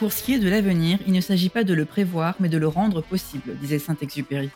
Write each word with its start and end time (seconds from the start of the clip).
Pour 0.00 0.14
ce 0.14 0.22
qui 0.22 0.32
est 0.32 0.38
de 0.38 0.48
l'avenir, 0.48 0.98
il 1.06 1.12
ne 1.12 1.20
s'agit 1.20 1.50
pas 1.50 1.62
de 1.62 1.74
le 1.74 1.84
prévoir, 1.84 2.34
mais 2.40 2.48
de 2.48 2.56
le 2.56 2.68
rendre 2.68 3.02
possible, 3.02 3.54
disait 3.60 3.78
Saint-Exupéry. 3.78 4.48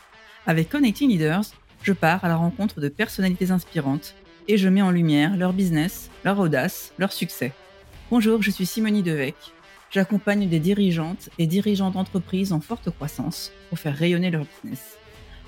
Avec 0.46 0.70
Connecting 0.70 1.10
Leaders, 1.10 1.44
je 1.82 1.92
pars 1.92 2.24
à 2.24 2.28
la 2.28 2.36
rencontre 2.36 2.80
de 2.80 2.88
personnalités 2.88 3.50
inspirantes 3.50 4.14
et 4.48 4.56
je 4.56 4.70
mets 4.70 4.80
en 4.80 4.90
lumière 4.90 5.36
leur 5.36 5.52
business, 5.52 6.08
leur 6.24 6.38
audace, 6.38 6.94
leur 6.96 7.12
succès. 7.12 7.52
Bonjour, 8.10 8.40
je 8.40 8.50
suis 8.50 8.64
Simonie 8.64 9.02
Devec. 9.02 9.34
J'accompagne 9.90 10.48
des 10.48 10.60
dirigeantes 10.60 11.28
et 11.38 11.46
dirigeants 11.46 11.90
d'entreprises 11.90 12.54
en 12.54 12.62
forte 12.62 12.88
croissance 12.88 13.52
pour 13.68 13.78
faire 13.78 13.98
rayonner 13.98 14.30
leur 14.30 14.46
business. 14.46 14.96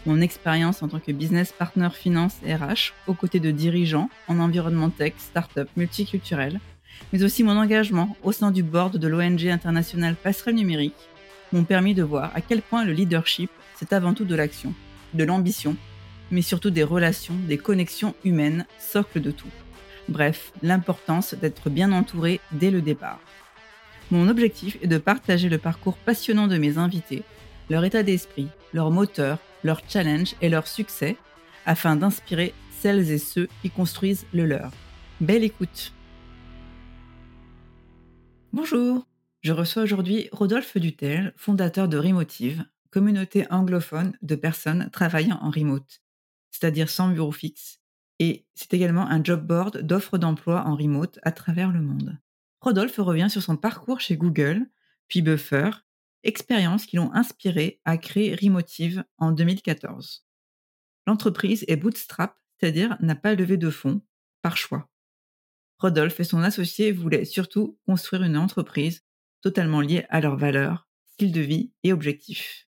Mon 0.04 0.20
expérience 0.20 0.82
en 0.82 0.88
tant 0.88 1.00
que 1.00 1.10
business 1.10 1.54
partner 1.58 1.88
finance 1.90 2.36
RH 2.44 2.92
aux 3.06 3.14
côtés 3.14 3.40
de 3.40 3.50
dirigeants 3.50 4.10
en 4.28 4.40
environnement 4.40 4.90
tech, 4.90 5.14
start-up, 5.16 5.70
multiculturel, 5.74 6.60
mais 7.12 7.22
aussi 7.22 7.42
mon 7.42 7.56
engagement 7.56 8.16
au 8.22 8.32
sein 8.32 8.50
du 8.50 8.62
board 8.62 8.96
de 8.96 9.08
l'ONG 9.08 9.46
internationale 9.46 10.16
Passerelle 10.16 10.54
Numérique 10.54 11.08
m'ont 11.52 11.64
permis 11.64 11.94
de 11.94 12.02
voir 12.02 12.32
à 12.34 12.40
quel 12.40 12.62
point 12.62 12.84
le 12.84 12.92
leadership, 12.92 13.50
c'est 13.76 13.92
avant 13.92 14.14
tout 14.14 14.24
de 14.24 14.34
l'action, 14.34 14.74
de 15.14 15.24
l'ambition, 15.24 15.76
mais 16.30 16.42
surtout 16.42 16.70
des 16.70 16.82
relations, 16.82 17.34
des 17.46 17.58
connexions 17.58 18.14
humaines, 18.24 18.66
socle 18.78 19.20
de 19.20 19.30
tout. 19.30 19.50
Bref, 20.08 20.52
l'importance 20.62 21.34
d'être 21.34 21.70
bien 21.70 21.92
entouré 21.92 22.40
dès 22.52 22.70
le 22.70 22.80
départ. 22.80 23.20
Mon 24.10 24.28
objectif 24.28 24.78
est 24.82 24.86
de 24.86 24.98
partager 24.98 25.48
le 25.48 25.58
parcours 25.58 25.96
passionnant 25.96 26.46
de 26.46 26.58
mes 26.58 26.78
invités, 26.78 27.22
leur 27.70 27.84
état 27.84 28.04
d'esprit, 28.04 28.48
leur 28.72 28.90
moteur, 28.90 29.38
leur 29.64 29.82
challenge 29.88 30.34
et 30.40 30.48
leur 30.48 30.68
succès, 30.68 31.16
afin 31.64 31.96
d'inspirer 31.96 32.54
celles 32.80 33.10
et 33.10 33.18
ceux 33.18 33.48
qui 33.62 33.70
construisent 33.70 34.26
le 34.32 34.46
leur. 34.46 34.70
Belle 35.20 35.42
écoute 35.42 35.92
Bonjour, 38.56 39.06
je 39.42 39.52
reçois 39.52 39.82
aujourd'hui 39.82 40.30
Rodolphe 40.32 40.78
Dutel, 40.78 41.34
fondateur 41.36 41.88
de 41.88 41.98
Remotive, 41.98 42.64
communauté 42.90 43.44
anglophone 43.52 44.16
de 44.22 44.34
personnes 44.34 44.88
travaillant 44.94 45.38
en 45.42 45.50
remote, 45.50 46.00
c'est-à-dire 46.50 46.88
sans 46.88 47.10
bureau 47.10 47.32
fixe, 47.32 47.82
et 48.18 48.46
c'est 48.54 48.72
également 48.72 49.06
un 49.08 49.22
job 49.22 49.46
board 49.46 49.82
d'offres 49.82 50.16
d'emploi 50.16 50.64
en 50.64 50.74
remote 50.74 51.18
à 51.22 51.32
travers 51.32 51.70
le 51.70 51.82
monde. 51.82 52.16
Rodolphe 52.62 52.96
revient 52.96 53.28
sur 53.28 53.42
son 53.42 53.58
parcours 53.58 54.00
chez 54.00 54.16
Google, 54.16 54.66
puis 55.06 55.20
Buffer, 55.20 55.72
expériences 56.22 56.86
qui 56.86 56.96
l'ont 56.96 57.12
inspiré 57.12 57.82
à 57.84 57.98
créer 57.98 58.34
Remotive 58.36 59.04
en 59.18 59.32
2014. 59.32 60.24
L'entreprise 61.06 61.62
est 61.68 61.76
bootstrap, 61.76 62.38
c'est-à-dire 62.58 62.96
n'a 63.00 63.16
pas 63.16 63.34
levé 63.34 63.58
de 63.58 63.68
fonds, 63.68 64.00
par 64.40 64.56
choix. 64.56 64.88
Rodolphe 65.78 66.20
et 66.20 66.24
son 66.24 66.42
associé 66.42 66.92
voulaient 66.92 67.24
surtout 67.24 67.78
construire 67.86 68.22
une 68.22 68.36
entreprise 68.36 69.02
totalement 69.42 69.80
liée 69.80 70.06
à 70.08 70.20
leurs 70.20 70.36
valeurs, 70.36 70.88
style 71.12 71.32
de 71.32 71.40
vie 71.40 71.72
et 71.82 71.92
objectifs. 71.92 72.66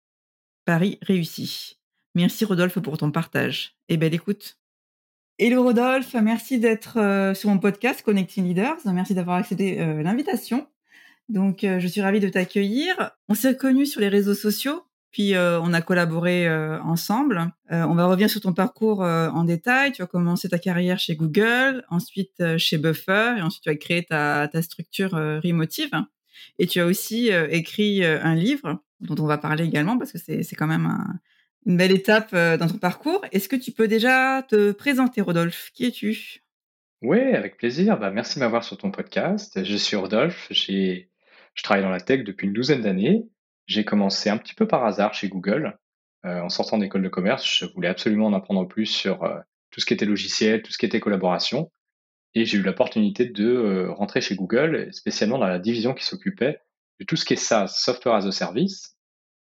Paris 0.66 0.98
réussi. 1.02 1.80
Merci 2.16 2.46
Rodolphe 2.46 2.80
pour 2.80 2.98
ton 2.98 3.12
partage 3.12 3.76
et 3.90 3.98
belle 3.98 4.14
écoute. 4.14 4.58
Hello 5.40 5.64
Rodolphe, 5.64 6.14
merci 6.14 6.60
d'être 6.60 7.00
euh, 7.00 7.34
sur 7.34 7.50
mon 7.50 7.58
podcast 7.58 8.04
Connecting 8.04 8.46
Leaders. 8.46 8.78
Merci 8.86 9.16
d'avoir 9.16 9.38
accepté 9.38 9.82
euh, 9.82 10.04
l'invitation. 10.04 10.68
Donc, 11.28 11.64
euh, 11.64 11.80
je 11.80 11.88
suis 11.88 12.02
ravie 12.02 12.20
de 12.20 12.30
t'accueillir. 12.30 13.12
On 13.30 13.34
s'est 13.34 13.58
connus 13.58 13.88
sur 13.88 14.00
les 14.00 14.10
réseaux 14.10 14.36
sociaux, 14.36 14.84
puis 15.14 15.34
on 15.38 15.74
a 15.74 15.82
collaboré 15.82 16.52
ensemble. 16.82 17.54
on 17.70 17.96
va 17.96 18.06
revenir 18.08 18.30
sur 18.30 18.42
ton 18.42 18.52
parcours 18.52 19.00
en 19.00 19.44
détail. 19.46 19.94
Tu 19.94 20.02
as 20.02 20.08
commencé 20.08 20.50
ta 20.50 20.60
carrière 20.60 21.00
chez 21.00 21.16
Google, 21.16 21.86
ensuite 21.90 22.58
chez 22.58 22.78
Buffer, 22.78 23.36
et 23.38 23.42
ensuite 23.42 23.64
tu 23.64 23.70
as 23.70 23.76
créé 23.76 24.04
ta, 24.04 24.50
structure 24.62 25.12
Remotive. 25.12 25.92
Et 26.60 26.68
tu 26.68 26.82
as 26.82 26.86
aussi 26.86 27.30
écrit 27.30 28.04
un 28.04 28.36
livre 28.36 28.82
dont 29.00 29.24
on 29.24 29.28
va 29.28 29.38
parler 29.38 29.64
également 29.64 29.98
parce 29.98 30.12
que 30.12 30.18
c'est 30.18 30.56
quand 30.56 30.68
même 30.68 30.88
un, 30.88 31.20
une 31.66 31.78
belle 31.78 31.92
étape 31.92 32.32
euh, 32.34 32.58
dans 32.58 32.68
ton 32.68 32.78
parcours. 32.78 33.26
Est-ce 33.32 33.50
que 33.50 33.56
tu 33.56 33.72
peux 33.72 33.88
déjà 33.88 34.44
te 34.48 34.72
présenter, 34.72 35.22
Rodolphe? 35.22 35.72
Qui 35.74 35.86
es-tu? 35.86 36.42
Oui, 37.02 37.20
avec 37.20 37.58
plaisir. 37.58 37.98
Bah, 38.00 38.12
merci 38.12 38.36
de 38.36 38.40
m'avoir 38.40 38.64
sur 38.64 38.78
ton 38.78 38.92
podcast. 38.92 39.64
Je 39.64 39.76
suis 39.76 39.96
Rodolphe. 39.96 40.48
Je 40.52 41.04
travaille 41.64 41.84
dans 41.84 41.90
la 41.90 42.02
tech 42.02 42.24
depuis 42.24 42.48
une 42.48 42.54
douzaine 42.54 42.82
d'années. 42.82 43.26
J'ai 43.66 43.86
commencé 43.86 44.30
un 44.30 44.38
petit 44.38 44.54
peu 44.56 44.68
par 44.68 44.86
hasard 44.86 45.14
chez 45.14 45.30
Google. 45.30 45.78
Euh, 46.26 46.42
en 46.42 46.50
sortant 46.50 46.78
d'école 46.78 47.04
de 47.04 47.10
commerce, 47.10 47.46
je 47.46 47.66
voulais 47.66 47.88
absolument 47.88 48.28
en 48.28 48.34
apprendre 48.34 48.68
plus 48.68 48.86
sur 48.86 49.24
euh, 49.24 49.40
tout 49.72 49.80
ce 49.80 49.86
qui 49.86 49.94
était 49.94 50.06
logiciel, 50.06 50.62
tout 50.62 50.72
ce 50.72 50.78
qui 50.78 50.86
était 50.86 51.00
collaboration. 51.00 51.72
Et 52.36 52.46
j'ai 52.46 52.58
eu 52.58 52.62
l'opportunité 52.62 53.26
de 53.26 53.88
rentrer 53.90 54.22
chez 54.22 54.36
Google, 54.36 54.92
spécialement 54.92 55.38
dans 55.38 55.48
la 55.48 55.60
division 55.60 55.94
qui 55.94 56.04
s'occupait 56.04 56.60
de 57.00 57.06
tout 57.06 57.16
ce 57.16 57.26
qui 57.26 57.34
est 57.34 57.38
SaaS, 57.38 57.68
Software 57.68 58.16
as 58.16 58.26
a 58.26 58.32
Service, 58.32 58.98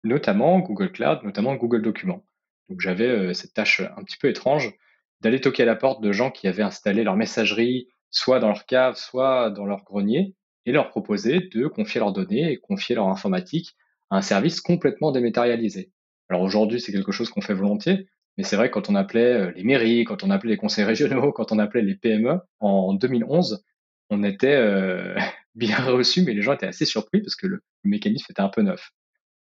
notamment 0.05 0.59
Google 0.61 0.93
Cloud, 0.93 1.21
notamment 1.25 1.55
Google 1.57 1.83
Documents. 1.83 2.25
Donc 2.69 2.81
j'avais 2.81 3.09
euh, 3.09 3.35
cette 3.35 3.53
tâche 3.53 3.81
un 3.81 4.03
petit 4.05 4.17
peu 4.17 4.29
étrange 4.29 4.73
d'aller 5.21 5.41
toquer 5.41 5.65
à 5.65 5.67
la 5.67 5.77
porte 5.77 6.01
de 6.03 6.13
gens 6.13 6.31
qui 6.31 6.49
avaient 6.49 6.63
installé 6.63 7.05
leur 7.05 7.17
messagerie 7.17 7.89
soit 8.11 8.41
dans 8.41 8.49
leur 8.49 8.65
cave, 8.67 8.97
soit 8.97 9.51
dans 9.51 9.67
leur 9.67 9.85
grenier, 9.85 10.35
et 10.67 10.73
leur 10.73 10.89
proposer 10.89 11.41
de 11.41 11.67
confier 11.67 12.01
leurs 12.01 12.13
données 12.13 12.53
et 12.53 12.59
confier 12.59 12.95
leur 12.95 13.09
informatique 13.09 13.77
un 14.11 14.23
service 14.23 14.61
complètement 14.61 15.13
dématérialisé. 15.13 15.93
Alors 16.29 16.43
aujourd'hui, 16.43 16.81
c'est 16.81 16.93
quelque 16.93 17.13
chose 17.13 17.31
qu'on 17.31 17.41
fait 17.41 17.55
volontiers, 17.55 18.09
mais 18.37 18.45
c'est 18.45 18.57
vrai 18.57 18.71
quand 18.71 18.89
on 18.89 18.95
appelait 18.95 19.33
euh, 19.33 19.53
les 19.57 19.65
mairies, 19.65 20.05
quand 20.05 20.23
on 20.23 20.31
appelait 20.31 20.51
les 20.51 20.57
conseils 20.57 20.85
régionaux, 20.85 21.33
quand 21.37 21.53
on 21.53 21.59
appelait 21.59 21.83
les 21.83 21.97
PME 21.97 22.41
en 22.61 22.95
2011, 22.95 23.65
on 24.11 24.23
était 24.23 24.55
euh, 24.55 25.17
bien 25.55 25.79
reçus, 25.79 26.23
mais 26.23 26.35
les 26.35 26.43
gens 26.43 26.53
étaient 26.53 26.67
assez 26.67 26.85
surpris 26.85 27.21
parce 27.21 27.37
que 27.37 27.47
le 27.47 27.63
mécanisme 27.85 28.27
était 28.31 28.43
un 28.43 28.49
peu 28.49 28.63
neuf. 28.63 28.91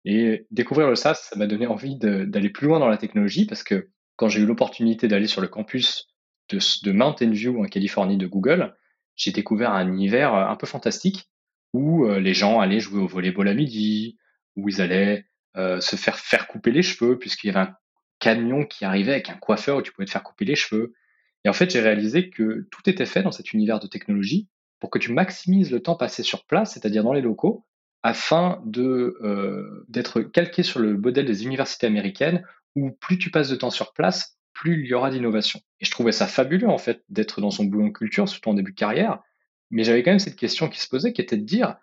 Et 0.04 0.46
découvrir 0.50 0.88
le 0.88 0.96
SaaS, 0.96 1.28
ça 1.30 1.36
m'a 1.36 1.46
donné 1.46 1.66
envie 1.66 1.96
d'aller 1.96 2.50
plus 2.50 2.66
loin 2.66 2.80
dans 2.80 2.88
la 2.88 2.96
technologie 2.96 3.46
parce 3.46 3.62
que 3.62 3.88
quand 4.16 4.28
j'ai 4.28 4.40
eu 4.40 4.46
l'opportunité 4.46 5.06
d'aller 5.06 5.28
sur 5.28 5.40
le 5.40 5.48
campus 5.48 6.08
de, 6.48 6.58
de, 6.84 6.92
Mountain 6.92 7.30
View 7.30 7.62
en 7.62 7.66
Californie 7.66 8.16
de 8.16 8.26
Google, 8.26 8.74
j'ai 9.14 9.30
découvert 9.30 9.72
un 9.72 9.86
univers 9.86 10.34
euh, 10.34 10.46
un 10.46 10.56
peu 10.56 10.66
fantastique 10.66 11.28
où 11.72 12.04
euh, 12.04 12.18
les 12.18 12.34
gens 12.34 12.60
allaient 12.60 12.80
jouer 12.80 13.00
au 13.00 13.06
volleyball 13.06 13.48
à 13.48 13.54
midi, 13.54 14.18
où 14.56 14.68
ils 14.68 14.80
allaient 14.80 15.26
euh, 15.56 15.80
se 15.80 15.96
faire 15.96 16.18
faire 16.18 16.46
couper 16.46 16.70
les 16.70 16.82
cheveux 16.82 17.18
puisqu'il 17.18 17.48
y 17.48 17.50
avait 17.50 17.70
un 17.70 17.76
camion 18.18 18.64
qui 18.64 18.84
arrivait 18.84 19.12
avec 19.12 19.30
un 19.30 19.34
coiffeur 19.34 19.78
où 19.78 19.82
tu 19.82 19.92
pouvais 19.92 20.06
te 20.06 20.10
faire 20.10 20.22
couper 20.22 20.44
les 20.44 20.54
cheveux. 20.54 20.94
Et 21.44 21.48
en 21.48 21.52
fait, 21.52 21.70
j'ai 21.70 21.80
réalisé 21.80 22.30
que 22.30 22.68
tout 22.70 22.88
était 22.88 23.06
fait 23.06 23.22
dans 23.22 23.32
cet 23.32 23.52
univers 23.52 23.80
de 23.80 23.86
technologie 23.86 24.48
pour 24.78 24.90
que 24.90 24.98
tu 24.98 25.12
maximises 25.12 25.70
le 25.70 25.80
temps 25.80 25.96
passé 25.96 26.22
sur 26.22 26.44
place, 26.46 26.72
c'est-à-dire 26.72 27.04
dans 27.04 27.12
les 27.12 27.20
locaux, 27.20 27.66
afin 28.02 28.62
de 28.64 29.18
euh, 29.22 29.84
d'être 29.88 30.22
calqué 30.22 30.62
sur 30.62 30.80
le 30.80 30.96
modèle 30.96 31.26
des 31.26 31.44
universités 31.44 31.86
américaines 31.86 32.44
où 32.74 32.90
plus 32.90 33.18
tu 33.18 33.30
passes 33.30 33.48
de 33.48 33.56
temps 33.56 33.70
sur 33.70 33.92
place, 33.92 34.38
plus 34.52 34.84
il 34.84 34.88
y 34.88 34.94
aura 34.94 35.10
d'innovation. 35.10 35.60
Et 35.80 35.84
je 35.84 35.90
trouvais 35.90 36.12
ça 36.12 36.26
fabuleux 36.26 36.68
en 36.68 36.78
fait 36.78 37.02
d'être 37.08 37.40
dans 37.40 37.50
son 37.50 37.64
boulot 37.64 37.88
de 37.88 37.92
culture, 37.92 38.28
surtout 38.28 38.50
en 38.50 38.54
début 38.54 38.72
de 38.72 38.76
carrière. 38.76 39.20
Mais 39.70 39.84
j'avais 39.84 40.02
quand 40.02 40.10
même 40.10 40.18
cette 40.18 40.36
question 40.36 40.68
qui 40.68 40.80
se 40.80 40.88
posait, 40.88 41.12
qui 41.12 41.20
était 41.20 41.36
de 41.36 41.44
dire, 41.44 41.76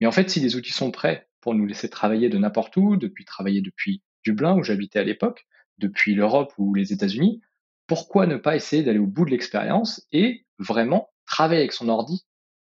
mais 0.00 0.06
en 0.06 0.12
fait, 0.12 0.30
si 0.30 0.40
les 0.40 0.56
outils 0.56 0.72
sont 0.72 0.90
prêts 0.90 1.28
pour 1.40 1.54
nous 1.54 1.66
laisser 1.66 1.88
travailler 1.88 2.28
de 2.28 2.38
n'importe 2.38 2.76
où, 2.76 2.96
depuis 2.96 3.24
travailler 3.24 3.60
depuis 3.60 4.02
Dublin 4.24 4.56
où 4.56 4.62
j'habitais 4.62 4.98
à 4.98 5.04
l'époque, 5.04 5.46
depuis 5.78 6.14
l'Europe 6.14 6.52
ou 6.58 6.74
les 6.74 6.92
États-Unis, 6.92 7.40
pourquoi 7.86 8.26
ne 8.26 8.36
pas 8.36 8.56
essayer 8.56 8.82
d'aller 8.82 8.98
au 8.98 9.06
bout 9.06 9.24
de 9.24 9.30
l'expérience 9.30 10.06
et 10.12 10.44
vraiment 10.58 11.10
travailler 11.26 11.60
avec 11.60 11.72
son 11.72 11.88
ordi 11.88 12.24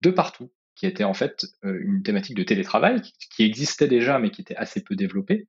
de 0.02 0.10
partout 0.10 0.50
qui 0.78 0.86
était 0.86 1.04
en 1.04 1.14
fait 1.14 1.44
euh, 1.64 1.80
une 1.82 2.02
thématique 2.02 2.36
de 2.36 2.44
télétravail 2.44 3.02
qui 3.34 3.44
existait 3.44 3.88
déjà 3.88 4.18
mais 4.18 4.30
qui 4.30 4.40
était 4.40 4.54
assez 4.54 4.82
peu 4.82 4.94
développée, 4.94 5.48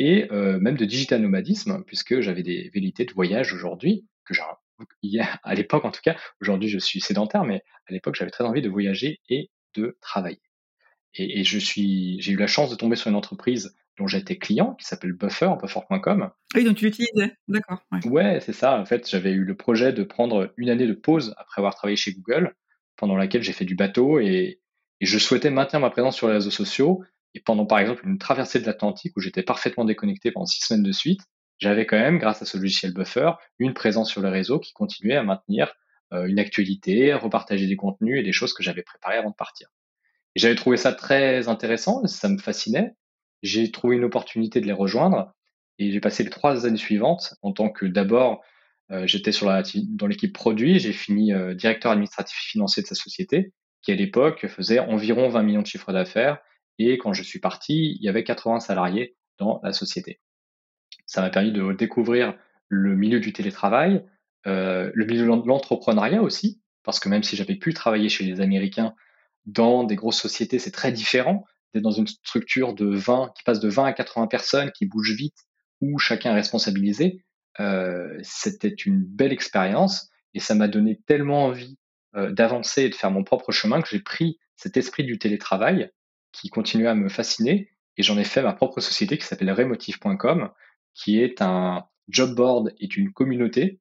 et 0.00 0.30
euh, 0.32 0.58
même 0.58 0.76
de 0.76 0.84
digital 0.84 1.22
nomadisme, 1.22 1.84
puisque 1.86 2.20
j'avais 2.20 2.42
des 2.42 2.70
velléités 2.74 3.04
de 3.04 3.12
voyage 3.12 3.52
aujourd'hui, 3.52 4.06
que 4.24 4.34
j'ai 4.34 4.42
à 5.44 5.54
l'époque 5.54 5.84
en 5.84 5.92
tout 5.92 6.00
cas, 6.02 6.16
aujourd'hui 6.40 6.68
je 6.68 6.78
suis 6.78 7.00
sédentaire, 7.00 7.44
mais 7.44 7.62
à 7.88 7.92
l'époque 7.92 8.16
j'avais 8.16 8.32
très 8.32 8.44
envie 8.44 8.62
de 8.62 8.68
voyager 8.68 9.20
et 9.28 9.50
de 9.74 9.96
travailler. 10.00 10.40
Et, 11.16 11.44
je 11.44 11.58
suis, 11.58 12.20
j'ai 12.20 12.32
eu 12.32 12.36
la 12.36 12.46
chance 12.46 12.70
de 12.70 12.74
tomber 12.74 12.96
sur 12.96 13.08
une 13.08 13.16
entreprise 13.16 13.76
dont 13.98 14.08
j'étais 14.08 14.36
client, 14.36 14.74
qui 14.74 14.84
s'appelle 14.84 15.12
Buffer, 15.12 15.50
buffer.com. 15.60 16.30
Oui, 16.56 16.64
donc 16.64 16.76
tu 16.76 16.84
l'utilisais, 16.84 17.36
d'accord. 17.46 17.80
Ouais, 17.92 18.08
ouais 18.08 18.40
c'est 18.40 18.52
ça. 18.52 18.80
En 18.80 18.84
fait, 18.84 19.08
j'avais 19.08 19.30
eu 19.30 19.44
le 19.44 19.56
projet 19.56 19.92
de 19.92 20.02
prendre 20.02 20.52
une 20.56 20.70
année 20.70 20.86
de 20.86 20.94
pause 20.94 21.34
après 21.38 21.60
avoir 21.60 21.76
travaillé 21.76 21.96
chez 21.96 22.12
Google, 22.12 22.54
pendant 22.96 23.16
laquelle 23.16 23.42
j'ai 23.42 23.52
fait 23.52 23.64
du 23.64 23.76
bateau 23.76 24.18
et, 24.18 24.60
et 25.00 25.06
je 25.06 25.18
souhaitais 25.18 25.50
maintenir 25.50 25.80
ma 25.80 25.90
présence 25.90 26.16
sur 26.16 26.26
les 26.26 26.34
réseaux 26.34 26.50
sociaux. 26.50 27.04
Et 27.34 27.40
pendant, 27.40 27.66
par 27.66 27.78
exemple, 27.78 28.06
une 28.06 28.18
traversée 28.18 28.60
de 28.60 28.66
l'Atlantique 28.66 29.16
où 29.16 29.20
j'étais 29.20 29.42
parfaitement 29.42 29.84
déconnecté 29.84 30.32
pendant 30.32 30.46
six 30.46 30.64
semaines 30.64 30.84
de 30.84 30.92
suite, 30.92 31.20
j'avais 31.58 31.86
quand 31.86 31.98
même, 31.98 32.18
grâce 32.18 32.42
à 32.42 32.44
ce 32.44 32.56
logiciel 32.56 32.92
Buffer, 32.92 33.32
une 33.58 33.74
présence 33.74 34.10
sur 34.10 34.22
les 34.22 34.30
réseaux 34.30 34.58
qui 34.58 34.72
continuait 34.72 35.16
à 35.16 35.22
maintenir 35.22 35.74
euh, 36.12 36.26
une 36.26 36.38
actualité, 36.38 37.14
repartager 37.14 37.66
des 37.66 37.76
contenus 37.76 38.18
et 38.18 38.22
des 38.22 38.32
choses 38.32 38.52
que 38.52 38.62
j'avais 38.62 38.82
préparées 38.82 39.16
avant 39.16 39.30
de 39.30 39.34
partir. 39.34 39.68
J'avais 40.34 40.54
trouvé 40.54 40.76
ça 40.76 40.92
très 40.92 41.48
intéressant, 41.48 42.06
ça 42.06 42.28
me 42.28 42.38
fascinait. 42.38 42.94
J'ai 43.42 43.70
trouvé 43.70 43.96
une 43.96 44.04
opportunité 44.04 44.60
de 44.60 44.66
les 44.66 44.72
rejoindre 44.72 45.32
et 45.78 45.92
j'ai 45.92 46.00
passé 46.00 46.24
les 46.24 46.30
trois 46.30 46.66
années 46.66 46.76
suivantes 46.76 47.34
en 47.42 47.52
tant 47.52 47.68
que 47.68 47.86
d'abord 47.86 48.42
euh, 48.90 49.06
j'étais 49.06 49.32
sur 49.32 49.48
la, 49.48 49.62
dans 49.88 50.06
l'équipe 50.06 50.32
produit, 50.32 50.78
j'ai 50.78 50.92
fini 50.92 51.32
euh, 51.32 51.54
directeur 51.54 51.92
administratif 51.92 52.36
financier 52.36 52.82
de 52.82 52.86
sa 52.86 52.94
société 52.94 53.52
qui 53.82 53.92
à 53.92 53.94
l'époque 53.94 54.46
faisait 54.48 54.78
environ 54.78 55.28
20 55.28 55.42
millions 55.42 55.62
de 55.62 55.66
chiffres 55.66 55.92
d'affaires 55.92 56.38
Et 56.78 56.98
quand 56.98 57.12
je 57.12 57.22
suis 57.22 57.38
parti, 57.38 57.96
il 58.00 58.02
y 58.02 58.08
avait 58.08 58.24
80 58.24 58.60
salariés 58.60 59.16
dans 59.38 59.60
la 59.62 59.72
société. 59.72 60.20
Ça 61.06 61.20
m'a 61.20 61.30
permis 61.30 61.52
de 61.52 61.72
découvrir 61.72 62.34
le 62.68 62.96
milieu 62.96 63.20
du 63.20 63.32
télétravail, 63.32 64.04
euh, 64.46 64.90
le 64.94 65.04
milieu 65.04 65.22
de 65.22 65.46
l'entrepreneuriat 65.46 66.22
aussi, 66.22 66.62
parce 66.82 66.98
que 66.98 67.08
même 67.08 67.22
si 67.22 67.36
j'avais 67.36 67.56
pu 67.56 67.74
travailler 67.74 68.08
chez 68.08 68.24
les 68.24 68.40
Américains 68.40 68.94
dans 69.46 69.84
des 69.84 69.96
grosses 69.96 70.20
sociétés, 70.20 70.58
c'est 70.58 70.70
très 70.70 70.92
différent 70.92 71.44
d'être 71.72 71.82
dans 71.82 71.90
une 71.90 72.06
structure 72.06 72.74
de 72.74 72.86
20, 72.86 73.32
qui 73.36 73.42
passe 73.42 73.60
de 73.60 73.68
20 73.68 73.84
à 73.84 73.92
80 73.92 74.26
personnes, 74.28 74.70
qui 74.72 74.86
bouge 74.86 75.12
vite, 75.12 75.36
où 75.80 75.98
chacun 75.98 76.30
est 76.32 76.36
responsabilisé. 76.36 77.24
Euh, 77.60 78.18
c'était 78.22 78.68
une 78.68 79.02
belle 79.04 79.32
expérience 79.32 80.08
et 80.32 80.40
ça 80.40 80.54
m'a 80.54 80.68
donné 80.68 81.00
tellement 81.06 81.46
envie 81.46 81.76
euh, 82.16 82.32
d'avancer 82.32 82.82
et 82.82 82.88
de 82.88 82.94
faire 82.94 83.10
mon 83.10 83.24
propre 83.24 83.52
chemin 83.52 83.80
que 83.80 83.88
j'ai 83.88 84.00
pris 84.00 84.38
cet 84.56 84.76
esprit 84.76 85.04
du 85.04 85.18
télétravail 85.18 85.90
qui 86.32 86.48
continuait 86.48 86.88
à 86.88 86.94
me 86.94 87.08
fasciner 87.08 87.70
et 87.96 88.02
j'en 88.02 88.18
ai 88.18 88.24
fait 88.24 88.42
ma 88.42 88.52
propre 88.52 88.80
société 88.80 89.18
qui 89.18 89.24
s'appelle 89.24 89.52
remotive.com 89.52 90.50
qui 90.94 91.20
est 91.20 91.42
un 91.42 91.84
job 92.08 92.34
board 92.34 92.72
et 92.78 92.88
une 92.96 93.12
communauté 93.12 93.80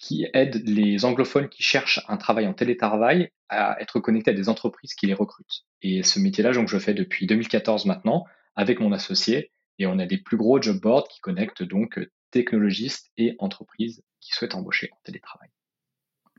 qui 0.00 0.26
aide 0.32 0.66
les 0.66 1.04
anglophones 1.04 1.48
qui 1.48 1.62
cherchent 1.62 2.00
un 2.08 2.16
travail 2.16 2.48
en 2.48 2.54
télétravail 2.54 3.30
à 3.50 3.76
être 3.80 4.00
connectés 4.00 4.30
à 4.30 4.34
des 4.34 4.48
entreprises 4.48 4.94
qui 4.94 5.06
les 5.06 5.14
recrutent. 5.14 5.66
Et 5.82 6.02
ce 6.02 6.18
métier-là, 6.18 6.52
donc, 6.52 6.68
je 6.68 6.74
le 6.74 6.80
fais 6.80 6.94
depuis 6.94 7.26
2014 7.26 7.84
maintenant 7.84 8.24
avec 8.56 8.80
mon 8.80 8.92
associé 8.92 9.52
et 9.78 9.86
on 9.86 9.98
a 9.98 10.06
des 10.06 10.18
plus 10.18 10.38
gros 10.38 10.60
job 10.60 10.80
boards 10.80 11.06
qui 11.08 11.20
connectent 11.20 11.62
donc 11.62 12.00
technologistes 12.30 13.10
et 13.18 13.36
entreprises 13.38 14.02
qui 14.20 14.32
souhaitent 14.32 14.54
embaucher 14.54 14.88
en 14.92 14.98
télétravail. 15.04 15.50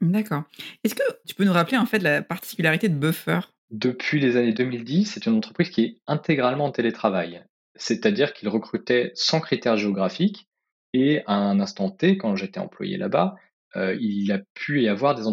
D'accord. 0.02 0.44
Est-ce 0.84 0.96
que 0.96 1.04
tu 1.28 1.36
peux 1.36 1.44
nous 1.44 1.54
rappeler 1.54 1.78
en 1.78 1.86
fait 1.86 2.00
la 2.00 2.24
particularité 2.24 2.90
de 2.90 2.96
Buffer? 2.96 3.42
Depuis 3.70 4.20
les 4.20 4.38
années 4.38 4.54
2010, 4.54 5.06
c'est 5.06 5.26
une 5.28 5.36
entreprise 5.36 5.70
qui 5.70 5.84
est 5.84 5.98
intégralement 6.08 6.66
en 6.66 6.72
télétravail. 6.72 7.44
C'est-à-dire 7.76 8.34
qu'il 8.34 8.50
recrutait 8.50 9.12
sans 9.14 9.40
critères 9.40 9.78
géographiques 9.78 10.48
et 10.94 11.22
à 11.28 11.36
un 11.36 11.60
instant 11.60 11.92
T, 11.92 12.18
quand 12.18 12.36
j'étais 12.36 12.60
employé 12.60 12.98
là-bas, 12.98 13.36
euh, 13.76 13.96
il 14.00 14.32
a 14.32 14.40
pu 14.54 14.82
y 14.82 14.88
avoir 14.88 15.16
des, 15.16 15.24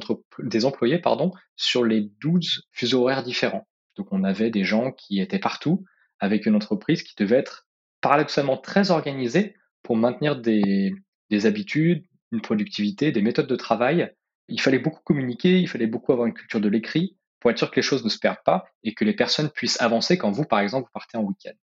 des 0.40 0.64
employés 0.64 0.99
pardon, 0.99 1.32
sur 1.56 1.85
les 1.85 2.11
12 2.20 2.62
fuseaux 2.73 3.02
horaires 3.02 3.23
différents. 3.23 3.67
Donc 3.96 4.08
on 4.12 4.25
avait 4.25 4.50
des 4.50 4.64
gens 4.64 4.93
qui 4.93 5.20
étaient 5.20 5.38
partout 5.38 5.85
avec 6.20 6.46
une 6.46 6.55
entreprise 6.55 7.02
qui 7.02 7.14
devait 7.17 7.37
être 7.37 7.67
paradoxalement 8.00 8.56
très 8.56 8.90
organisée 8.90 9.55
pour 9.82 9.96
maintenir 9.96 10.40
des, 10.40 10.93
des 11.31 11.46
habitudes, 11.46 12.05
une 12.32 12.40
productivité, 12.40 13.12
des 13.12 13.23
méthodes 13.23 13.46
de 13.46 13.56
travail. 13.56 14.12
Il 14.49 14.61
fallait 14.61 14.79
beaucoup 14.79 15.02
communiquer, 15.02 15.58
il 15.58 15.69
fallait 15.69 15.87
beaucoup 15.87 16.12
avoir 16.12 16.26
une 16.26 16.35
culture 16.35 16.61
de 16.61 16.69
l'écrit 16.69 17.17
pour 17.40 17.50
être 17.50 17.58
sûr 17.58 17.70
que 17.70 17.76
les 17.76 17.82
choses 17.82 18.05
ne 18.05 18.08
se 18.08 18.19
perdent 18.19 18.43
pas 18.44 18.64
et 18.82 18.94
que 18.94 19.05
les 19.05 19.14
personnes 19.14 19.50
puissent 19.50 19.81
avancer 19.81 20.19
quand 20.19 20.31
vous, 20.31 20.44
par 20.44 20.61
exemple, 20.61 20.87
vous 20.87 20.93
partez 20.93 21.19
en 21.19 21.23
week-end. 21.23 21.55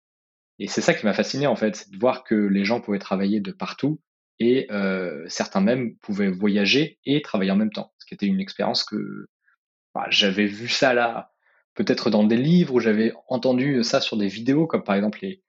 Et 0.60 0.68
c'est 0.68 0.82
ça 0.82 0.94
qui 0.94 1.06
m'a 1.06 1.14
fasciné 1.14 1.48
en 1.48 1.56
fait, 1.56 1.76
c'est 1.76 1.92
de 1.92 1.98
voir 1.98 2.24
que 2.24 2.36
les 2.36 2.64
gens 2.64 2.80
pouvaient 2.80 3.00
travailler 3.00 3.42
de 3.42 3.52
partout 3.52 4.00
et 4.40 4.68
euh, 4.72 5.24
certains 5.28 5.62
même 5.62 5.96
pouvaient 5.98 6.30
voyager 6.30 7.00
et 7.06 7.22
travailler 7.22 7.52
en 7.52 7.56
même 7.56 7.72
temps, 7.72 7.94
ce 7.98 8.06
qui 8.06 8.14
était 8.14 8.26
une 8.26 8.40
expérience 8.40 8.84
que 8.84 9.28
bah, 9.94 10.08
j'avais 10.10 10.46
vu 10.46 10.68
ça 10.68 10.94
là, 10.94 11.32
peut-être 11.74 12.10
dans 12.10 12.24
des 12.24 12.38
livres 12.38 12.76
ou 12.76 12.80
j'avais 12.80 13.14
entendu 13.28 13.84
ça 13.84 14.02
sur 14.02 14.18
des 14.18 14.28
vidéos, 14.28 14.68
comme 14.68 14.84
par 14.84 14.96
exemple 14.96 15.20
les, 15.22 15.42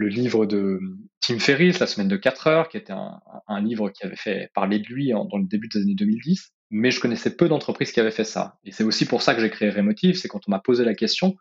le 0.00 0.08
livre 0.08 0.46
de 0.46 0.80
Tim 1.20 1.38
Ferriss, 1.38 1.78
La 1.78 1.86
semaine 1.86 2.08
de 2.08 2.16
4 2.16 2.46
heures, 2.46 2.68
qui 2.68 2.76
était 2.76 2.92
un, 2.92 3.20
un 3.46 3.60
livre 3.60 3.90
qui 3.90 4.06
avait 4.06 4.16
fait 4.16 4.50
parler 4.54 4.78
de 4.78 4.86
lui 4.86 5.12
en, 5.12 5.26
dans 5.26 5.36
le 5.36 5.46
début 5.46 5.68
des 5.68 5.80
années 5.80 5.94
2010. 5.94 6.52
Mais 6.70 6.90
je 6.90 7.00
connaissais 7.00 7.36
peu 7.36 7.48
d'entreprises 7.48 7.92
qui 7.92 8.00
avaient 8.00 8.10
fait 8.10 8.24
ça. 8.24 8.58
Et 8.64 8.72
c'est 8.72 8.84
aussi 8.84 9.04
pour 9.04 9.22
ça 9.22 9.34
que 9.34 9.40
j'ai 9.40 9.50
créé 9.50 9.68
Remotive, 9.70 10.16
c'est 10.16 10.28
quand 10.28 10.40
on 10.48 10.52
m'a 10.52 10.60
posé 10.60 10.84
la 10.84 10.94
question, 10.94 11.36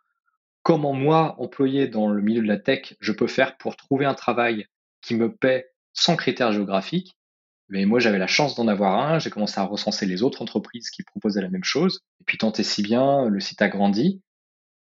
comment 0.63 0.93
moi, 0.93 1.35
employé 1.39 1.87
dans 1.87 2.09
le 2.09 2.21
milieu 2.21 2.41
de 2.41 2.47
la 2.47 2.57
tech, 2.57 2.95
je 2.99 3.11
peux 3.11 3.27
faire 3.27 3.57
pour 3.57 3.77
trouver 3.77 4.05
un 4.05 4.13
travail 4.13 4.65
qui 5.01 5.15
me 5.15 5.33
paie 5.33 5.67
sans 5.99 6.15
critères 6.15 6.51
géographiques. 6.51 7.15
Mais 7.69 7.85
moi, 7.85 7.99
j'avais 7.99 8.17
la 8.17 8.27
chance 8.27 8.55
d'en 8.55 8.67
avoir 8.67 8.99
un. 8.99 9.19
J'ai 9.19 9.29
commencé 9.29 9.59
à 9.59 9.63
recenser 9.63 10.05
les 10.05 10.23
autres 10.23 10.41
entreprises 10.41 10.89
qui 10.89 11.03
proposaient 11.03 11.41
la 11.41 11.49
même 11.49 11.63
chose. 11.63 12.01
Et 12.19 12.23
puis, 12.23 12.37
tant 12.37 12.51
et 12.51 12.63
si 12.63 12.81
bien, 12.81 13.27
le 13.27 13.39
site 13.39 13.61
a 13.61 13.69
grandi. 13.69 14.21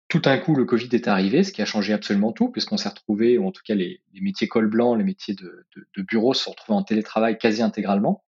Tout 0.07 0.19
d'un 0.19 0.37
coup, 0.37 0.55
le 0.55 0.65
Covid 0.65 0.89
est 0.91 1.07
arrivé, 1.07 1.43
ce 1.43 1.53
qui 1.53 1.61
a 1.61 1.65
changé 1.65 1.93
absolument 1.93 2.33
tout, 2.33 2.49
puisqu'on 2.49 2.77
s'est 2.77 2.89
retrouvé, 2.89 3.37
ou 3.37 3.47
en 3.47 3.51
tout 3.51 3.61
cas 3.63 3.75
les, 3.75 4.01
métiers 4.13 4.47
col 4.47 4.67
blanc, 4.67 4.95
les 4.95 5.05
métiers 5.05 5.35
de, 5.35 5.65
bureau 6.03 6.33
se 6.33 6.43
sont 6.43 6.51
retrouvés 6.51 6.77
en 6.77 6.83
télétravail 6.83 7.37
quasi 7.37 7.61
intégralement. 7.61 8.25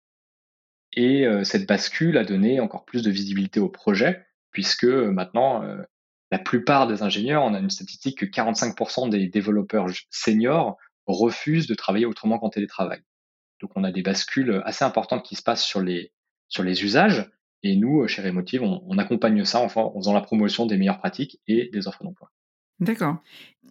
Et 0.93 1.26
euh, 1.26 1.43
cette 1.43 1.67
bascule 1.67 2.19
a 2.19 2.25
donné 2.25 2.61
encore 2.61 2.85
plus 2.85 3.02
de 3.02 3.11
visibilité 3.11 3.58
au 3.58 3.69
projet, 3.69 4.25
puisque 4.52 4.85
euh, 4.85 5.11
maintenant, 5.11 5.64
euh, 5.64 5.82
la 6.31 6.38
plupart 6.38 6.87
des 6.87 7.02
ingénieurs, 7.02 7.43
on 7.43 7.55
a 7.55 7.58
une 7.58 7.70
statistique 7.70 8.19
que 8.19 8.26
45% 8.26 9.08
des 9.08 9.26
développeurs 9.26 9.87
seniors 10.11 10.76
refusent 11.06 11.66
de 11.66 11.75
travailler 11.75 12.06
autrement 12.06 12.38
qu'en 12.38 12.50
télétravail. 12.50 13.00
Donc 13.60 13.70
on 13.76 13.84
a 13.84 13.93
des 13.93 14.02
bascules 14.02 14.62
assez 14.64 14.84
importantes 14.84 15.25
qui 15.25 15.37
se 15.37 15.43
passent 15.43 15.64
sur 15.64 15.81
les, 15.81 16.12
sur 16.49 16.62
les 16.62 16.82
usages. 16.84 17.31
Et 17.62 17.76
nous, 17.76 18.06
chez 18.08 18.22
Remotive, 18.22 18.62
on, 18.62 18.99
accompagne 18.99 19.44
ça 19.44 19.60
en, 19.60 19.66
en 19.66 19.99
faisant 19.99 20.12
la 20.12 20.20
promotion 20.20 20.66
des 20.66 20.76
meilleures 20.76 20.99
pratiques 20.99 21.40
et 21.46 21.70
des 21.72 21.87
offres 21.87 22.02
d'emploi. 22.02 22.32
D'accord. 22.82 23.19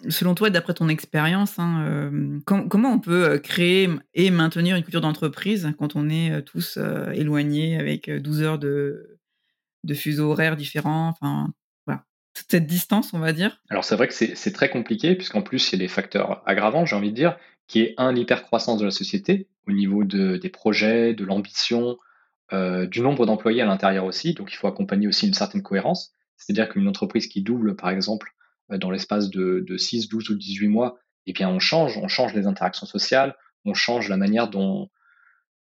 Selon 0.07 0.33
toi, 0.33 0.49
d'après 0.49 0.73
ton 0.73 0.87
expérience, 0.87 1.59
hein, 1.59 1.85
euh, 1.85 2.39
comment 2.45 2.93
on 2.93 2.99
peut 2.99 3.31
euh, 3.31 3.37
créer 3.39 3.89
et 4.13 4.31
maintenir 4.31 4.77
une 4.77 4.83
culture 4.83 5.01
d'entreprise 5.01 5.73
quand 5.77 5.97
on 5.97 6.09
est 6.09 6.31
euh, 6.31 6.41
tous 6.41 6.79
éloignés 7.13 7.77
avec 7.77 8.09
12 8.09 8.41
heures 8.41 8.57
de, 8.57 9.19
de 9.83 9.93
fuseaux 9.93 10.31
horaires 10.31 10.55
différents 10.55 11.13
toute 12.33 12.49
cette 12.49 12.67
distance, 12.67 13.13
on 13.13 13.19
va 13.19 13.33
dire 13.33 13.61
Alors 13.69 13.83
c'est 13.83 13.95
vrai 13.95 14.07
que 14.07 14.13
c'est 14.13 14.53
très 14.53 14.69
compliqué, 14.69 15.15
puisqu'en 15.15 15.41
plus, 15.41 15.71
il 15.71 15.79
y 15.79 15.81
a 15.81 15.85
des 15.85 15.87
facteurs 15.87 16.41
aggravants, 16.45 16.85
j'ai 16.85 16.95
envie 16.95 17.11
de 17.11 17.15
dire, 17.15 17.37
qui 17.67 17.81
est 17.81 17.93
un, 17.97 18.11
l'hypercroissance 18.11 18.79
de 18.79 18.85
la 18.85 18.91
société, 18.91 19.47
au 19.67 19.71
niveau 19.71 20.03
de, 20.03 20.37
des 20.37 20.49
projets, 20.49 21.13
de 21.13 21.23
l'ambition, 21.23 21.97
euh, 22.53 22.85
du 22.85 23.01
nombre 23.01 23.25
d'employés 23.25 23.61
à 23.61 23.65
l'intérieur 23.65 24.05
aussi, 24.05 24.33
donc 24.33 24.51
il 24.51 24.55
faut 24.55 24.67
accompagner 24.67 25.07
aussi 25.07 25.27
une 25.27 25.33
certaine 25.33 25.61
cohérence. 25.61 26.13
C'est-à-dire 26.37 26.69
qu'une 26.69 26.87
entreprise 26.87 27.27
qui 27.27 27.41
double, 27.41 27.75
par 27.75 27.89
exemple, 27.89 28.33
euh, 28.71 28.77
dans 28.77 28.91
l'espace 28.91 29.29
de, 29.29 29.63
de 29.65 29.77
6, 29.77 30.09
12 30.09 30.31
ou 30.31 30.35
18 30.35 30.67
mois, 30.67 30.99
eh 31.27 31.33
bien 31.33 31.49
on 31.49 31.59
change, 31.59 31.97
on 31.97 32.07
change 32.07 32.33
les 32.33 32.47
interactions 32.47 32.85
sociales, 32.85 33.35
on 33.65 33.73
change 33.73 34.09
la 34.09 34.17
manière 34.17 34.49
dont... 34.49 34.89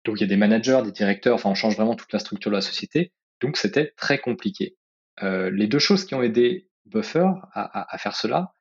Donc 0.03 0.19
il 0.19 0.21
y 0.21 0.23
a 0.23 0.27
des 0.27 0.37
managers, 0.37 0.81
des 0.83 0.91
directeurs, 0.91 1.35
enfin 1.35 1.51
on 1.51 1.55
change 1.55 1.75
vraiment 1.75 1.95
toute 1.95 2.11
la 2.11 2.19
structure 2.19 2.49
de 2.49 2.55
la 2.55 2.61
société. 2.61 3.13
Donc 3.39 3.57
c'était 3.57 3.93
très 3.95 4.17
compliqué. 4.17 4.75
Euh, 5.23 5.49
les 5.51 5.67
deux 5.67 5.79
choses 5.79 6.05
qui 6.05 6.15
ont 6.15 6.23
aidé 6.23 6.69
Buffer 6.85 7.27
à, 7.53 7.97
faire 7.97 8.15
cela, 8.15 8.53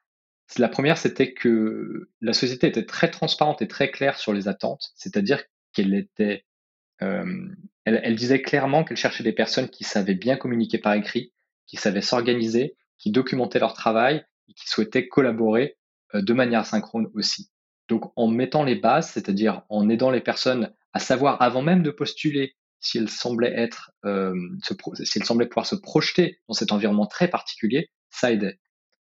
la 0.58 0.68
première, 0.68 0.98
c'était 0.98 1.32
que 1.32 2.10
la 2.20 2.32
société 2.32 2.66
était 2.66 2.84
très 2.84 3.10
transparente 3.10 3.62
et 3.62 3.68
très 3.68 3.90
claire 3.90 4.18
sur 4.18 4.32
les 4.32 4.48
attentes, 4.48 4.90
c'est-à-dire 4.96 5.42
qu'elle 5.72 5.94
était, 5.94 6.44
euh, 7.02 7.48
elle, 7.84 8.16
disait 8.16 8.42
clairement 8.42 8.84
qu'elle 8.84 8.96
cherchait 8.96 9.24
des 9.24 9.32
personnes 9.32 9.68
qui 9.68 9.84
savaient 9.84 10.14
bien 10.14 10.36
communiquer 10.36 10.78
par 10.78 10.94
écrit, 10.94 11.32
qui 11.66 11.76
savaient 11.76 12.02
s'organiser, 12.02 12.76
qui 12.98 13.10
documentaient 13.10 13.60
leur 13.60 13.74
travail 13.74 14.24
et 14.48 14.54
qui 14.54 14.68
souhaitaient 14.68 15.08
collaborer 15.08 15.78
euh, 16.14 16.22
de 16.22 16.32
manière 16.32 16.66
synchrone 16.66 17.10
aussi. 17.14 17.50
Donc, 17.88 18.12
en 18.16 18.28
mettant 18.28 18.64
les 18.64 18.76
bases, 18.76 19.10
c'est-à-dire 19.10 19.62
en 19.68 19.88
aidant 19.88 20.10
les 20.10 20.20
personnes 20.20 20.72
à 20.92 20.98
savoir 20.98 21.40
avant 21.42 21.62
même 21.62 21.82
de 21.82 21.90
postuler 21.90 22.56
si 22.80 22.98
elle 22.98 23.08
semblait 23.08 23.52
être, 23.52 23.92
euh, 24.04 24.34
si 24.94 25.18
elle 25.18 25.24
semblait 25.24 25.46
pouvoir 25.46 25.66
se 25.66 25.76
projeter 25.76 26.38
dans 26.48 26.54
cet 26.54 26.72
environnement 26.72 27.06
très 27.06 27.28
particulier, 27.28 27.90
ça 28.10 28.32
aidait. 28.32 28.58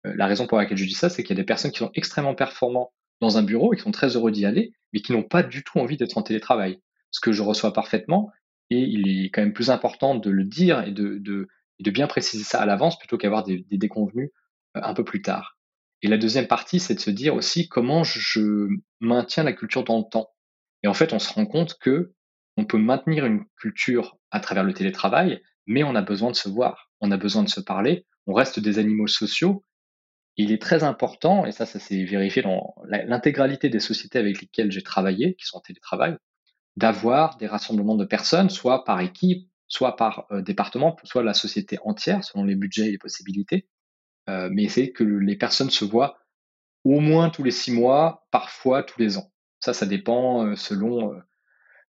Euh, 0.05 0.13
la 0.15 0.27
raison 0.27 0.47
pour 0.47 0.57
laquelle 0.57 0.77
je 0.77 0.85
dis 0.85 0.93
ça, 0.93 1.09
c'est 1.09 1.23
qu'il 1.23 1.35
y 1.35 1.39
a 1.39 1.41
des 1.41 1.45
personnes 1.45 1.71
qui 1.71 1.79
sont 1.79 1.91
extrêmement 1.95 2.35
performants 2.35 2.93
dans 3.21 3.37
un 3.37 3.43
bureau 3.43 3.73
et 3.73 3.77
qui 3.77 3.83
sont 3.83 3.91
très 3.91 4.15
heureux 4.15 4.31
d'y 4.31 4.45
aller, 4.45 4.73
mais 4.93 4.99
qui 5.01 5.11
n'ont 5.11 5.23
pas 5.23 5.43
du 5.43 5.63
tout 5.63 5.79
envie 5.79 5.97
d'être 5.97 6.17
en 6.17 6.21
télétravail. 6.21 6.79
Ce 7.11 7.19
que 7.19 7.31
je 7.31 7.41
reçois 7.41 7.73
parfaitement, 7.73 8.31
et 8.69 8.79
il 8.79 9.07
est 9.07 9.29
quand 9.29 9.41
même 9.41 9.53
plus 9.53 9.69
important 9.69 10.15
de 10.15 10.29
le 10.29 10.43
dire 10.43 10.83
et 10.83 10.91
de, 10.91 11.17
de, 11.17 11.47
de 11.79 11.91
bien 11.91 12.07
préciser 12.07 12.43
ça 12.43 12.61
à 12.61 12.65
l'avance 12.65 12.97
plutôt 12.97 13.17
qu'avoir 13.17 13.43
des, 13.43 13.65
des 13.69 13.77
déconvenus 13.77 14.29
euh, 14.77 14.81
un 14.83 14.93
peu 14.93 15.03
plus 15.03 15.21
tard. 15.21 15.57
Et 16.01 16.07
la 16.07 16.17
deuxième 16.17 16.47
partie, 16.47 16.79
c'est 16.79 16.95
de 16.95 16.99
se 16.99 17.09
dire 17.09 17.35
aussi 17.35 17.67
comment 17.67 18.03
je 18.03 18.67
maintiens 18.99 19.43
la 19.43 19.53
culture 19.53 19.83
dans 19.83 19.97
le 19.97 20.03
temps. 20.09 20.29
Et 20.83 20.87
en 20.87 20.93
fait, 20.93 21.13
on 21.13 21.19
se 21.19 21.33
rend 21.33 21.45
compte 21.45 21.77
que 21.79 22.13
on 22.57 22.65
peut 22.65 22.77
maintenir 22.77 23.25
une 23.25 23.45
culture 23.57 24.17
à 24.31 24.39
travers 24.39 24.63
le 24.63 24.73
télétravail, 24.73 25.41
mais 25.67 25.83
on 25.83 25.95
a 25.95 26.01
besoin 26.01 26.31
de 26.31 26.35
se 26.35 26.49
voir, 26.49 26.91
on 27.01 27.11
a 27.11 27.17
besoin 27.17 27.43
de 27.43 27.49
se 27.49 27.59
parler, 27.59 28.05
on 28.27 28.33
reste 28.33 28.59
des 28.59 28.79
animaux 28.79 29.07
sociaux. 29.07 29.63
Il 30.37 30.51
est 30.51 30.61
très 30.61 30.83
important, 30.83 31.45
et 31.45 31.51
ça, 31.51 31.65
ça 31.65 31.79
s'est 31.79 32.03
vérifié 32.03 32.41
dans 32.41 32.75
l'intégralité 32.87 33.69
des 33.69 33.79
sociétés 33.79 34.19
avec 34.19 34.41
lesquelles 34.41 34.71
j'ai 34.71 34.83
travaillé, 34.83 35.35
qui 35.35 35.45
sont 35.45 35.57
en 35.57 35.61
télétravail, 35.61 36.17
d'avoir 36.75 37.37
des 37.37 37.47
rassemblements 37.47 37.95
de 37.95 38.05
personnes, 38.05 38.49
soit 38.49 38.83
par 38.83 38.99
équipe, 38.99 39.49
soit 39.67 39.95
par 39.95 40.27
euh, 40.31 40.41
département, 40.41 40.97
soit 41.03 41.23
la 41.23 41.33
société 41.33 41.77
entière, 41.83 42.23
selon 42.23 42.43
les 42.43 42.55
budgets 42.55 42.87
et 42.87 42.91
les 42.91 42.97
possibilités. 42.97 43.67
Euh, 44.29 44.49
mais 44.51 44.67
c'est 44.67 44.91
que 44.91 45.03
les 45.03 45.37
personnes 45.37 45.69
se 45.69 45.85
voient 45.85 46.17
au 46.83 46.99
moins 46.99 47.29
tous 47.29 47.43
les 47.43 47.51
six 47.51 47.71
mois, 47.71 48.27
parfois 48.31 48.83
tous 48.83 48.99
les 48.99 49.17
ans. 49.17 49.31
Ça, 49.59 49.73
ça 49.73 49.85
dépend 49.85 50.45
euh, 50.45 50.55
selon 50.55 51.15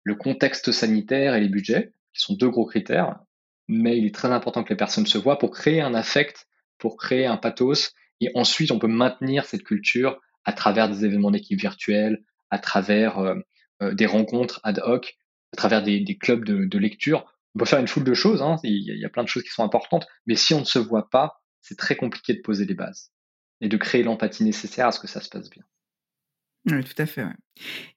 le 0.07 0.15
contexte 0.15 0.71
sanitaire 0.71 1.35
et 1.35 1.41
les 1.41 1.49
budgets, 1.49 1.93
qui 2.15 2.21
sont 2.21 2.35
deux 2.35 2.49
gros 2.49 2.65
critères, 2.65 3.19
mais 3.67 3.99
il 3.99 4.07
est 4.07 4.15
très 4.15 4.29
important 4.29 4.63
que 4.63 4.71
les 4.71 4.77
personnes 4.77 5.05
se 5.05 5.19
voient 5.19 5.37
pour 5.37 5.51
créer 5.51 5.81
un 5.81 5.95
affect, 5.95 6.47
pour 6.79 6.97
créer 6.97 7.27
un 7.27 7.37
pathos 7.37 7.93
Et 8.21 8.31
ensuite, 8.37 8.71
on 8.71 8.79
peut 8.79 8.87
maintenir 8.87 9.47
cette 9.47 9.65
culture 9.65 10.21
à 10.45 10.53
travers 10.53 10.89
des 10.89 11.05
événements 11.05 11.33
d'équipe 11.33 11.59
virtuels, 11.59 12.23
à 12.51 12.61
travers 12.61 13.19
euh, 13.19 13.35
euh, 13.83 13.95
des 13.95 14.07
rencontres 14.07 14.61
ad 14.63 14.81
hoc, 14.85 15.19
à 15.53 15.57
travers 15.57 15.83
des, 15.83 16.05
clubs 16.17 16.45
de, 16.45 16.79
lecture. 16.79 17.27
On 17.57 17.59
peut 17.59 17.65
faire 17.65 17.81
une 17.81 17.89
foule 17.89 18.05
de 18.05 18.15
choses, 18.15 18.43
hein, 18.43 18.59
il, 18.63 18.85
y 18.85 19.05
a, 19.05 19.09
plein 19.09 19.25
de 19.25 19.29
choses 19.29 19.43
qui 19.43 19.51
sont 19.51 19.65
importantes, 19.65 20.07
mais 20.27 20.37
si 20.37 20.55
on 20.55 20.61
ne 20.61 20.65
se 20.65 20.79
voit 20.79 21.11
pas, 21.11 21.43
c'est 21.63 21.77
très 21.77 21.97
compliqué 21.97 22.33
de 22.33 22.43
poser 22.43 22.65
les 22.65 22.75
bases 22.75 23.11
et 23.61 23.69
de 23.69 23.77
créer 23.77 24.05
l'empathie 24.05 24.45
nécessaire 24.45 24.87
à 24.87 24.93
ce 24.93 25.01
que 25.01 25.09
ça 25.09 25.21
se 25.21 25.31
passe 25.31 25.51
bien. 25.51 25.65
Oui, 26.67 26.83
tout 26.83 27.01
à 27.01 27.07
fait. 27.07 27.25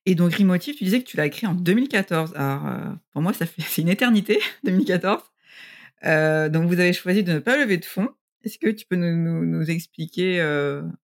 Et 0.06 0.16
donc, 0.16 0.34
Remotive, 0.34 0.76
tu 0.76 0.84
disais 0.84 1.02
que 1.02 1.10
tu 1.10 1.18
l'as 1.18 1.26
écrit 1.26 1.48
en 1.48 1.54
2014. 1.54 2.34
Alors, 2.36 2.68
euh, 2.68 2.94
pour 3.12 3.22
moi, 3.22 3.34
ça 3.34 3.46
fait 3.46 3.62
c'est 3.62 3.82
une 3.82 3.90
éternité, 3.90 4.40
2014. 4.64 5.22
donc, 6.52 6.68
vous 6.68 6.80
avez 6.80 6.94
choisi 6.94 7.24
de 7.24 7.34
ne 7.34 7.40
pas 7.40 7.58
lever 7.58 7.78
de 7.78 7.86
fonds. 7.86 8.10
Est-ce 8.44 8.58
que 8.58 8.70
tu 8.70 8.86
peux 8.86 8.96
nous, 8.96 9.70
expliquer 9.70 10.38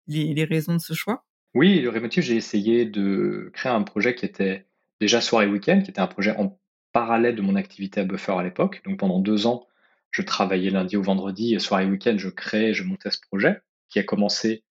les, 0.08 0.44
raisons 0.46 0.74
de 0.74 0.80
ce 0.80 0.94
choix? 0.94 1.26
Oui, 1.54 1.82
le 1.82 1.92
j'ai 2.10 2.36
essayé 2.36 2.86
de 2.86 3.50
créer 3.54 3.72
un 3.72 3.82
projet 3.84 4.16
qui 4.16 4.26
était 4.26 4.66
déjà 5.02 5.22
soirée 5.22 5.48
week-end, 5.48 5.82
qui 5.84 5.90
était 5.90 6.02
un 6.02 6.08
projet 6.08 6.36
en 6.38 6.60
parallèle 6.92 7.36
de 7.36 7.42
mon 7.42 7.56
activité 7.56 8.02
à 8.02 8.04
Buffer 8.06 8.34
à 8.34 8.44
l'époque. 8.44 8.82
Donc 8.86 9.00
pendant 9.00 9.20
deux 9.20 9.48
ans, 9.48 9.68
je 10.12 10.22
travaillais 10.22 10.70
lundi 10.70 10.96
au 10.96 11.02
vendredi, 11.02 11.54
et 11.54 11.60
soirée 11.60 11.86
week-end, 11.86 12.16
je 12.18 12.30
créais, 12.30 12.74
je 12.74 12.84
montais 12.84 13.12
ce 13.12 13.20
projet 13.20 13.62
qui 13.90 14.00
a 14.00 14.04
commencé 14.04 14.64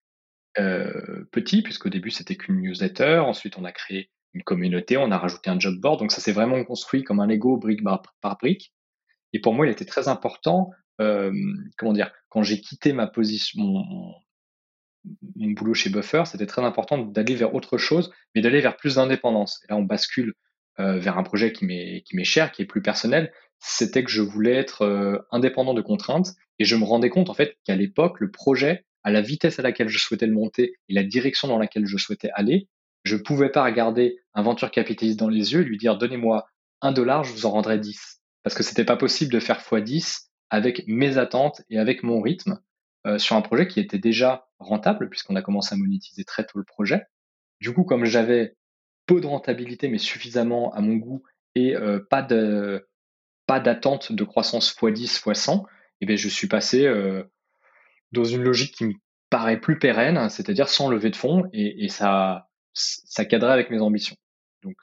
euh, 0.58 1.24
petit, 1.32 1.62
puisqu'au 1.62 1.88
début 1.88 2.10
c'était 2.10 2.36
qu'une 2.36 2.60
newsletter. 2.60 3.18
Ensuite, 3.18 3.58
on 3.58 3.64
a 3.64 3.72
créé 3.72 4.10
une 4.34 4.42
communauté, 4.42 4.96
on 4.96 5.10
a 5.10 5.18
rajouté 5.18 5.50
un 5.50 5.58
job 5.58 5.80
board. 5.80 6.00
Donc 6.00 6.12
ça 6.12 6.20
s'est 6.20 6.32
vraiment 6.32 6.62
construit 6.64 7.04
comme 7.04 7.20
un 7.20 7.26
Lego 7.26 7.56
brique 7.56 7.82
par, 8.20 8.38
brique. 8.38 8.72
Et 9.32 9.40
pour 9.40 9.54
moi, 9.54 9.66
il 9.66 9.72
était 9.72 9.84
très 9.84 10.08
important, 10.08 10.70
euh, 11.00 11.32
comment 11.76 11.92
dire, 11.92 12.12
quand 12.28 12.42
j'ai 12.42 12.60
quitté 12.60 12.92
ma 12.92 13.06
position, 13.06 13.62
mon, 13.62 14.14
boulot 15.34 15.74
chez 15.74 15.90
Buffer, 15.90 16.22
c'était 16.24 16.46
très 16.46 16.62
important 16.62 16.98
d'aller 16.98 17.34
vers 17.34 17.54
autre 17.54 17.76
chose, 17.76 18.12
mais 18.34 18.40
d'aller 18.40 18.60
vers 18.60 18.76
plus 18.76 18.94
d'indépendance. 18.94 19.60
Et 19.64 19.72
là, 19.72 19.76
on 19.76 19.82
bascule 19.82 20.34
euh, 20.78 20.98
vers 20.98 21.18
un 21.18 21.24
projet 21.24 21.52
qui 21.52 21.64
m'est 21.66 22.24
cher, 22.24 22.52
qui 22.52 22.62
est 22.62 22.66
plus 22.66 22.82
personnel. 22.82 23.32
C'était 23.58 24.04
que 24.04 24.10
je 24.10 24.22
voulais 24.22 24.54
être 24.54 25.26
indépendant 25.30 25.74
de 25.74 25.82
contraintes, 25.82 26.28
et 26.58 26.64
je 26.64 26.76
me 26.76 26.84
rendais 26.84 27.10
compte 27.10 27.30
en 27.30 27.34
fait 27.34 27.56
qu'à 27.64 27.74
l'époque, 27.76 28.20
le 28.20 28.30
projet, 28.30 28.84
à 29.04 29.10
la 29.10 29.20
vitesse 29.20 29.58
à 29.58 29.62
laquelle 29.62 29.88
je 29.88 29.98
souhaitais 29.98 30.26
le 30.26 30.32
monter 30.32 30.74
et 30.88 30.94
la 30.94 31.04
direction 31.04 31.46
dans 31.48 31.58
laquelle 31.58 31.86
je 31.86 31.96
souhaitais 31.96 32.30
aller, 32.34 32.68
je 33.04 33.16
pouvais 33.16 33.50
pas 33.50 33.64
regarder 33.64 34.20
un 34.34 34.42
venture 34.42 34.70
capitaliste 34.70 35.18
dans 35.18 35.28
les 35.28 35.52
yeux 35.52 35.60
et 35.60 35.64
lui 35.64 35.78
dire 35.78 35.96
donnez-moi 35.98 36.46
un 36.80 36.92
dollar, 36.92 37.24
je 37.24 37.32
vous 37.32 37.46
en 37.46 37.50
rendrai 37.50 37.78
10. 37.78 38.20
Parce 38.42 38.56
que 38.56 38.62
c'était 38.62 38.84
pas 38.84 38.96
possible 38.96 39.32
de 39.32 39.40
faire 39.40 39.60
x10 39.60 40.26
avec 40.50 40.84
mes 40.86 41.18
attentes 41.18 41.62
et 41.70 41.78
avec 41.78 42.02
mon 42.02 42.20
rythme. 42.20 42.60
Euh, 43.06 43.18
sur 43.18 43.36
un 43.36 43.42
projet 43.42 43.68
qui 43.68 43.80
était 43.80 43.98
déjà 43.98 44.46
rentable, 44.58 45.10
puisqu'on 45.10 45.36
a 45.36 45.42
commencé 45.42 45.74
à 45.74 45.76
monétiser 45.76 46.24
très 46.24 46.46
tôt 46.46 46.58
le 46.58 46.64
projet. 46.64 47.02
Du 47.60 47.74
coup, 47.74 47.84
comme 47.84 48.06
j'avais 48.06 48.56
peu 49.06 49.20
de 49.20 49.26
rentabilité, 49.26 49.88
mais 49.88 49.98
suffisamment 49.98 50.72
à 50.72 50.80
mon 50.80 50.96
goût, 50.96 51.22
et 51.54 51.76
euh, 51.76 52.00
pas 52.08 52.22
de 52.22 52.88
pas 53.46 53.60
d'attente 53.60 54.12
de 54.12 54.24
croissance 54.24 54.74
x10, 54.74 55.20
x100, 55.20 55.64
et 56.00 56.06
bien 56.06 56.16
je 56.16 56.28
suis 56.28 56.48
passé 56.48 56.86
euh, 56.86 57.24
dans 58.14 58.24
une 58.24 58.42
logique 58.42 58.74
qui 58.74 58.84
me 58.84 58.94
paraît 59.30 59.60
plus 59.60 59.78
pérenne, 59.78 60.28
c'est-à-dire 60.30 60.68
sans 60.68 60.88
lever 60.88 61.10
de 61.10 61.16
fonds, 61.16 61.44
et, 61.52 61.88
ça, 61.88 62.48
ça 62.72 63.24
cadrait 63.24 63.52
avec 63.52 63.70
mes 63.70 63.80
ambitions. 63.80 64.16
Donc 64.62 64.76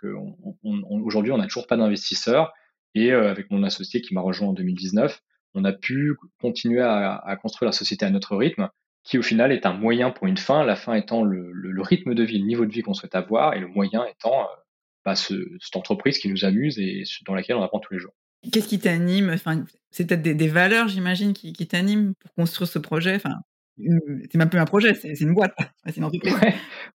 aujourd'hui, 0.63 1.31
on 1.31 1.37
n'a 1.37 1.45
toujours 1.45 1.67
pas 1.67 1.77
d'investisseurs, 1.77 2.53
et 2.93 3.11
avec 3.11 3.49
mon 3.49 3.63
associé 3.63 4.01
qui 4.01 4.13
m'a 4.13 4.21
rejoint 4.21 4.49
en 4.49 4.53
2019, 4.53 5.21
on 5.53 5.65
a 5.65 5.73
pu 5.73 6.15
continuer 6.39 6.81
à, 6.81 7.37
construire 7.41 7.67
la 7.67 7.73
société 7.73 8.05
à 8.05 8.09
notre 8.09 8.35
rythme, 8.35 8.69
qui 9.03 9.17
au 9.17 9.23
final 9.23 9.51
est 9.51 9.65
un 9.65 9.73
moyen 9.73 10.11
pour 10.11 10.27
une 10.27 10.37
fin, 10.37 10.63
la 10.63 10.75
fin 10.75 10.93
étant 10.93 11.23
le, 11.23 11.81
rythme 11.81 12.13
de 12.13 12.23
vie, 12.23 12.39
le 12.39 12.45
niveau 12.45 12.65
de 12.65 12.71
vie 12.71 12.81
qu'on 12.81 12.93
souhaite 12.93 13.15
avoir, 13.15 13.53
et 13.53 13.59
le 13.59 13.67
moyen 13.67 14.05
étant 14.05 14.41
euh, 14.41 14.55
bah, 15.03 15.15
cette 15.15 15.75
entreprise 15.75 16.19
qui 16.19 16.29
nous 16.29 16.45
amuse 16.45 16.77
et 16.79 17.03
dans 17.25 17.33
laquelle 17.33 17.55
on 17.55 17.63
apprend 17.63 17.79
tous 17.79 17.93
les 17.93 17.99
jours. 17.99 18.13
Qu'est-ce 18.51 18.67
qui 18.67 18.79
t'anime? 18.79 19.29
Enfin, 19.29 19.63
C'est 19.91 20.07
peut-être 20.07 20.21
des, 20.21 20.47
valeurs, 20.47 20.87
j'imagine, 20.87 21.33
qui, 21.33 21.53
t'animent 21.67 22.13
pour 22.15 22.33
construire 22.33 22.69
ce 22.69 22.79
projet. 22.79 23.15
Enfin, 23.15 23.35
c'est 23.77 24.35
même 24.35 24.49
plus 24.49 24.59
un 24.59 24.65
projet, 24.65 24.93
c'est 24.93 25.19
une 25.21 25.33
boîte, 25.33 25.55
c'est 25.85 25.97
une 25.97 26.03
entreprise. 26.03 26.35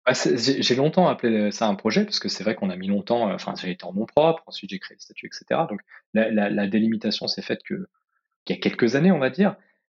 Bah, 0.05 0.13
j'ai 0.35 0.75
longtemps 0.75 1.07
appelé 1.07 1.49
ça 1.51 1.67
un 1.67 1.73
projet 1.73 2.05
parce 2.05 2.19
que 2.19 2.29
c'est 2.29 2.43
vrai 2.43 2.53
qu'on 2.53 2.69
a 2.69 2.75
mis 2.75 2.87
longtemps. 2.87 3.31
Enfin, 3.33 3.53
j'ai 3.59 3.71
été 3.71 3.85
en 3.85 3.93
nom 3.93 4.05
propre, 4.05 4.43
ensuite 4.45 4.69
j'ai 4.69 4.77
créé 4.77 4.95
le 4.95 5.01
statut, 5.01 5.25
etc. 5.25 5.61
Donc 5.67 5.81
la, 6.13 6.29
la 6.49 6.67
délimitation 6.67 7.27
s'est 7.27 7.41
faite 7.41 7.61
que 7.63 7.87
il 8.47 8.55
y 8.55 8.57
a 8.57 8.61
quelques 8.61 8.95
années, 8.95 9.11
on 9.11 9.19
va 9.19 9.29
dire, 9.29 9.55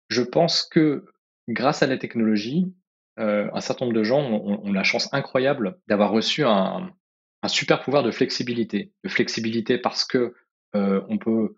je 0.09 0.23
pense 0.23 0.63
que 0.63 1.07
grâce 1.49 1.83
à 1.83 1.87
la 1.87 1.99
technologie, 1.99 2.73
euh, 3.19 3.49
un 3.53 3.61
certain 3.61 3.87
nombre 3.87 3.97
de 3.97 4.05
gens 4.05 4.21
ont, 4.21 4.73
la 4.73 4.85
chance 4.85 5.09
incroyable 5.13 5.79
d'avoir 5.89 6.11
reçu 6.11 6.45
un, 6.45 6.93
super 7.49 7.83
pouvoir 7.83 8.03
de 8.03 8.11
flexibilité. 8.11 8.93
De 9.05 9.09
flexibilité 9.09 9.79
parce 9.79 10.05
que 10.05 10.35
euh, 10.75 11.03
on 11.09 11.19
peut 11.19 11.55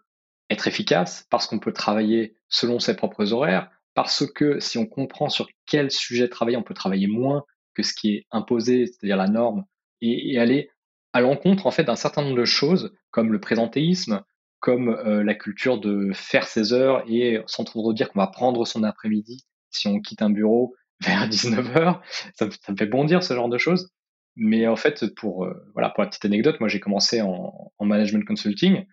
être 0.50 0.67
efficace, 0.67 1.27
parce 1.31 1.47
qu'on 1.47 1.59
peut 1.59 1.73
travailler 1.73 2.37
selon 2.49 2.79
ses 2.79 2.97
propres 2.97 3.33
horaires, 3.33 3.71
parce 3.95 4.27
que 4.27 4.61
si 4.61 4.79
on 4.79 4.87
comprend 4.87 5.29
sur 5.29 5.49
quel 5.67 5.91
sujet 5.91 6.29
travailler, 6.29 6.57
on 6.57 6.62
peut 6.62 6.75
travailler 6.75 7.07
moins 7.07 7.45
que 7.75 7.83
ce 7.83 7.93
qui 7.93 8.15
est 8.15 8.27
imposé, 8.31 8.87
c'est-à-dire 8.87 9.17
la 9.17 9.29
norme, 9.29 9.65
et, 10.00 10.38
aller 10.38 10.71
à 11.12 11.21
l'encontre 11.21 11.67
en 11.67 11.71
fait 11.71 11.85
d'un 11.85 11.97
certain 11.97 12.23
nombre 12.23 12.37
de 12.37 12.45
choses 12.45 12.95
comme 13.11 13.33
le 13.33 13.41
présentéisme, 13.41 14.23
comme 14.61 14.88
euh, 14.88 15.23
la 15.23 15.35
culture 15.35 15.79
de 15.79 16.11
faire 16.12 16.47
ses 16.47 16.73
heures 16.73 17.05
et 17.09 17.41
sans 17.47 17.65
trop 17.65 17.93
dire 17.93 18.11
qu'on 18.11 18.21
va 18.21 18.27
prendre 18.27 18.67
son 18.67 18.83
après-midi 18.83 19.45
si 19.71 19.88
on 19.88 20.00
quitte 20.00 20.23
un 20.23 20.31
bureau 20.31 20.75
vers 21.00 21.29
19h. 21.29 22.00
Ça, 22.35 22.47
me 22.47 22.77
fait 22.77 22.87
bondir 22.87 23.23
ce 23.23 23.35
genre 23.35 23.49
de 23.49 23.59
choses. 23.59 23.91
Mais 24.37 24.67
en 24.67 24.77
fait, 24.77 25.15
pour, 25.17 25.45
euh, 25.45 25.55
voilà, 25.75 25.91
pour 25.91 26.03
la 26.03 26.09
petite 26.09 26.25
anecdote, 26.25 26.61
moi 26.61 26.69
j'ai 26.69 26.81
commencé 26.81 27.21
en, 27.21 27.73
en, 27.77 27.85
management 27.85 28.25
consulting. 28.25 28.85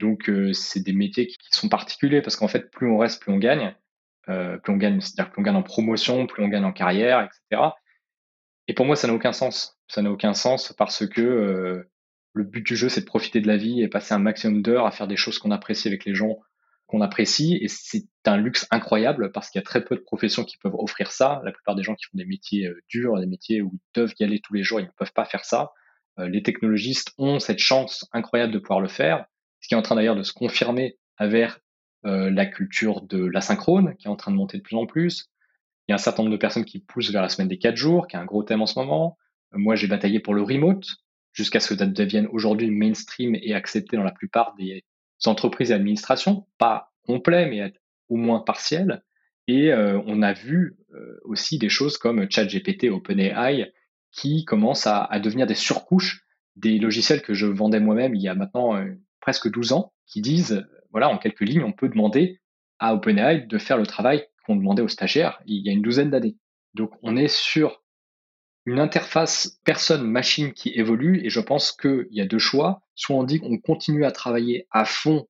Donc 0.00 0.28
euh, 0.28 0.52
c'est 0.52 0.80
des 0.80 0.92
métiers 0.92 1.26
qui, 1.26 1.36
sont 1.50 1.68
particuliers 1.68 2.22
parce 2.22 2.36
qu'en 2.36 2.48
fait, 2.48 2.70
plus 2.70 2.90
on 2.90 2.98
reste, 2.98 3.22
plus 3.22 3.32
on 3.32 3.38
gagne. 3.38 3.74
plus 4.26 4.72
on 4.72 4.76
gagne, 4.76 5.00
c'est-à-dire 5.00 5.30
plus 5.30 5.40
on 5.40 5.44
gagne 5.44 5.56
en 5.56 5.62
promotion, 5.62 6.26
plus 6.26 6.42
on 6.42 6.48
gagne 6.48 6.64
en 6.64 6.72
carrière, 6.72 7.20
etc. 7.20 7.62
Et 8.68 8.74
pour 8.74 8.86
moi, 8.86 8.96
ça 8.96 9.06
n'a 9.06 9.14
aucun 9.14 9.32
sens. 9.32 9.78
Ça 9.88 10.02
n'a 10.02 10.10
aucun 10.10 10.34
sens 10.34 10.74
parce 10.76 11.06
que 11.06 11.86
le 12.34 12.44
but 12.44 12.66
du 12.66 12.76
jeu, 12.76 12.88
c'est 12.88 13.02
de 13.02 13.06
profiter 13.06 13.40
de 13.40 13.46
la 13.46 13.56
vie 13.56 13.80
et 13.80 13.88
passer 13.88 14.12
un 14.12 14.18
maximum 14.18 14.62
d'heures 14.62 14.86
à 14.86 14.90
faire 14.90 15.06
des 15.06 15.16
choses 15.16 15.38
qu'on 15.38 15.52
apprécie 15.52 15.88
avec 15.88 16.04
les 16.04 16.14
gens 16.14 16.38
qu'on 16.86 17.00
apprécie. 17.00 17.58
Et 17.62 17.68
c'est 17.68 18.06
un 18.26 18.36
luxe 18.36 18.66
incroyable 18.70 19.32
parce 19.32 19.50
qu'il 19.50 19.60
y 19.60 19.62
a 19.62 19.64
très 19.64 19.84
peu 19.84 19.94
de 19.94 20.00
professions 20.00 20.44
qui 20.44 20.58
peuvent 20.58 20.74
offrir 20.74 21.12
ça. 21.12 21.40
La 21.44 21.52
plupart 21.52 21.76
des 21.76 21.82
gens 21.82 21.94
qui 21.94 22.04
font 22.04 22.18
des 22.18 22.26
métiers 22.26 22.66
euh, 22.66 22.80
durs, 22.88 23.18
des 23.18 23.26
métiers 23.26 23.62
où 23.62 23.70
ils 23.72 23.80
doivent 23.94 24.14
y 24.18 24.24
aller 24.24 24.40
tous 24.40 24.54
les 24.54 24.64
jours, 24.64 24.80
ils 24.80 24.86
ne 24.86 24.92
peuvent 24.96 25.12
pas 25.12 25.24
faire 25.24 25.44
ça. 25.44 25.72
Euh, 26.18 26.28
les 26.28 26.42
technologistes 26.42 27.12
ont 27.18 27.38
cette 27.38 27.60
chance 27.60 28.06
incroyable 28.12 28.52
de 28.52 28.58
pouvoir 28.58 28.80
le 28.80 28.88
faire, 28.88 29.26
ce 29.64 29.68
qui 29.68 29.72
est 29.72 29.78
en 29.78 29.82
train 29.82 29.94
d'ailleurs 29.94 30.14
de 30.14 30.22
se 30.22 30.34
confirmer 30.34 30.98
avec 31.16 31.50
euh, 32.04 32.30
la 32.30 32.44
culture 32.44 33.00
de 33.00 33.24
l'asynchrone, 33.24 33.96
qui 33.96 34.08
est 34.08 34.10
en 34.10 34.16
train 34.16 34.30
de 34.30 34.36
monter 34.36 34.58
de 34.58 34.62
plus 34.62 34.76
en 34.76 34.84
plus. 34.84 35.30
Il 35.88 35.92
y 35.92 35.94
a 35.94 35.94
un 35.94 35.98
certain 35.98 36.22
nombre 36.22 36.34
de 36.34 36.38
personnes 36.38 36.66
qui 36.66 36.80
poussent 36.80 37.10
vers 37.10 37.22
la 37.22 37.30
semaine 37.30 37.48
des 37.48 37.56
quatre 37.56 37.76
jours, 37.76 38.06
qui 38.06 38.16
est 38.16 38.18
un 38.18 38.26
gros 38.26 38.42
thème 38.42 38.60
en 38.60 38.66
ce 38.66 38.78
moment. 38.78 39.16
Moi, 39.52 39.74
j'ai 39.74 39.86
bataillé 39.86 40.20
pour 40.20 40.34
le 40.34 40.42
remote, 40.42 40.84
jusqu'à 41.32 41.60
ce 41.60 41.72
que 41.72 41.78
ça 41.78 41.86
devienne 41.86 42.28
aujourd'hui 42.30 42.70
mainstream 42.70 43.34
et 43.40 43.54
accepté 43.54 43.96
dans 43.96 44.02
la 44.02 44.12
plupart 44.12 44.54
des 44.58 44.84
entreprises 45.24 45.70
et 45.70 45.74
administrations, 45.74 46.46
pas 46.58 46.92
complet, 47.06 47.48
mais 47.48 47.72
au 48.10 48.16
moins 48.16 48.40
partiel. 48.40 49.02
Et 49.48 49.72
euh, 49.72 49.98
on 50.04 50.20
a 50.20 50.34
vu 50.34 50.76
euh, 50.92 51.18
aussi 51.24 51.56
des 51.56 51.70
choses 51.70 51.96
comme 51.96 52.30
ChatGPT, 52.30 52.90
OpenAI, 52.90 53.72
qui 54.12 54.44
commencent 54.44 54.86
à, 54.86 55.08
devenir 55.20 55.46
des 55.46 55.54
surcouches 55.54 56.26
des 56.54 56.78
logiciels 56.78 57.22
que 57.22 57.32
je 57.32 57.46
vendais 57.46 57.80
moi-même 57.80 58.14
il 58.14 58.20
y 58.20 58.28
a 58.28 58.34
maintenant 58.34 58.76
euh, 58.76 58.94
presque 59.24 59.50
12 59.50 59.72
ans, 59.72 59.94
qui 60.06 60.20
disent, 60.20 60.66
voilà, 60.90 61.08
en 61.08 61.16
quelques 61.16 61.40
lignes, 61.40 61.64
on 61.64 61.72
peut 61.72 61.88
demander 61.88 62.42
à 62.78 62.94
OpenAI 62.94 63.46
de 63.46 63.56
faire 63.56 63.78
le 63.78 63.86
travail 63.86 64.26
qu'on 64.44 64.54
demandait 64.54 64.82
aux 64.82 64.88
stagiaires 64.88 65.40
il 65.46 65.64
y 65.64 65.70
a 65.70 65.72
une 65.72 65.80
douzaine 65.80 66.10
d'années. 66.10 66.36
Donc 66.74 66.90
on 67.02 67.16
est 67.16 67.28
sur 67.28 67.82
une 68.66 68.78
interface 68.78 69.58
personne-machine 69.64 70.52
qui 70.52 70.72
évolue 70.74 71.24
et 71.24 71.30
je 71.30 71.40
pense 71.40 71.72
qu'il 71.72 72.06
y 72.10 72.20
a 72.20 72.26
deux 72.26 72.38
choix. 72.38 72.82
Soit 72.96 73.16
on 73.16 73.24
dit 73.24 73.40
qu'on 73.40 73.56
continue 73.56 74.04
à 74.04 74.12
travailler 74.12 74.66
à 74.70 74.84
fond 74.84 75.26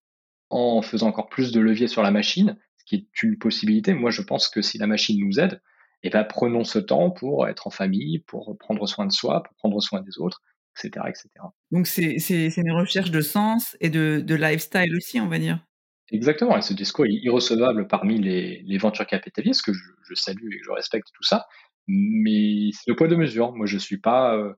en 0.51 0.83
faisant 0.83 1.07
encore 1.07 1.29
plus 1.29 1.53
de 1.53 1.61
levier 1.61 1.87
sur 1.87 2.03
la 2.03 2.11
machine, 2.11 2.59
ce 2.79 2.85
qui 2.87 2.97
est 2.97 3.23
une 3.23 3.39
possibilité. 3.39 3.95
Moi, 3.95 4.11
je 4.11 4.23
pense 4.23 4.49
que 4.49 4.61
si 4.61 4.77
la 4.77 4.89
machine 4.89 5.25
nous 5.25 5.39
aide, 5.39 5.63
eh 6.03 6.11
ben, 6.11 6.25
prenons 6.25 6.65
ce 6.65 6.81
temps 6.81 7.13
pour 7.13 7.47
être 7.47 7.69
en 7.69 7.71
famille, 7.71 8.19
pour 8.27 8.59
prendre 8.59 8.89
soin 8.89 9.07
de 9.07 9.13
soi, 9.13 9.45
pour 9.45 9.55
prendre 9.55 9.81
soin 9.81 10.01
des 10.01 10.19
autres, 10.19 10.43
etc. 10.77 11.07
etc. 11.09 11.29
Donc, 11.71 11.87
c'est 11.87 12.57
une 12.57 12.73
recherche 12.73 13.11
de 13.11 13.21
sens 13.21 13.77
et 13.81 13.91
de, 13.91 14.23
de 14.25 14.35
lifestyle 14.35 14.95
aussi, 14.97 15.21
on 15.21 15.29
va 15.29 15.39
dire. 15.39 15.65
Exactement, 16.11 16.57
et 16.57 16.63
ce 16.63 16.75
discours 16.75 17.07
est 17.07 17.13
irrecevable 17.13 17.89
parmi 17.89 18.21
les, 18.21 18.63
les 18.63 18.79
ventures 18.79 19.07
capitalistes, 19.07 19.65
que 19.65 19.73
je, 19.73 19.83
je, 20.03 20.15
salue 20.15 20.53
et 20.53 20.59
que 20.59 20.65
je 20.65 20.71
respecte 20.71 21.09
tout 21.15 21.23
ça, 21.23 21.47
mais 21.89 22.71
c'est 22.73 22.91
le 22.91 22.97
poids 22.97 23.09
de 23.09 23.17
mesure. 23.17 23.53
Moi, 23.53 23.67
je 23.67 23.79
suis 23.79 23.99
pas. 23.99 24.37
Euh, 24.37 24.53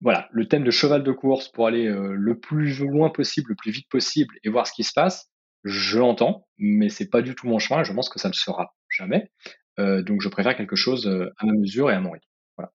voilà, 0.00 0.28
le 0.32 0.48
thème 0.48 0.64
de 0.64 0.70
cheval 0.70 1.02
de 1.02 1.12
course 1.12 1.48
pour 1.48 1.66
aller 1.66 1.86
euh, 1.86 2.14
le 2.14 2.38
plus 2.38 2.78
loin 2.80 3.10
possible, 3.10 3.50
le 3.50 3.56
plus 3.56 3.70
vite 3.70 3.88
possible 3.90 4.34
et 4.42 4.48
voir 4.48 4.66
ce 4.66 4.72
qui 4.72 4.84
se 4.84 4.92
passe, 4.94 5.30
je 5.64 5.98
l'entends, 5.98 6.46
mais 6.58 6.88
c'est 6.88 7.10
pas 7.10 7.20
du 7.20 7.34
tout 7.34 7.46
mon 7.46 7.58
chemin. 7.58 7.82
Je 7.84 7.92
pense 7.92 8.08
que 8.08 8.18
ça 8.18 8.28
ne 8.28 8.34
sera 8.34 8.74
jamais. 8.88 9.30
donc 9.78 10.22
je 10.22 10.28
préfère 10.28 10.56
quelque 10.56 10.76
chose 10.76 11.06
à 11.36 11.46
ma 11.46 11.52
mesure 11.52 11.90
et 11.90 11.94
à 11.94 12.00
mon 12.00 12.12
rythme. 12.12 12.28
Voilà. 12.56 12.72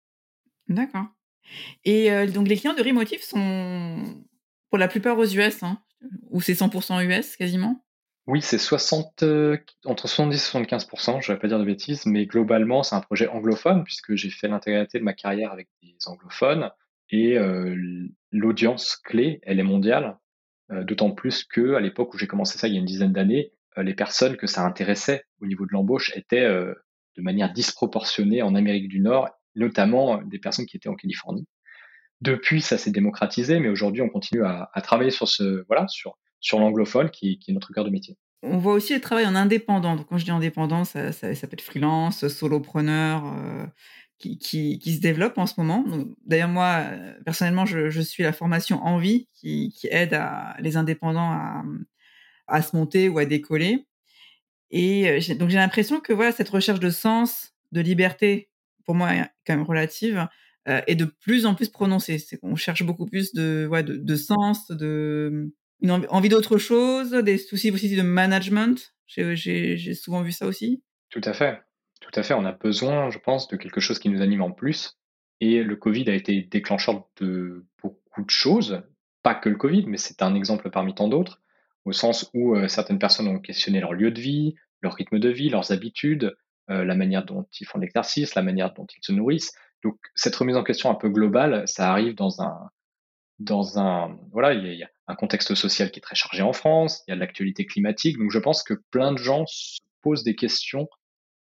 D'accord. 0.68 1.08
Et 1.84 2.10
donc 2.28 2.48
les 2.48 2.58
clients 2.58 2.74
de 2.74 2.84
Remotive 2.84 3.24
sont 3.24 4.04
pour 4.70 4.78
la 4.78 4.88
plupart 4.88 5.18
aux 5.18 5.26
US, 5.26 5.64
hein? 5.64 5.80
Ou 6.30 6.42
c'est 6.42 6.54
100% 6.54 7.04
US 7.06 7.36
quasiment? 7.36 7.86
Oui, 8.28 8.42
c'est 8.42 8.58
60, 8.58 9.24
entre 9.86 10.08
70 10.08 10.36
et 10.36 10.60
75% 10.60 11.22
je 11.22 11.32
vais 11.32 11.38
pas 11.40 11.48
dire 11.48 11.60
de 11.60 11.66
bêtises, 11.66 12.06
mais 12.06 12.26
globalement, 12.26 12.82
c'est 12.82 12.96
un 12.96 13.02
projet 13.02 13.28
anglophone 13.28 13.84
puisque 13.84 14.16
j'ai 14.16 14.30
fait 14.30 14.48
l'intégralité 14.48 14.98
de 14.98 15.04
ma 15.04 15.14
carrière 15.14 15.52
avec 15.52 15.68
des 15.84 15.96
anglophones 16.08 16.72
et 17.12 17.38
l'audience 18.32 18.96
clé, 18.96 19.40
elle 19.44 19.60
est 19.60 19.64
mondiale. 19.64 20.18
d'autant 20.70 21.12
plus 21.12 21.44
que 21.44 21.76
à 21.76 21.80
l'époque 21.80 22.14
où 22.14 22.18
j'ai 22.18 22.28
commencé 22.28 22.58
ça 22.58 22.68
il 22.68 22.74
y 22.74 22.78
a 22.78 22.80
une 22.80 22.86
dizaine 22.86 23.14
d'années, 23.14 23.52
les 23.78 23.94
personnes 23.94 24.38
que 24.38 24.48
ça 24.48 24.66
intéressait 24.66 25.24
au 25.42 25.46
niveau 25.46 25.66
de 25.66 25.72
l'embauche 25.72 26.12
étaient, 26.16 26.48
de 26.48 27.22
manière 27.22 27.54
disproportionnée 27.54 28.42
en 28.42 28.56
Amérique 28.56 28.88
du 28.88 29.00
Nord, 29.00 29.30
notamment 29.56 30.22
des 30.24 30.40
personnes 30.40 30.66
qui 30.66 30.78
étaient 30.78 30.90
en 30.90 30.96
Californie. 30.96 31.48
Depuis, 32.22 32.62
ça 32.62 32.78
s'est 32.78 32.92
démocratisé, 32.92 33.60
mais 33.60 33.70
aujourd'hui, 33.70 34.02
on 34.02 34.10
continue 34.10 34.44
à, 34.44 34.70
travailler 34.82 35.12
sur 35.12 35.28
ce, 35.28 35.66
voilà, 35.68 35.88
sur, 35.88 36.18
sur 36.40 36.60
l'anglophone 36.60 37.10
qui, 37.10 37.40
est 37.48 37.52
notre 37.52 37.74
cœur 37.74 37.86
de 37.86 37.90
métier. 37.90 38.18
On 38.42 38.58
voit 38.58 38.74
aussi 38.74 38.94
le 38.94 39.02
travail 39.02 39.26
en 39.26 39.36
indépendant. 39.36 39.96
Donc, 39.96 40.08
quand 40.08 40.18
je 40.18 40.26
dis 40.26 40.32
indépendant, 40.32 40.86
ça, 40.86 41.12
ça, 41.12 41.48
peut 41.48 41.54
être 41.54 41.62
freelance, 41.62 42.28
solopreneur, 42.28 43.24
euh, 43.26 43.66
qui, 44.18 44.38
qui, 44.38 44.96
se 44.96 45.02
développe 45.02 45.38
en 45.38 45.46
ce 45.46 45.56
moment. 45.58 45.84
D'ailleurs, 46.26 46.48
moi, 46.48 46.86
personnellement, 47.26 47.66
je, 47.66 48.02
suis 48.02 48.24
la 48.24 48.34
formation 48.34 48.82
Envie 48.84 49.28
qui, 49.34 49.74
qui 49.76 49.88
aide 49.92 50.18
les 50.60 50.78
indépendants 50.78 51.32
à, 51.32 51.64
à 52.48 52.62
se 52.62 52.76
monter 52.76 53.10
ou 53.10 53.18
à 53.18 53.26
décoller. 53.26 53.86
Et 54.72 55.10
euh, 55.10 55.36
donc, 55.36 55.50
j'ai 55.50 55.58
l'impression 55.58 56.00
que 56.00 56.14
voilà, 56.14 56.32
cette 56.32 56.50
recherche 56.50 56.80
de 56.80 56.90
sens, 56.90 57.54
de 57.72 57.82
liberté, 57.82 58.50
pour 58.86 58.96
moi, 58.96 59.10
quand 59.46 59.56
même 59.56 59.66
relative, 59.66 60.28
est 60.66 60.96
de 60.96 61.06
plus 61.06 61.46
en 61.46 61.56
plus 61.56 61.70
prononcée. 61.70 62.18
C'est 62.18 62.38
qu'on 62.38 62.56
cherche 62.56 62.84
beaucoup 62.84 63.06
plus 63.06 63.34
de, 63.34 63.68
ouais, 63.70 63.84
de, 63.84 64.16
sens, 64.16 64.68
de 64.70 65.52
une 65.82 65.92
envie 65.92 66.30
d'autre 66.30 66.58
chose, 66.58 67.12
des 67.12 67.38
soucis 67.38 67.72
aussi 67.72 67.96
de 67.96 68.02
management. 68.02 68.94
J'ai 69.08 69.94
souvent 69.94 70.22
vu 70.22 70.32
ça 70.32 70.48
aussi. 70.48 70.84
Tout 71.10 71.22
à 71.24 71.34
fait. 71.34 71.62
Tout 72.02 72.12
à 72.16 72.24
fait. 72.24 72.34
On 72.34 72.46
a 72.46 72.52
besoin, 72.52 73.10
je 73.10 73.20
pense, 73.20 73.48
de 73.48 73.58
quelque 73.58 73.80
chose 73.80 74.00
qui 74.00 74.10
nous 74.10 74.22
anime 74.22 74.42
en 74.42 74.52
plus. 74.52 74.98
Et 75.42 75.64
le 75.64 75.76
Covid 75.76 76.10
a 76.10 76.14
été 76.14 76.42
déclencheur 76.42 77.10
de 77.20 77.66
beaucoup 77.82 78.24
de 78.24 78.30
choses. 78.30 78.82
Pas 79.22 79.36
que 79.36 79.50
le 79.50 79.58
Covid, 79.58 79.86
mais 79.88 79.98
c'est 79.98 80.22
un 80.22 80.34
exemple 80.34 80.70
parmi 80.70 80.96
tant 80.96 81.08
d'autres, 81.08 81.42
au 81.84 81.92
sens 81.92 82.30
où 82.34 82.56
certaines 82.68 83.00
personnes 83.00 83.28
ont 83.28 83.40
questionné 83.40 83.80
leur 83.80 83.94
lieu 83.94 84.12
de 84.12 84.22
vie, 84.22 84.56
leur 84.82 84.94
rythme 84.94 85.20
de 85.20 85.30
vie, 85.30 85.50
leurs 85.50 85.72
habitudes, 85.72 86.36
la 86.68 86.96
manière 86.96 87.26
dont 87.26 87.46
ils 87.60 87.66
font 87.66 87.78
l'exercice, 87.78 88.36
la 88.36 88.42
manière 88.42 88.74
dont 88.74 88.86
ils 88.86 89.04
se 89.04 89.12
nourrissent. 89.12 89.54
Donc 89.84 89.98
cette 90.16 90.36
remise 90.36 90.58
en 90.58 90.64
question 90.64 90.90
un 90.90 90.96
peu 90.96 91.10
globale, 91.10 91.68
ça 91.68 91.92
arrive 91.92 92.16
dans 92.16 92.42
un 92.42 92.70
dans 93.40 93.78
un 93.80 94.18
voilà, 94.32 94.54
il 94.54 94.74
y, 94.74 94.84
a, 94.84 94.90
un 95.08 95.16
contexte 95.16 95.54
social 95.56 95.92
qui 95.92 96.00
est 96.00 96.02
très 96.02 96.16
chargé 96.16 96.42
en 96.42 96.54
France, 96.54 97.04
il 97.08 97.12
y 97.12 97.14
a 97.14 97.18
l'actualité 97.18 97.66
climatique, 97.66 98.18
donc 98.18 98.32
je 98.32 98.40
pense 98.40 98.64
que 98.64 98.74
plein 98.92 99.12
de 99.12 99.18
gens 99.18 99.46
se 99.46 99.80
posent 100.02 100.24
des 100.24 100.36
questions 100.36 100.88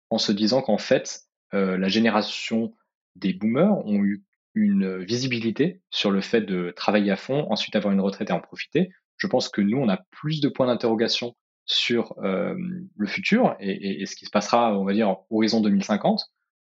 en 0.09 0.17
se 0.17 0.31
disant 0.31 0.61
qu'en 0.61 0.77
fait 0.77 1.21
euh, 1.53 1.77
la 1.77 1.87
génération 1.87 2.73
des 3.15 3.33
boomers 3.33 3.85
ont 3.85 4.03
eu 4.03 4.23
une 4.53 5.03
visibilité 5.03 5.81
sur 5.89 6.11
le 6.11 6.21
fait 6.21 6.41
de 6.41 6.71
travailler 6.75 7.11
à 7.11 7.17
fond, 7.17 7.47
ensuite 7.49 7.75
avoir 7.75 7.93
une 7.93 8.01
retraite 8.01 8.29
et 8.29 8.33
en 8.33 8.39
profiter. 8.39 8.91
Je 9.17 9.27
pense 9.27 9.49
que 9.49 9.61
nous, 9.61 9.77
on 9.77 9.89
a 9.89 9.97
plus 10.11 10.39
de 10.41 10.49
points 10.49 10.67
d'interrogation 10.67 11.35
sur 11.65 12.15
euh, 12.19 12.55
le 12.95 13.07
futur 13.07 13.55
et, 13.59 14.05
ce 14.05 14.15
qui 14.15 14.25
se 14.25 14.31
passera, 14.31 14.77
on 14.77 14.85
va 14.85 14.93
dire, 14.93 15.17
horizon 15.29 15.61
2050, 15.61 16.31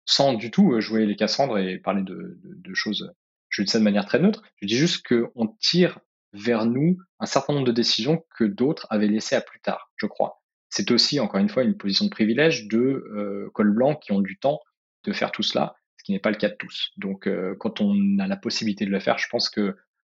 sans 0.05 0.33
du 0.33 0.51
tout 0.51 0.73
euh, 0.73 0.81
jouer 0.81 1.05
les 1.05 1.15
Cassandres 1.15 1.59
et 1.59 1.77
parler 1.77 2.03
de, 2.03 2.73
choses. 2.73 3.11
Je 3.49 3.61
dis 3.61 3.69
ça 3.69 3.79
de 3.79 3.83
manière 3.83 4.05
très 4.05 4.19
neutre. 4.19 4.43
Je 4.61 4.67
dis 4.67 4.77
juste 4.77 5.05
qu'on 5.07 5.47
tire 5.59 5.99
vers 6.33 6.65
nous 6.65 6.97
un 7.19 7.25
certain 7.25 7.53
nombre 7.53 7.65
de 7.65 7.71
décisions 7.71 8.23
que 8.37 8.43
d'autres 8.43 8.87
avaient 8.89 9.07
laissées 9.07 9.35
à 9.35 9.41
plus 9.41 9.59
tard, 9.59 9.91
je 9.97 10.05
crois. 10.05 10.41
C'est 10.69 10.91
aussi, 10.91 11.19
encore 11.19 11.39
une 11.39 11.49
fois, 11.49 11.63
une 11.63 11.77
position 11.77 12.05
de 12.05 12.09
privilège 12.09 12.67
de 12.67 12.77
euh, 12.77 13.49
col 13.53 13.71
blanc 13.71 13.95
qui 13.95 14.11
ont 14.11 14.21
du 14.21 14.37
temps 14.37 14.59
de 15.03 15.13
faire 15.13 15.31
tout 15.31 15.43
cela, 15.43 15.75
ce 15.97 16.03
qui 16.03 16.11
n'est 16.11 16.19
pas 16.19 16.29
le 16.29 16.35
cas 16.35 16.49
de 16.49 16.55
tous. 16.55 16.91
Donc, 16.97 17.25
euh, 17.25 17.55
quand 17.59 17.79
on 17.81 18.19
a 18.19 18.27
la 18.27 18.35
possibilité 18.35 18.85
de 18.85 18.91
le 18.91 18.99
faire, 18.99 19.17
je 19.17 19.27
pense 19.29 19.49
que 19.49 19.75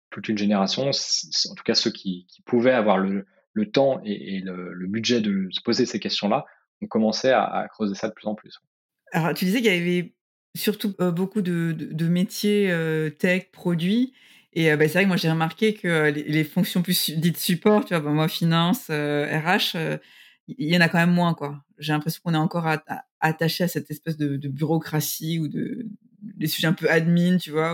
toute 0.10 0.28
une 0.28 0.38
génération, 0.38 0.90
en 0.90 1.56
tout 1.56 1.64
cas 1.64 1.74
ceux 1.74 1.92
qui, 1.92 2.28
qui 2.28 2.42
pouvaient 2.42 2.74
avoir 2.74 2.98
le, 2.98 3.26
le 3.54 3.70
temps 3.72 4.02
et, 4.06 4.40
le, 4.40 4.88
budget 4.88 5.22
de 5.22 5.48
se 5.52 5.62
poser 5.62 5.86
ces 5.86 6.00
questions-là, 6.00 6.46
ont 6.82 6.88
commencé 6.88 7.30
à, 7.30 7.68
creuser 7.72 7.96
ça 7.96 8.10
de 8.10 8.14
plus 8.14 8.28
en 8.28 8.36
plus. 8.36 8.60
Alors, 9.12 9.34
tu 9.34 9.46
disais 9.46 9.62
qu'il 9.62 9.74
y 9.74 9.78
avait 9.78 10.14
surtout 10.56 10.94
euh, 11.00 11.12
beaucoup 11.12 11.42
de, 11.42 12.08
métiers 12.08 12.72
euh, 12.72 13.10
tech, 13.10 13.52
produits. 13.52 14.14
Et 14.54 14.72
euh, 14.72 14.78
bah, 14.78 14.88
c'est 14.88 14.94
vrai 14.94 15.04
que 15.04 15.08
moi, 15.08 15.18
j'ai 15.18 15.30
remarqué 15.30 15.74
que 15.74 16.10
les, 16.10 16.44
fonctions 16.44 16.82
plus 16.82 17.12
dites 17.12 17.38
support, 17.38 17.86
tu 17.86 17.94
vois, 17.94 18.04
bah, 18.04 18.12
moi, 18.12 18.28
finance, 18.28 18.88
RH, 18.90 19.78
il 20.48 20.68
y 20.74 20.76
en 20.76 20.82
a 20.82 20.90
quand 20.90 20.98
même 20.98 21.14
moins, 21.14 21.34
quoi. 21.34 21.64
J'ai 21.78 21.94
l'impression 21.94 22.22
qu'on 22.24 22.34
est 22.34 22.38
encore 22.38 22.68
attaché 23.20 23.64
à 23.64 23.68
cette 23.68 23.90
espèce 23.92 24.18
de, 24.18 24.48
bureaucratie 24.48 25.40
ou 25.40 25.48
de 25.48 25.88
des 26.22 26.46
sujets 26.46 26.68
un 26.68 26.74
peu 26.74 26.90
admin, 26.90 27.38
tu 27.38 27.50
vois, 27.50 27.74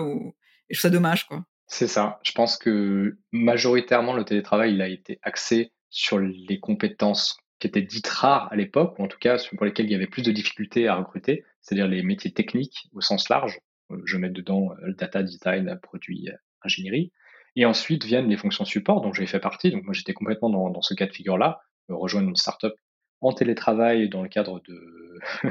et 0.70 0.74
je 0.74 0.80
trouve 0.80 0.90
ça 0.90 0.90
dommage, 0.90 1.28
quoi. 1.28 1.46
C'est 1.68 1.88
ça. 1.88 2.20
Je 2.24 2.32
pense 2.32 2.58
que 2.58 3.18
majoritairement, 3.32 4.14
le 4.14 4.24
télétravail, 4.24 4.74
il 4.74 4.82
a 4.82 4.88
été 4.88 5.20
axé 5.22 5.74
sur 5.90 6.18
les 6.18 6.60
compétences 6.60 7.38
qui 7.60 7.68
étaient 7.68 7.82
dites 7.82 8.08
rares 8.08 8.52
à 8.52 8.56
l'époque, 8.56 8.98
ou 9.00 9.04
en 9.04 9.08
tout 9.08 9.18
cas 9.20 9.38
pour 9.56 9.66
lesquelles 9.66 9.88
il 9.88 9.92
y 9.92 9.96
avait 9.96 10.08
plus 10.08 10.22
de 10.22 10.32
difficultés 10.32 10.88
à 10.88 10.96
recruter, 10.96 11.44
c'est-à-dire 11.62 11.88
les 11.88 12.04
métiers 12.04 12.32
techniques 12.32 12.88
au 12.94 13.02
sens 13.02 13.30
large. 13.30 13.60
Euh, 13.92 14.02
je 14.06 14.18
mets 14.18 14.30
dedans 14.30 14.70
le 14.82 14.92
euh, 14.92 14.96
data 14.96 15.24
design, 15.24 15.78
produit, 15.82 16.30
euh, 16.30 16.36
ingénierie. 16.64 17.12
Et 17.56 17.66
ensuite 17.66 18.06
viennent 18.06 18.30
les 18.30 18.38
fonctions 18.38 18.66
support, 18.66 19.02
dont 19.02 19.12
j'ai 19.14 19.26
fait 19.26 19.40
partie. 19.40 19.72
Donc 19.72 19.84
moi 19.84 19.94
j'étais 19.94 20.14
complètement 20.14 20.50
dans, 20.50 20.70
dans, 20.70 20.82
ce 20.82 20.94
cas 20.94 21.08
de 21.08 21.14
figure-là, 21.14 21.60
rejoindre 21.90 22.30
une 22.30 22.36
startup 22.36 22.74
en 23.22 23.34
télétravail 23.34 24.10
dans 24.10 24.22
le 24.22 24.30
cadre 24.30 24.62
de 24.68 25.20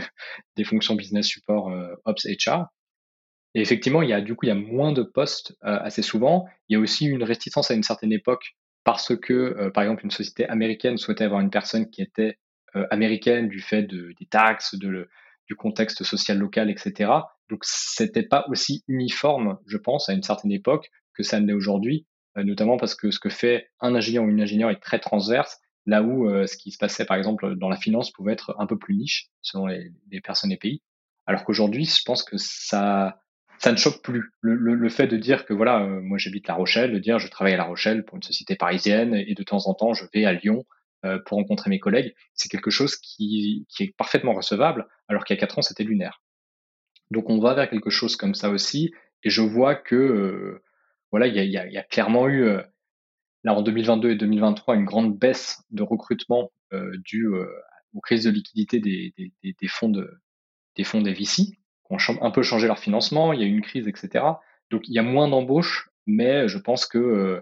des 0.56 0.64
fonctions 0.64 0.94
business 0.94 1.26
support 1.26 1.72
ops 2.04 2.26
HR. 2.26 2.66
Et 3.56 3.62
effectivement, 3.62 4.02
il 4.02 4.10
y 4.10 4.12
a 4.12 4.20
du 4.20 4.34
coup 4.34 4.44
il 4.44 4.48
y 4.48 4.52
a 4.52 4.54
moins 4.54 4.92
de 4.92 5.02
postes 5.02 5.56
assez 5.62 6.02
souvent. 6.02 6.44
Il 6.68 6.74
y 6.74 6.76
a 6.76 6.78
aussi 6.78 7.06
une 7.06 7.22
réticence 7.22 7.70
à 7.70 7.74
une 7.74 7.82
certaine 7.82 8.12
époque 8.12 8.54
parce 8.86 9.16
que, 9.16 9.32
euh, 9.32 9.70
par 9.70 9.82
exemple, 9.82 10.04
une 10.04 10.12
société 10.12 10.46
américaine 10.46 10.96
souhaitait 10.96 11.24
avoir 11.24 11.40
une 11.40 11.50
personne 11.50 11.90
qui 11.90 12.02
était 12.02 12.38
euh, 12.76 12.86
américaine 12.90 13.48
du 13.48 13.60
fait 13.60 13.82
de, 13.82 14.12
des 14.16 14.26
taxes, 14.26 14.76
de 14.76 14.88
le, 14.88 15.08
du 15.48 15.56
contexte 15.56 16.04
social 16.04 16.38
local, 16.38 16.70
etc. 16.70 17.10
Donc, 17.48 17.64
c'était 17.64 18.22
pas 18.22 18.44
aussi 18.48 18.84
uniforme, 18.88 19.58
je 19.66 19.76
pense, 19.76 20.08
à 20.08 20.12
une 20.12 20.22
certaine 20.22 20.52
époque 20.52 20.90
que 21.14 21.24
ça 21.24 21.40
ne 21.40 21.48
l'est 21.48 21.52
aujourd'hui, 21.52 22.06
euh, 22.36 22.44
notamment 22.44 22.76
parce 22.76 22.94
que 22.94 23.10
ce 23.10 23.18
que 23.18 23.28
fait 23.28 23.70
un 23.80 23.96
ingénieur 23.96 24.22
ou 24.22 24.28
une 24.28 24.40
ingénieure 24.40 24.70
est 24.70 24.80
très 24.80 25.00
transverse, 25.00 25.58
là 25.84 26.02
où 26.02 26.28
ce 26.46 26.56
qui 26.56 26.70
se 26.70 26.78
passait, 26.78 27.06
par 27.06 27.16
exemple, 27.16 27.56
dans 27.56 27.68
la 27.68 27.76
finance 27.76 28.12
pouvait 28.12 28.32
être 28.32 28.54
un 28.58 28.66
peu 28.66 28.78
plus 28.78 28.94
niche 28.94 29.30
selon 29.40 29.66
les, 29.66 29.92
les 30.10 30.20
personnes 30.20 30.52
et 30.52 30.56
pays. 30.56 30.82
Alors 31.26 31.44
qu'aujourd'hui, 31.44 31.86
je 31.86 32.02
pense 32.04 32.24
que 32.24 32.36
ça, 32.38 33.20
ça 33.58 33.72
ne 33.72 33.76
choque 33.76 34.02
plus. 34.02 34.32
Le, 34.40 34.54
le, 34.54 34.74
le, 34.74 34.88
fait 34.88 35.06
de 35.06 35.16
dire 35.16 35.46
que 35.46 35.52
voilà, 35.52 35.82
euh, 35.82 36.00
moi 36.00 36.18
j'habite 36.18 36.48
La 36.48 36.54
Rochelle, 36.54 36.92
de 36.92 36.98
dire 36.98 37.18
je 37.18 37.28
travaille 37.28 37.54
à 37.54 37.56
La 37.56 37.64
Rochelle 37.64 38.04
pour 38.04 38.16
une 38.16 38.22
société 38.22 38.56
parisienne 38.56 39.14
et 39.14 39.34
de 39.34 39.42
temps 39.42 39.66
en 39.66 39.74
temps 39.74 39.94
je 39.94 40.04
vais 40.12 40.24
à 40.24 40.32
Lyon 40.32 40.64
euh, 41.04 41.18
pour 41.18 41.38
rencontrer 41.38 41.70
mes 41.70 41.78
collègues, 41.78 42.14
c'est 42.34 42.48
quelque 42.48 42.70
chose 42.70 42.96
qui, 42.96 43.66
qui, 43.68 43.84
est 43.84 43.96
parfaitement 43.96 44.34
recevable, 44.34 44.86
alors 45.08 45.24
qu'il 45.24 45.34
y 45.34 45.38
a 45.38 45.40
quatre 45.40 45.58
ans 45.58 45.62
c'était 45.62 45.84
lunaire. 45.84 46.22
Donc 47.10 47.30
on 47.30 47.38
va 47.38 47.54
vers 47.54 47.70
quelque 47.70 47.90
chose 47.90 48.16
comme 48.16 48.34
ça 48.34 48.50
aussi, 48.50 48.92
et 49.22 49.30
je 49.30 49.42
vois 49.42 49.74
que 49.74 49.94
euh, 49.94 50.62
voilà, 51.10 51.26
il 51.26 51.34
y 51.34 51.38
a, 51.38 51.44
y, 51.44 51.56
a, 51.56 51.66
y 51.68 51.78
a, 51.78 51.82
clairement 51.82 52.28
eu 52.28 52.46
là 53.44 53.54
en 53.54 53.62
2022 53.62 54.10
et 54.10 54.16
2023 54.16 54.74
une 54.74 54.84
grande 54.84 55.16
baisse 55.16 55.62
de 55.70 55.82
recrutement 55.82 56.50
due 57.04 57.28
aux 57.94 58.00
crises 58.00 58.24
de 58.24 58.30
liquidité 58.30 58.80
des, 58.80 59.14
des, 59.16 59.32
des 59.42 59.68
fonds 59.68 59.88
de 59.88 60.10
des 60.76 60.84
fonds 60.84 61.00
des 61.00 61.12
ont 61.90 61.98
un 62.22 62.30
peu 62.30 62.42
changé 62.42 62.66
leur 62.66 62.78
financement, 62.78 63.32
il 63.32 63.40
y 63.40 63.42
a 63.42 63.46
eu 63.46 63.50
une 63.50 63.62
crise, 63.62 63.88
etc. 63.88 64.24
Donc 64.70 64.88
il 64.88 64.94
y 64.94 64.98
a 64.98 65.02
moins 65.02 65.28
d'embauches, 65.28 65.90
mais 66.06 66.48
je 66.48 66.58
pense 66.58 66.86
que 66.86 66.98
euh, 66.98 67.40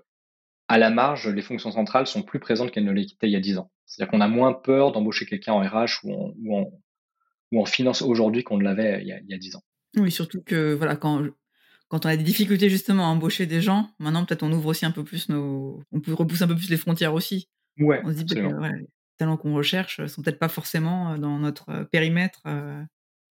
à 0.69 0.79
la 0.79 0.91
marge, 0.91 1.29
les 1.29 1.43
fonctions 1.43 1.71
centrales 1.71 2.07
sont 2.07 2.23
plus 2.23 2.41
présentes 2.41 2.71
qu'elles 2.71 2.85
ne 2.85 2.93
l'étaient 2.93 3.29
il 3.29 3.33
y 3.33 3.37
a 3.37 3.41
10 3.41 3.59
ans. 3.59 3.71
C'est-à-dire 3.87 4.11
qu'on 4.11 4.21
a 4.21 4.29
moins 4.29 4.53
peur 4.53 4.93
d'embaucher 4.93 5.27
quelqu'un 5.27 5.53
en 5.53 5.61
RH 5.61 6.05
ou 6.05 6.13
en, 6.13 6.35
ou 6.43 6.57
en, 6.57 6.73
ou 7.53 7.61
en 7.61 7.65
finance 7.67 8.03
aujourd'hui 8.03 8.45
qu'on 8.45 8.59
ne 8.59 8.65
l'avait 8.65 9.03
il, 9.03 9.21
il, 9.25 9.31
y 9.31 9.35
a 9.35 9.39
10 9.39 9.57
ans. 9.57 9.63
Oui, 9.97 10.11
surtout 10.11 10.43
que 10.43 10.75
voilà, 10.75 10.97
quand, 10.97 11.25
quand 11.89 12.07
on 12.07 12.09
a 12.09 12.17
des 12.17 12.25
difficultés 12.25 12.69
justement 12.71 13.05
à 13.05 13.09
embaucher 13.09 13.47
des 13.47 13.61
gens, 13.61 13.91
maintenant 13.99 14.25
peut-être 14.25 14.43
on 14.43 14.53
ouvre 14.53 14.69
aussi 14.69 14.87
un 14.87 14.91
peu 14.91 15.05
plus 15.05 15.29
nos. 15.29 15.83
On 15.93 16.01
peut 16.01 16.15
repousser 16.15 16.45
un 16.45 16.49
peu 16.49 16.57
plus 16.57 16.71
les 16.71 16.77
frontières 16.77 17.15
aussi. 17.15 17.49
Ouais, 17.79 18.01
on 18.05 18.09
se 18.09 18.23
dit 18.23 18.27
que 18.27 18.41
les 18.41 18.87
talents 19.19 19.37
qu'on 19.37 19.55
recherche 19.55 20.05
sont 20.07 20.23
peut-être 20.23 20.39
pas 20.39 20.49
forcément 20.49 21.13
euh, 21.13 21.19
dans 21.19 21.39
notre 21.39 21.69
euh, 21.71 21.85
périmètre. 21.85 22.43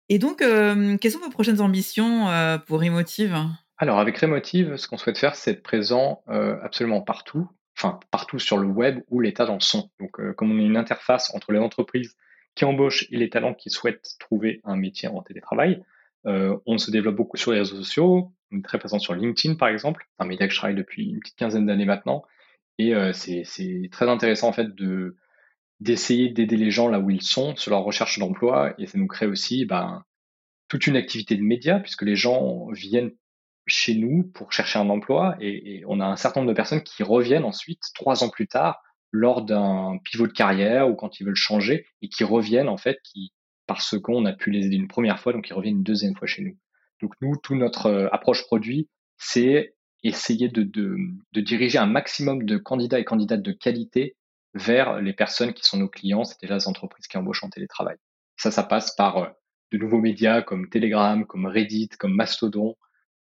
Et 0.09 0.19
donc, 0.19 0.41
euh, 0.41 0.97
quelles 0.97 1.11
sont 1.11 1.19
vos 1.19 1.29
prochaines 1.29 1.61
ambitions 1.61 2.29
euh, 2.29 2.57
pour 2.57 2.81
Remotive? 2.81 3.35
Alors, 3.77 3.99
avec 3.99 4.17
Remotive, 4.17 4.75
ce 4.75 4.87
qu'on 4.87 4.97
souhaite 4.97 5.17
faire, 5.17 5.35
c'est 5.35 5.51
être 5.51 5.63
présent 5.63 6.23
euh, 6.29 6.57
absolument 6.61 7.01
partout, 7.01 7.49
enfin 7.77 7.99
partout 8.11 8.39
sur 8.39 8.57
le 8.57 8.67
web 8.67 8.99
où 9.09 9.19
les 9.19 9.33
tas 9.33 9.49
en 9.49 9.59
sont. 9.59 9.89
Donc, 9.99 10.17
comme 10.35 10.51
on 10.51 10.59
est 10.59 10.65
une 10.65 10.77
interface 10.77 11.33
entre 11.33 11.51
les 11.51 11.59
entreprises 11.59 12.15
qui 12.55 12.65
embauchent 12.65 13.07
et 13.11 13.17
les 13.17 13.29
talents 13.29 13.53
qui 13.53 13.69
souhaitent 13.69 14.15
trouver 14.19 14.61
un 14.63 14.75
métier 14.75 15.07
en 15.07 15.21
télétravail. 15.21 15.83
On 16.25 16.77
se 16.77 16.91
développe 16.91 17.15
beaucoup 17.15 17.35
sur 17.35 17.51
les 17.51 17.59
réseaux 17.59 17.77
sociaux, 17.77 18.31
on 18.51 18.59
est 18.59 18.63
très 18.63 18.77
présent 18.77 18.99
sur 18.99 19.15
LinkedIn 19.15 19.55
par 19.55 19.67
exemple, 19.67 20.07
un 20.19 20.25
média 20.25 20.47
que 20.47 20.53
je 20.53 20.59
travaille 20.59 20.75
depuis 20.75 21.09
une 21.09 21.19
petite 21.19 21.35
quinzaine 21.35 21.65
d'années 21.65 21.85
maintenant, 21.85 22.23
et 22.77 22.93
c'est 23.13 23.89
très 23.91 24.07
intéressant 24.07 24.49
en 24.49 24.53
fait 24.53 24.73
de 24.75 25.17
d'essayer 25.83 26.29
d'aider 26.29 26.57
les 26.57 26.71
gens 26.71 26.87
là 26.87 26.99
où 26.99 27.09
ils 27.09 27.21
sont 27.21 27.55
sur 27.55 27.71
leur 27.71 27.83
recherche 27.83 28.19
d'emploi, 28.19 28.73
et 28.77 28.87
ça 28.87 28.97
nous 28.97 29.07
crée 29.07 29.27
aussi 29.27 29.65
ben, 29.65 30.03
toute 30.67 30.87
une 30.87 30.95
activité 30.95 31.35
de 31.35 31.43
média 31.43 31.79
puisque 31.79 32.03
les 32.03 32.15
gens 32.15 32.67
viennent 32.71 33.11
chez 33.67 33.95
nous 33.95 34.23
pour 34.33 34.51
chercher 34.51 34.79
un 34.79 34.89
emploi 34.89 35.35
et, 35.39 35.75
et, 35.75 35.83
on 35.87 35.99
a 35.99 36.05
un 36.05 36.17
certain 36.17 36.41
nombre 36.41 36.51
de 36.51 36.55
personnes 36.55 36.83
qui 36.83 37.03
reviennent 37.03 37.45
ensuite 37.45 37.81
trois 37.95 38.23
ans 38.23 38.29
plus 38.29 38.47
tard 38.47 38.81
lors 39.11 39.43
d'un 39.43 39.99
pivot 40.03 40.27
de 40.27 40.33
carrière 40.33 40.89
ou 40.89 40.95
quand 40.95 41.19
ils 41.19 41.25
veulent 41.25 41.35
changer 41.35 41.85
et 42.01 42.09
qui 42.09 42.23
reviennent 42.23 42.67
en 42.67 42.77
fait 42.77 42.99
qui 43.03 43.31
parce 43.67 43.97
qu'on 43.99 44.25
a 44.25 44.33
pu 44.33 44.51
les 44.51 44.65
aider 44.65 44.75
une 44.75 44.87
première 44.87 45.19
fois, 45.19 45.33
donc 45.33 45.47
ils 45.49 45.53
reviennent 45.53 45.77
une 45.77 45.83
deuxième 45.83 46.15
fois 46.15 46.27
chez 46.27 46.41
nous. 46.41 46.57
Donc 47.01 47.13
nous, 47.21 47.35
toute 47.37 47.57
notre 47.57 47.87
euh, 47.87 48.07
approche 48.11 48.43
produit, 48.43 48.89
c'est 49.17 49.75
essayer 50.03 50.49
de, 50.49 50.63
de, 50.63 50.97
de, 51.31 51.41
diriger 51.41 51.77
un 51.77 51.85
maximum 51.85 52.43
de 52.43 52.57
candidats 52.57 52.99
et 52.99 53.05
candidates 53.05 53.41
de 53.41 53.53
qualité 53.53 54.17
vers 54.53 55.01
les 55.01 55.13
personnes 55.13 55.53
qui 55.53 55.63
sont 55.63 55.77
nos 55.77 55.89
clients, 55.89 56.23
c'est-à-dire 56.23 56.55
les 56.55 56.67
entreprises 56.67 57.07
qui 57.07 57.17
embauchent 57.17 57.43
en 57.43 57.49
télétravail. 57.49 57.97
Ça, 58.37 58.51
ça 58.51 58.63
passe 58.63 58.95
par 58.95 59.17
euh, 59.17 59.27
de 59.71 59.77
nouveaux 59.77 59.99
médias 59.99 60.41
comme 60.41 60.69
Telegram, 60.69 61.25
comme 61.25 61.45
Reddit, 61.45 61.89
comme 61.99 62.13
Mastodon. 62.13 62.75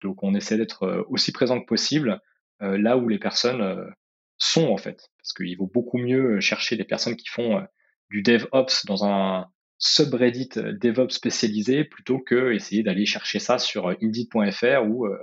Donc 0.02 0.24
on 0.24 0.34
essaie 0.34 0.58
d'être 0.58 0.84
euh, 0.84 1.04
aussi 1.10 1.32
présent 1.32 1.60
que 1.60 1.66
possible 1.66 2.20
là 2.62 2.98
où 2.98 3.08
les 3.08 3.20
personnes 3.20 3.90
sont 4.38 4.68
en 4.68 4.76
fait, 4.76 5.12
parce 5.18 5.32
qu'il 5.32 5.58
vaut 5.58 5.72
beaucoup 5.74 5.98
mieux 5.98 6.42
chercher 6.42 6.76
des 6.76 6.84
personnes 6.84 7.16
qui 7.16 7.30
font 7.30 7.66
du 8.10 8.22
DevOps 8.22 8.86
dans 8.86 9.06
un 9.06 9.50
subreddit 9.80 10.50
euh, 10.58 10.74
DevOps 10.74 11.12
spécialisé 11.12 11.86
plutôt 11.86 12.20
que 12.20 12.52
essayer 12.52 12.84
d'aller 12.84 13.06
chercher 13.06 13.40
ça 13.40 13.58
sur 13.58 13.88
euh, 13.88 13.96
Indeed.fr 14.04 14.86
où, 14.86 15.06
euh, 15.06 15.18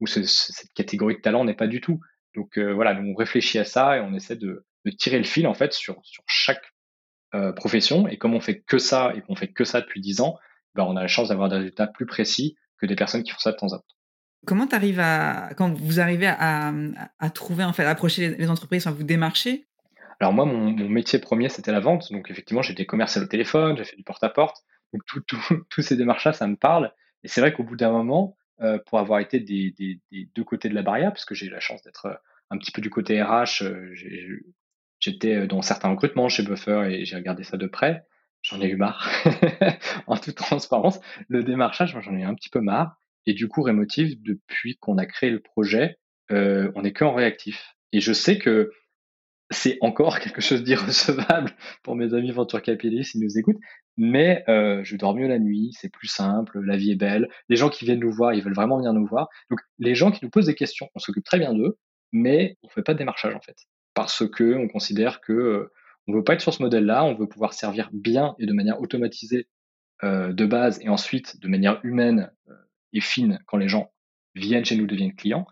où 0.00 0.06
cette 0.06 0.72
catégorie 0.74 1.16
de 1.16 1.20
talent 1.20 1.44
n'est 1.44 1.54
pas 1.54 1.68
du 1.68 1.80
tout. 1.80 2.00
Donc 2.34 2.58
voilà, 2.58 3.00
on 3.00 3.14
réfléchit 3.14 3.60
à 3.60 3.64
ça 3.64 3.96
et 3.96 4.00
on 4.00 4.12
essaie 4.12 4.34
de, 4.34 4.66
de 4.84 4.90
tirer 4.90 5.18
le 5.18 5.24
fil 5.24 5.46
en 5.46 5.54
fait 5.54 5.72
sur, 5.72 6.00
sur 6.04 6.24
chaque 6.26 6.62
profession. 7.56 8.06
Et 8.06 8.16
comme 8.16 8.32
on 8.34 8.40
fait 8.40 8.60
que 8.60 8.78
ça 8.78 9.12
et 9.16 9.20
qu'on 9.20 9.34
fait 9.34 9.48
que 9.48 9.64
ça 9.64 9.80
depuis 9.80 10.00
10 10.00 10.20
ans, 10.20 10.38
ben, 10.76 10.84
on 10.84 10.96
a 10.96 11.02
la 11.02 11.08
chance 11.08 11.30
d'avoir 11.30 11.48
des 11.48 11.56
résultats 11.56 11.88
plus 11.88 12.06
précis 12.06 12.56
que 12.78 12.86
des 12.86 12.94
personnes 12.94 13.24
qui 13.24 13.32
font 13.32 13.40
ça 13.40 13.50
de 13.50 13.56
temps 13.56 13.72
à 13.72 13.76
autre. 13.76 13.96
Comment 14.46 14.68
tu 14.68 14.76
arrives 14.76 15.00
à, 15.00 15.50
quand 15.56 15.72
vous 15.76 15.98
arrivez 15.98 16.28
à, 16.28 16.72
à, 17.18 17.30
trouver, 17.30 17.64
en 17.64 17.72
fait, 17.72 17.84
à 17.84 17.90
approcher 17.90 18.36
les 18.36 18.50
entreprises, 18.50 18.86
à 18.86 18.92
vous 18.92 19.02
démarcher 19.02 19.66
alors 20.20 20.32
moi, 20.32 20.44
mon, 20.44 20.70
métier 20.88 21.18
premier, 21.18 21.48
c'était 21.48 21.72
la 21.72 21.80
vente. 21.80 22.12
Donc 22.12 22.30
effectivement, 22.30 22.62
j'étais 22.62 22.86
commercial 22.86 23.24
au 23.24 23.26
téléphone, 23.26 23.76
j'ai 23.76 23.84
fait 23.84 23.96
du 23.96 24.04
porte-à-porte. 24.04 24.64
Donc 24.92 25.02
tous 25.68 25.82
ces 25.82 25.96
démarches-là, 25.96 26.32
ça 26.32 26.46
me 26.46 26.56
parle. 26.56 26.92
Et 27.22 27.28
c'est 27.28 27.40
vrai 27.40 27.52
qu'au 27.52 27.64
bout 27.64 27.76
d'un 27.76 27.90
moment, 27.90 28.36
euh, 28.60 28.78
pour 28.86 28.98
avoir 28.98 29.20
été 29.20 29.40
des, 29.40 29.74
deux 30.12 30.44
côtés 30.44 30.68
de 30.68 30.74
la 30.74 30.82
barrière, 30.82 31.12
parce 31.12 31.24
que 31.24 31.34
j'ai 31.34 31.46
eu 31.46 31.50
la 31.50 31.60
chance 31.60 31.82
d'être 31.82 32.06
euh, 32.06 32.14
un 32.50 32.58
petit 32.58 32.70
peu 32.70 32.80
du 32.80 32.90
côté 32.90 33.20
RH, 33.20 33.62
euh, 33.62 33.94
j'étais 35.04 35.46
dans 35.46 35.62
certains 35.62 35.90
recrutements 35.90 36.28
chez 36.28 36.42
Buffer 36.42 36.88
et 36.90 37.04
j'ai 37.04 37.16
regardé 37.16 37.44
ça 37.44 37.56
de 37.56 37.66
près. 37.66 38.04
J'en 38.42 38.60
ai 38.60 38.66
eu 38.66 38.76
marre, 38.76 39.10
en 40.06 40.16
toute 40.16 40.34
transparence. 40.34 41.00
Le 41.28 41.42
démarchage, 41.42 41.96
j'en 41.98 42.16
ai 42.16 42.24
un 42.24 42.34
petit 42.34 42.50
peu 42.50 42.60
marre. 42.60 42.96
Et 43.26 43.32
du 43.32 43.48
coup, 43.48 43.62
Remotive, 43.62 44.20
depuis 44.22 44.76
qu'on 44.76 44.98
a 44.98 45.06
créé 45.06 45.30
le 45.30 45.40
projet, 45.40 45.96
on 46.30 46.82
n'est 46.82 46.92
que 46.92 47.04
en 47.04 47.14
réactif. 47.14 47.74
Et 47.92 48.00
je 48.00 48.12
sais 48.12 48.38
que 48.38 48.70
c'est 49.50 49.78
encore 49.80 50.18
quelque 50.20 50.40
chose 50.40 50.62
d'irrecevable 50.62 51.52
pour 51.82 51.96
mes 51.96 52.14
amis 52.14 52.32
Venture 52.32 52.62
Capitalistes 52.62 53.12
s'ils 53.12 53.22
nous 53.22 53.38
écoutent, 53.38 53.60
mais 53.96 54.44
euh, 54.48 54.82
je 54.84 54.96
dors 54.96 55.14
mieux 55.14 55.28
la 55.28 55.38
nuit, 55.38 55.70
c'est 55.78 55.90
plus 55.90 56.08
simple, 56.08 56.60
la 56.60 56.76
vie 56.76 56.92
est 56.92 56.96
belle. 56.96 57.28
Les 57.48 57.56
gens 57.56 57.68
qui 57.68 57.84
viennent 57.84 58.00
nous 58.00 58.12
voir, 58.12 58.34
ils 58.34 58.42
veulent 58.42 58.54
vraiment 58.54 58.76
venir 58.76 58.92
nous 58.92 59.06
voir. 59.06 59.28
Donc 59.50 59.60
les 59.78 59.94
gens 59.94 60.10
qui 60.10 60.24
nous 60.24 60.30
posent 60.30 60.46
des 60.46 60.54
questions, 60.54 60.88
on 60.94 60.98
s'occupe 60.98 61.24
très 61.24 61.38
bien 61.38 61.54
d'eux, 61.54 61.78
mais 62.12 62.56
on 62.62 62.68
fait 62.68 62.82
pas 62.82 62.94
de 62.94 62.98
démarchage 62.98 63.34
en 63.34 63.40
fait, 63.40 63.56
parce 63.94 64.28
que 64.28 64.54
on 64.54 64.68
considère 64.68 65.20
que 65.20 65.32
euh, 65.32 65.72
on 66.06 66.12
veut 66.12 66.24
pas 66.24 66.34
être 66.34 66.40
sur 66.40 66.52
ce 66.52 66.62
modèle-là, 66.62 67.04
on 67.04 67.14
veut 67.14 67.28
pouvoir 67.28 67.54
servir 67.54 67.90
bien 67.92 68.34
et 68.38 68.46
de 68.46 68.52
manière 68.52 68.80
automatisée 68.80 69.48
euh, 70.02 70.32
de 70.32 70.46
base, 70.46 70.80
et 70.82 70.88
ensuite 70.88 71.40
de 71.40 71.48
manière 71.48 71.80
humaine 71.84 72.30
et 72.92 73.00
fine 73.00 73.40
quand 73.46 73.56
les 73.56 73.68
gens 73.68 73.92
viennent 74.34 74.64
chez 74.64 74.76
nous 74.76 74.86
deviennent 74.86 75.14
clients 75.14 75.46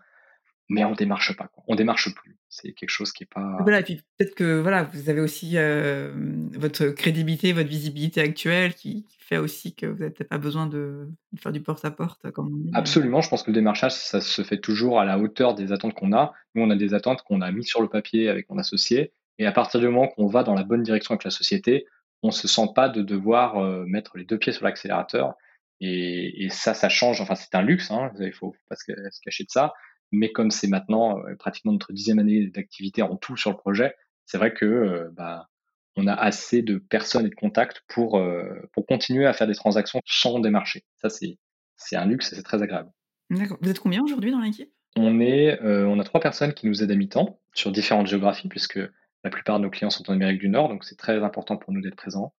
mais 0.69 0.83
on 0.85 0.93
démarche 0.93 1.35
pas. 1.35 1.47
Quoi. 1.47 1.63
On 1.67 1.75
démarche 1.75 2.13
plus. 2.13 2.37
C'est 2.49 2.73
quelque 2.73 2.89
chose 2.89 3.11
qui 3.11 3.23
est 3.23 3.33
pas. 3.33 3.57
Voilà, 3.61 3.79
et 3.79 3.83
puis 3.83 4.01
peut-être 4.17 4.35
que 4.35 4.59
voilà, 4.59 4.83
vous 4.83 5.09
avez 5.09 5.21
aussi 5.21 5.53
euh, 5.55 6.13
votre 6.53 6.87
crédibilité, 6.89 7.51
votre 7.51 7.69
visibilité 7.69 8.21
actuelle 8.21 8.75
qui, 8.75 9.05
fait 9.17 9.37
aussi 9.37 9.73
que 9.73 9.85
vous 9.85 9.99
n'avez 9.99 10.11
peut-être 10.11 10.29
pas 10.29 10.37
besoin 10.37 10.67
de, 10.67 11.07
faire 11.37 11.53
du 11.53 11.61
porte-à-porte, 11.61 12.29
comme 12.31 12.53
on 12.53 12.57
dit. 12.57 12.71
Absolument, 12.73 13.21
je 13.21 13.29
pense 13.29 13.41
que 13.41 13.51
le 13.51 13.55
démarchage, 13.55 13.93
ça 13.93 14.19
se 14.19 14.43
fait 14.43 14.59
toujours 14.59 14.99
à 14.99 15.05
la 15.05 15.17
hauteur 15.17 15.55
des 15.55 15.71
attentes 15.71 15.93
qu'on 15.93 16.11
a. 16.11 16.33
Nous, 16.55 16.61
on 16.61 16.69
a 16.69 16.75
des 16.75 16.93
attentes 16.93 17.21
qu'on 17.21 17.39
a 17.39 17.49
mis 17.51 17.63
sur 17.63 17.81
le 17.81 17.87
papier 17.87 18.27
avec 18.27 18.49
mon 18.49 18.57
associé, 18.57 19.13
et 19.39 19.45
à 19.45 19.53
partir 19.53 19.79
du 19.79 19.87
moment 19.87 20.09
qu'on 20.09 20.27
va 20.27 20.43
dans 20.43 20.53
la 20.53 20.63
bonne 20.63 20.83
direction 20.83 21.13
avec 21.13 21.23
la 21.23 21.31
société, 21.31 21.85
on 22.21 22.31
se 22.31 22.49
sent 22.49 22.67
pas 22.75 22.89
de 22.89 23.01
devoir 23.01 23.57
euh, 23.57 23.85
mettre 23.87 24.17
les 24.17 24.25
deux 24.25 24.37
pieds 24.37 24.51
sur 24.51 24.65
l'accélérateur. 24.65 25.35
Et, 25.79 26.43
et, 26.43 26.49
ça, 26.49 26.73
ça 26.73 26.89
change. 26.89 27.19
Enfin, 27.19 27.35
c'est 27.35 27.55
un 27.55 27.61
luxe. 27.61 27.91
Hein, 27.91 28.11
il 28.19 28.31
faut, 28.31 28.51
faut 28.51 28.67
pas 28.69 28.75
se 28.75 29.21
cacher 29.21 29.45
de 29.45 29.49
ça 29.49 29.73
mais 30.13 30.31
comme 30.31 30.51
c'est 30.51 30.67
maintenant 30.67 31.19
euh, 31.19 31.35
pratiquement 31.35 31.73
notre 31.73 31.91
dixième 31.91 32.19
année 32.19 32.47
d'activité 32.47 33.01
en 33.01 33.17
tout 33.17 33.35
sur 33.35 33.49
le 33.49 33.57
projet, 33.57 33.95
c'est 34.25 34.37
vrai 34.37 34.53
que 34.53 34.63
euh, 34.63 35.09
bah, 35.11 35.49
on 35.97 36.07
a 36.07 36.13
assez 36.13 36.61
de 36.61 36.77
personnes 36.77 37.25
et 37.25 37.29
de 37.29 37.35
contacts 37.35 37.81
pour, 37.87 38.17
euh, 38.17 38.69
pour 38.71 38.85
continuer 38.85 39.25
à 39.25 39.33
faire 39.33 39.47
des 39.47 39.55
transactions 39.55 39.99
sans 40.05 40.39
démarcher. 40.39 40.85
Ça, 41.01 41.09
c'est, 41.09 41.39
c'est 41.75 41.95
un 41.97 42.05
luxe 42.05 42.31
et 42.31 42.35
c'est 42.35 42.43
très 42.43 42.61
agréable. 42.61 42.91
D'accord. 43.29 43.57
Vous 43.61 43.69
êtes 43.69 43.79
combien 43.79 44.01
aujourd'hui 44.01 44.31
dans 44.31 44.39
l'équipe? 44.39 44.71
On, 44.95 45.19
est, 45.19 45.59
on 45.63 45.99
a 45.99 46.03
trois 46.03 46.21
personnes 46.21 46.53
qui 46.53 46.67
nous 46.67 46.83
aident 46.83 46.91
à 46.91 46.95
mi-temps 46.95 47.39
sur 47.53 47.71
différentes 47.71 48.05
géographies, 48.05 48.47
puisque 48.47 48.79
la 49.23 49.29
plupart 49.31 49.57
de 49.57 49.63
nos 49.63 49.71
clients 49.71 49.89
sont 49.89 50.07
en 50.09 50.13
Amérique 50.13 50.39
du 50.39 50.49
Nord, 50.49 50.69
donc 50.69 50.83
c'est 50.83 50.97
très 50.97 51.23
important 51.23 51.57
pour 51.57 51.73
nous 51.73 51.81
d'être 51.81 51.95
présents 51.95 52.35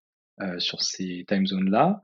sur 0.58 0.82
ces 0.82 1.24
time 1.26 1.46
zones-là. 1.46 2.02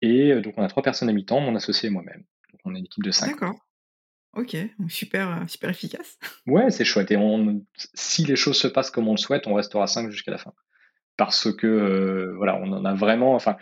Et 0.00 0.40
donc, 0.40 0.54
on 0.56 0.64
a 0.64 0.68
trois 0.68 0.82
personnes 0.82 1.08
à 1.08 1.12
mi-temps, 1.12 1.40
mon 1.40 1.54
associé 1.54 1.88
et 1.88 1.92
moi-même. 1.92 2.24
Donc, 2.50 2.60
on 2.64 2.74
est 2.74 2.80
une 2.80 2.86
équipe 2.86 3.04
de 3.04 3.12
cinq. 3.12 3.28
D'accord. 3.28 3.54
Ok, 4.34 4.56
super, 4.88 5.30
euh, 5.30 5.46
super 5.46 5.70
efficace. 5.70 6.18
Ouais, 6.46 6.70
c'est 6.70 6.84
chouette. 6.84 7.10
Et 7.10 7.16
on, 7.16 7.64
si 7.94 8.24
les 8.24 8.36
choses 8.36 8.56
se 8.56 8.68
passent 8.68 8.90
comme 8.90 9.08
on 9.08 9.12
le 9.12 9.18
souhaite, 9.18 9.46
on 9.46 9.54
restera 9.54 9.86
5 9.86 10.10
jusqu'à 10.10 10.30
la 10.30 10.38
fin. 10.38 10.52
Parce 11.18 11.52
que, 11.52 11.66
euh, 11.66 12.34
voilà, 12.36 12.56
on 12.56 12.72
en 12.72 12.84
a 12.86 12.94
vraiment. 12.94 13.34
Enfin, 13.34 13.56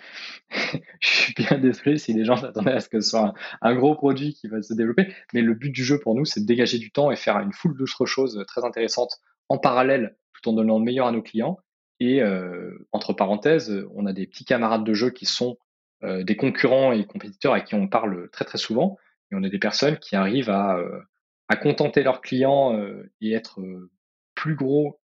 je 1.01 1.09
suis 1.09 1.35
bien 1.35 1.59
désolé 1.59 1.99
si 1.99 2.13
les 2.13 2.25
gens 2.25 2.37
s'attendaient 2.41 2.73
à 2.73 2.81
ce 2.81 2.89
que 2.89 3.01
ce 3.01 3.11
soit 3.11 3.35
un, 3.61 3.75
gros 3.75 3.97
produit 3.97 4.35
qui 4.35 4.47
va 4.47 4.63
se 4.63 4.73
développer. 4.75 5.13
Mais 5.35 5.43
le 5.43 5.55
but 5.55 5.71
du 5.71 5.85
jeu 5.85 5.99
pour 5.99 6.15
nous, 6.15 6.25
c'est 6.25 6.41
de 6.41 6.47
dégager 6.47 6.79
du 6.79 6.93
temps 6.93 7.11
et 7.11 7.17
faire 7.17 7.39
une 7.41 7.53
foule 7.53 7.77
d'autres 7.77 8.07
choses 8.07 8.43
très 8.47 8.65
intéressantes 8.65 9.19
en 9.49 9.59
parallèle, 9.59 10.17
tout 10.33 10.51
en 10.51 10.53
donnant 10.53 10.79
le 10.79 10.85
meilleur 10.85 11.09
à 11.09 11.13
nos 11.13 11.23
clients. 11.23 11.59
Et 11.99 12.23
euh, 12.23 12.87
entre 12.93 13.13
parenthèses, 13.13 13.85
on 13.95 14.07
a 14.07 14.13
des 14.13 14.27
petits 14.29 14.45
camarades 14.45 14.85
de 14.85 14.95
jeu 14.95 15.11
qui 15.11 15.27
sont 15.27 15.59
des 16.03 16.35
concurrents 16.35 16.93
et 16.93 17.05
compétiteurs 17.05 17.53
à 17.53 17.61
qui 17.61 17.75
on 17.75 17.87
parle 17.87 18.31
très 18.31 18.47
très 18.47 18.57
souvent 18.57 18.97
et 19.31 19.35
on 19.35 19.43
a 19.43 19.49
des 19.49 19.59
personnes 19.59 19.99
qui 19.99 20.17
arrivent 20.17 20.51
à, 20.51 20.77
euh, 20.77 21.01
à 21.49 21.57
contenter 21.57 22.03
leurs 22.03 22.21
clients 22.21 22.77
euh, 22.77 23.11
et 23.21 23.33
être 23.33 23.61
euh, 23.61 23.91
plus 24.35 24.55
gros 24.55 24.99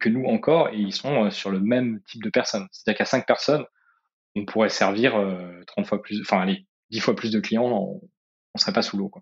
que 0.00 0.08
nous 0.08 0.24
encore, 0.24 0.70
et 0.70 0.78
ils 0.78 0.92
sont 0.92 1.30
sur 1.30 1.48
le 1.50 1.60
même 1.60 2.00
type 2.02 2.24
de 2.24 2.30
personnes. 2.30 2.66
C'est-à-dire 2.72 2.98
qu'à 2.98 3.04
5 3.04 3.24
personnes, 3.24 3.64
on 4.34 4.44
pourrait 4.44 4.68
servir 4.68 5.14
30 5.68 5.86
fois 5.86 6.02
plus, 6.02 6.20
enfin 6.22 6.40
allez, 6.40 6.66
10 6.90 6.98
fois 6.98 7.14
plus 7.14 7.30
de 7.30 7.38
clients, 7.38 7.68
on, 7.68 8.00
ne 8.54 8.58
serait 8.58 8.72
pas 8.72 8.82
sous 8.82 8.96
l'eau. 8.96 9.12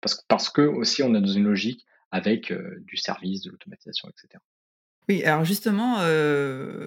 Parce, 0.00 0.22
parce 0.28 0.50
que 0.50 0.62
aussi 0.62 1.02
on 1.02 1.16
est 1.16 1.20
dans 1.20 1.26
une 1.26 1.42
logique 1.42 1.84
avec 2.12 2.52
du 2.84 2.96
service, 2.96 3.42
de 3.42 3.50
l'automatisation, 3.50 4.08
etc. 4.08 4.40
Oui, 5.08 5.24
alors 5.24 5.44
justement, 5.44 5.96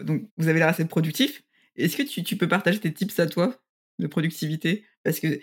donc 0.04 0.30
vous 0.38 0.48
avez 0.48 0.60
l'air 0.60 0.70
assez 0.70 0.88
productif. 0.88 1.44
Est-ce 1.76 1.98
que 1.98 2.04
tu, 2.04 2.24
tu, 2.24 2.38
peux 2.38 2.48
partager 2.48 2.80
tes 2.80 2.94
tips 2.94 3.20
à 3.20 3.28
toi 3.28 3.54
de 4.00 4.08
productivité? 4.08 4.86
Parce 5.04 5.20
que 5.20 5.42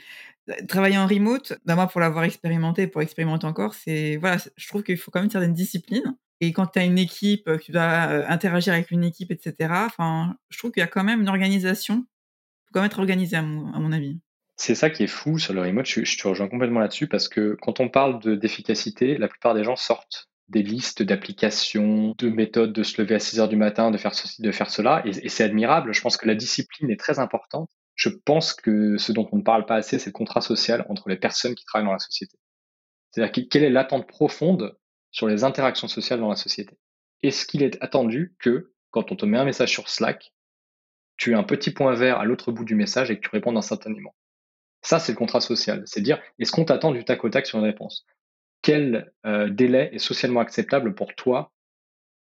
travailler 0.69 0.99
en 0.99 1.07
remote, 1.07 1.55
d'abord 1.65 1.91
pour 1.91 2.01
l'avoir 2.01 2.25
expérimenté, 2.25 2.87
pour 2.87 3.03
expérimenter 3.03 3.47
encore, 3.47 3.75
c'est 3.75 4.17
voilà, 4.17 4.39
je 4.57 4.69
trouve 4.69 4.83
qu'il 4.83 4.97
faut 4.97 5.11
quand 5.11 5.21
même 5.21 5.27
une 5.27 5.31
certaine 5.31 5.55
discipline. 5.55 6.17
Et 6.41 6.53
quand 6.53 6.67
tu 6.67 6.79
as 6.79 6.85
une 6.85 6.99
équipe, 6.99 7.51
tu 7.61 7.73
dois 7.73 7.83
interagir 8.31 8.73
avec 8.73 8.91
une 8.91 9.03
équipe, 9.03 9.33
etc. 9.33 9.55
Enfin, 9.87 10.37
je 10.51 10.59
trouve 10.59 10.71
qu'il 10.71 10.81
y 10.81 10.85
a 10.85 10.89
quand 10.89 11.03
même 11.03 11.21
une 11.21 11.29
organisation. 11.29 11.97
Il 11.97 12.69
faut 12.69 12.75
quand 12.75 12.81
même 12.81 12.87
être 12.87 12.99
organisé 13.01 13.37
à 13.37 13.43
mon, 13.43 13.93
avis. 13.93 14.21
C'est 14.57 14.77
ça 14.77 14.91
qui 14.91 15.03
est 15.03 15.09
fou 15.09 15.39
sur 15.39 15.53
le 15.53 15.63
remote. 15.63 15.87
Je, 15.87 16.05
je 16.05 16.19
te 16.19 16.29
rejoins 16.29 16.49
complètement 16.49 16.81
là-dessus 16.81 17.09
parce 17.09 17.29
que 17.29 17.57
quand 17.61 17.81
on 17.81 17.89
parle 17.89 18.39
d'efficacité, 18.39 19.19
la 19.19 19.27
plupart 19.27 19.55
des 19.55 19.65
gens 19.65 19.77
sortent 19.77 20.29
des 20.49 20.63
listes 20.63 21.03
d'applications, 21.03 22.15
de 22.17 22.31
méthodes 22.31 22.73
de 22.73 22.83
se 22.83 23.03
lever 23.03 23.17
à 23.17 23.19
6 23.19 23.41
heures 23.41 23.49
du 23.49 23.57
matin, 23.57 23.91
de 23.91 23.99
faire 23.99 24.15
ceci, 24.15 24.41
de 24.41 24.53
faire 24.53 24.71
cela. 24.71 25.03
et 25.05 25.29
c'est 25.29 25.45
admirable. 25.45 25.93
Je 25.93 26.01
pense 26.01 26.17
que 26.17 26.27
la 26.27 26.35
discipline 26.35 26.91
est 26.91 27.01
très 27.01 27.19
importante 27.19 27.69
je 27.99 28.09
pense 28.09 28.55
que 28.55 28.97
ce 28.97 29.11
dont 29.11 29.29
on 29.33 29.39
ne 29.39 29.43
parle 29.43 29.67
pas 29.67 29.75
assez, 29.75 29.99
c'est 29.99 30.11
le 30.11 30.13
contrat 30.13 30.41
social 30.41 30.87
entre 30.89 31.09
les 31.09 31.17
personnes 31.17 31.57
qui 31.57 31.65
travaillent 31.65 31.87
dans 31.87 31.93
la 31.93 31.99
société. 31.99 32.39
C'est-à-dire 33.11 33.49
quelle 33.51 33.65
est 33.65 33.71
l'attente 33.71 34.07
profonde 34.07 34.79
sur 35.11 35.27
les 35.27 35.43
interactions 35.43 35.89
sociales 35.89 36.21
dans 36.21 36.29
la 36.29 36.37
société? 36.37 36.79
Est-ce 37.25 37.45
qu'il 37.45 37.65
est 37.65 37.77
attendu 37.83 38.37
que 38.39 38.73
quand 38.91 39.11
on 39.11 39.17
te 39.17 39.27
met 39.27 39.37
un 39.37 39.45
message 39.45 39.73
sur 39.73 39.89
Slack, 39.89 40.33
tu 41.17 41.35
as 41.35 41.39
un 41.39 41.43
petit 41.43 41.73
point 41.73 41.93
vert 41.93 42.21
à 42.21 42.25
l'autre 42.25 42.53
bout 42.53 42.65
du 42.65 42.77
message 42.77 43.11
et 43.11 43.17
que 43.17 43.21
tu 43.21 43.31
réponds 43.31 43.57
instantanément? 43.57 44.15
Ça, 44.83 45.01
c'est 45.01 45.11
le 45.11 45.19
contrat 45.19 45.41
social. 45.41 45.83
C'est 45.87 46.01
dire, 46.01 46.23
est-ce 46.39 46.53
qu'on 46.53 46.65
t'attend 46.65 46.93
du 46.93 47.05
tac 47.05 47.25
au 47.25 47.31
tac 47.31 47.47
sur 47.47 47.59
une 47.59 47.65
réponse? 47.65 48.07
Quel 48.63 49.13
euh, 49.27 49.49
délai 49.49 49.91
est 49.93 49.99
socialement 49.99 50.39
acceptable 50.39 50.95
pour 50.95 51.17
toi 51.17 51.53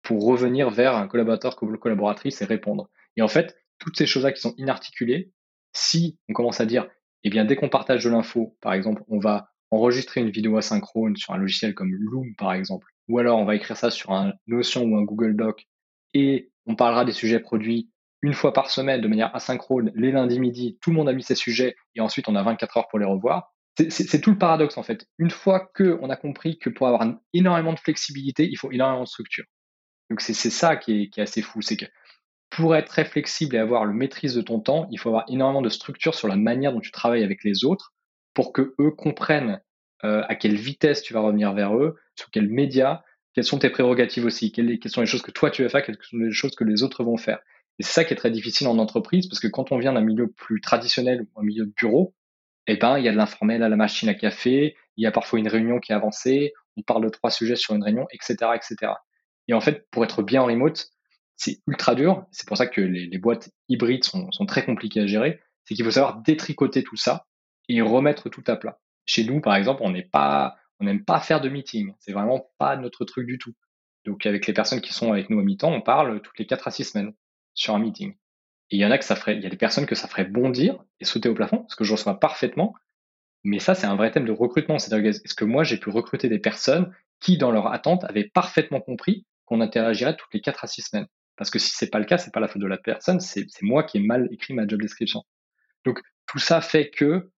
pour 0.02 0.26
revenir 0.26 0.72
vers 0.72 0.96
un 0.96 1.08
collaborateur 1.08 1.56
collaboratrice 1.56 2.42
et 2.42 2.46
répondre? 2.46 2.90
Et 3.16 3.22
en 3.22 3.28
fait, 3.28 3.56
toutes 3.78 3.96
ces 3.96 4.08
choses-là 4.08 4.32
qui 4.32 4.42
sont 4.42 4.56
inarticulées, 4.58 5.32
si 5.78 6.18
on 6.30 6.34
commence 6.34 6.60
à 6.60 6.66
dire, 6.66 6.88
eh 7.24 7.30
bien, 7.30 7.46
dès 7.46 7.56
qu'on 7.56 7.70
partage 7.70 8.04
de 8.04 8.10
l'info, 8.10 8.58
par 8.62 8.74
exemple, 8.74 9.04
on 9.08 9.20
va 9.20 9.50
enregistrer 9.72 10.22
une 10.22 10.30
vidéo 10.30 10.58
asynchrone 10.58 11.16
sur 11.18 11.34
un 11.34 11.38
logiciel 11.38 11.74
comme 11.74 11.94
Loom, 11.94 12.36
par 12.36 12.54
exemple, 12.54 12.88
ou 13.08 13.20
alors 13.20 13.38
on 13.38 13.46
va 13.46 13.56
écrire 13.56 13.78
ça 13.78 13.92
sur 13.92 14.12
un 14.12 14.34
Notion 14.48 14.84
ou 14.84 14.98
un 14.98 15.04
Google 15.04 15.36
Doc, 15.36 15.68
et 16.14 16.52
on 16.66 16.76
parlera 16.76 17.06
des 17.06 17.12
sujets 17.12 17.40
produits 17.40 17.90
une 18.24 18.34
fois 18.34 18.54
par 18.54 18.72
semaine 18.72 19.02
de 19.02 19.08
manière 19.08 19.36
asynchrone, 19.36 19.92
les 19.94 20.12
lundis 20.12 20.40
midi, 20.40 20.78
tout 20.82 20.90
le 20.90 20.96
monde 20.96 21.10
a 21.10 21.14
mis 21.14 21.24
ses 21.24 21.36
sujets, 21.36 21.76
et 21.96 22.02
ensuite 22.02 22.28
on 22.28 22.36
a 22.36 22.44
24 22.44 22.78
heures 22.78 22.88
pour 22.88 23.00
les 23.00 23.06
revoir. 23.06 23.54
C'est 23.90 24.22
tout 24.22 24.32
le 24.32 24.40
paradoxe 24.40 24.78
en 24.78 24.84
fait. 24.84 25.06
Une 25.20 25.30
fois 25.30 25.70
qu'on 25.76 26.10
a 26.10 26.16
compris 26.16 26.58
que 26.58 26.72
pour 26.72 26.88
avoir 26.88 27.08
énormément 27.34 27.74
de 27.74 27.80
flexibilité, 27.80 28.48
il 28.50 28.58
faut 28.58 28.72
énormément 28.72 29.04
de 29.04 29.08
structure. 29.08 29.46
Donc 30.10 30.22
c'est 30.22 30.34
ça 30.34 30.78
qui 30.78 31.04
est, 31.04 31.10
qui 31.10 31.20
est 31.20 31.24
assez 31.24 31.44
fou, 31.44 31.62
c'est 31.62 31.78
que 31.78 31.86
pour 32.58 32.76
être 32.76 32.88
très 32.88 33.06
flexible 33.06 33.56
et 33.56 33.60
avoir 33.60 33.86
le 33.86 33.94
maîtrise 33.94 34.34
de 34.34 34.42
ton 34.42 34.60
temps, 34.60 34.88
il 34.90 34.98
faut 34.98 35.10
avoir 35.10 35.26
énormément 35.30 35.62
de 35.62 35.70
structure 35.70 36.16
sur 36.16 36.28
la 36.28 36.36
manière 36.36 36.74
dont 36.74 36.80
tu 36.80 36.92
travailles 36.92 37.24
avec 37.24 37.44
les 37.44 37.66
autres 37.66 37.94
pour 38.34 38.52
que 38.52 38.74
eux 38.80 38.90
comprennent 38.90 39.62
euh, 40.04 40.24
à 40.28 40.34
quelle 40.34 40.56
vitesse 40.56 41.04
tu 41.04 41.14
vas 41.14 41.20
revenir 41.20 41.54
vers 41.54 41.78
eux, 41.78 41.98
sur 42.16 42.32
quels 42.32 42.50
médias, 42.50 43.04
quelles 43.36 43.44
sont 43.44 43.60
tes 43.60 43.70
prérogatives 43.70 44.26
aussi, 44.26 44.52
quelles, 44.52 44.80
sont 44.88 45.02
les 45.02 45.08
choses 45.08 45.22
que 45.22 45.30
toi 45.30 45.52
tu 45.52 45.62
vas 45.62 45.70
faire, 45.70 45.86
quelles 45.86 46.00
sont 46.02 46.18
les 46.18 46.32
choses 46.32 46.56
que 46.56 46.64
les 46.64 46.82
autres 46.82 47.04
vont 47.04 47.18
faire. 47.18 47.38
Et 47.78 47.84
c'est 47.84 47.94
ça 47.94 48.04
qui 48.04 48.14
est 48.14 48.18
très 48.18 48.32
difficile 48.32 48.68
en 48.68 48.80
entreprise 48.80 49.28
parce 49.28 49.40
que 49.40 49.48
quand 49.48 49.72
on 49.72 49.78
vient 49.78 49.94
d'un 49.94 50.02
milieu 50.02 50.28
plus 50.28 50.60
traditionnel 50.60 51.28
ou 51.36 51.40
un 51.40 51.44
milieu 51.44 51.68
de 51.68 51.74
bureau, 51.80 52.16
eh 52.66 52.76
ben, 52.76 52.98
il 52.98 53.06
y 53.06 53.08
a 53.08 53.12
de 53.12 53.18
l'informel 53.18 53.62
à 53.62 53.70
la 53.70 53.76
machine 53.76 54.10
à 54.10 54.16
café, 54.16 54.76
il 54.96 55.04
y 55.04 55.06
a 55.06 55.12
parfois 55.12 55.38
une 55.38 55.48
réunion 55.48 55.80
qui 55.80 55.92
est 55.92 55.96
avancée, 55.96 56.54
on 56.76 56.82
parle 56.82 57.04
de 57.04 57.10
trois 57.10 57.30
sujets 57.30 57.56
sur 57.56 57.76
une 57.76 57.84
réunion, 57.84 58.08
etc., 58.12 58.50
etc. 58.56 58.94
Et 59.48 59.54
en 59.54 59.62
fait, 59.62 59.86
pour 59.92 60.04
être 60.04 60.24
bien 60.24 60.42
en 60.42 60.48
remote, 60.48 60.90
c'est 61.38 61.62
ultra 61.68 61.96
dur. 61.96 62.26
C'est 62.32 62.48
pour 62.48 62.58
ça 62.58 62.68
que 62.68 62.82
les, 62.82 63.18
boîtes 63.18 63.52
hybrides 63.70 64.04
sont, 64.04 64.30
très 64.48 64.66
compliquées 64.66 65.02
à 65.02 65.08
gérer. 65.08 65.40
C'est 65.64 65.76
qu'il 65.76 65.86
faut 65.86 65.92
savoir 65.92 66.22
détricoter 66.22 66.84
tout 66.84 66.96
ça 66.96 67.26
et 67.70 67.82
remettre 67.82 68.30
tout 68.30 68.44
à 68.48 68.56
plat. 68.56 68.80
Chez 69.06 69.24
nous, 69.24 69.40
par 69.40 69.56
exemple, 69.56 69.82
on 69.84 69.92
n'est 69.92 70.04
pas, 70.04 70.56
on 70.80 70.86
n'aime 70.86 71.06
pas 71.06 71.20
faire 71.20 71.40
de 71.40 71.50
meeting. 71.50 71.94
C'est 72.00 72.12
vraiment 72.12 72.50
pas 72.58 72.76
notre 72.76 73.06
truc 73.06 73.28
du 73.28 73.38
tout. 73.38 73.54
Donc, 74.06 74.26
avec 74.26 74.48
les 74.48 74.54
personnes 74.54 74.82
qui 74.82 74.94
sont 74.94 75.12
avec 75.12 75.30
nous 75.30 75.40
au 75.40 75.44
mi-temps, 75.44 75.72
on 75.72 75.82
parle 75.82 76.22
toutes 76.22 76.40
les 76.40 76.48
4 76.48 76.68
à 76.68 76.72
6 76.72 76.86
semaines 76.86 77.14
sur 77.54 77.76
un 77.76 77.80
meeting. 77.80 78.14
Et 78.70 78.78
il 78.78 78.80
y 78.80 78.86
en 78.86 78.92
a 78.92 78.98
que 78.98 79.06
ça 79.06 79.16
ferait, 79.16 79.36
il 79.36 79.44
y 79.44 79.46
a 79.46 79.50
des 79.50 79.58
personnes 79.58 79.86
que 79.86 79.96
ça 79.96 80.08
ferait 80.08 80.26
bondir 80.26 80.84
et 81.00 81.06
sauter 81.06 81.30
au 81.30 81.36
plafond, 81.36 81.60
parce 81.60 81.76
que 81.76 81.84
je 81.84 81.92
reçois 81.92 82.20
parfaitement. 82.20 82.74
Mais 83.44 83.60
ça, 83.60 83.76
c'est 83.76 83.86
un 83.86 83.96
vrai 83.96 84.12
thème 84.12 84.26
de 84.26 84.32
recrutement. 84.32 84.80
C'est-à-dire, 84.80 85.10
est-ce 85.10 85.36
que 85.36 85.46
moi, 85.46 85.64
j'ai 85.64 85.78
pu 85.78 85.90
recruter 85.90 86.30
des 86.30 86.40
personnes 86.40 86.92
qui, 87.20 87.38
dans 87.38 87.52
leur 87.52 87.68
attente, 87.68 88.04
avaient 88.06 88.30
parfaitement 88.34 88.82
compris 88.82 89.26
qu'on 89.46 89.62
interagirait 89.62 90.16
toutes 90.16 90.34
les 90.34 90.42
4 90.42 90.64
à 90.64 90.68
6 90.68 90.82
semaines? 90.82 91.08
Parce 91.38 91.50
que 91.50 91.60
si 91.60 91.72
c'est 91.74 91.90
pas 91.90 92.00
le 92.00 92.06
cas, 92.06 92.18
c'est 92.18 92.34
pas 92.34 92.40
la 92.40 92.48
faute 92.48 92.62
de 92.62 92.68
la 92.68 92.78
personne, 92.78 93.20
c'est 93.20 93.46
moi 93.62 93.84
qui 93.84 93.98
ai 93.98 94.02
mal 94.02 94.28
écrit 94.32 94.54
ma 94.54 94.68
job 94.68 94.82
description. 94.82 95.24
Donc 95.86 96.02
tout 96.26 96.40
ça 96.40 96.62
fait 96.62 96.90
que 96.90 97.32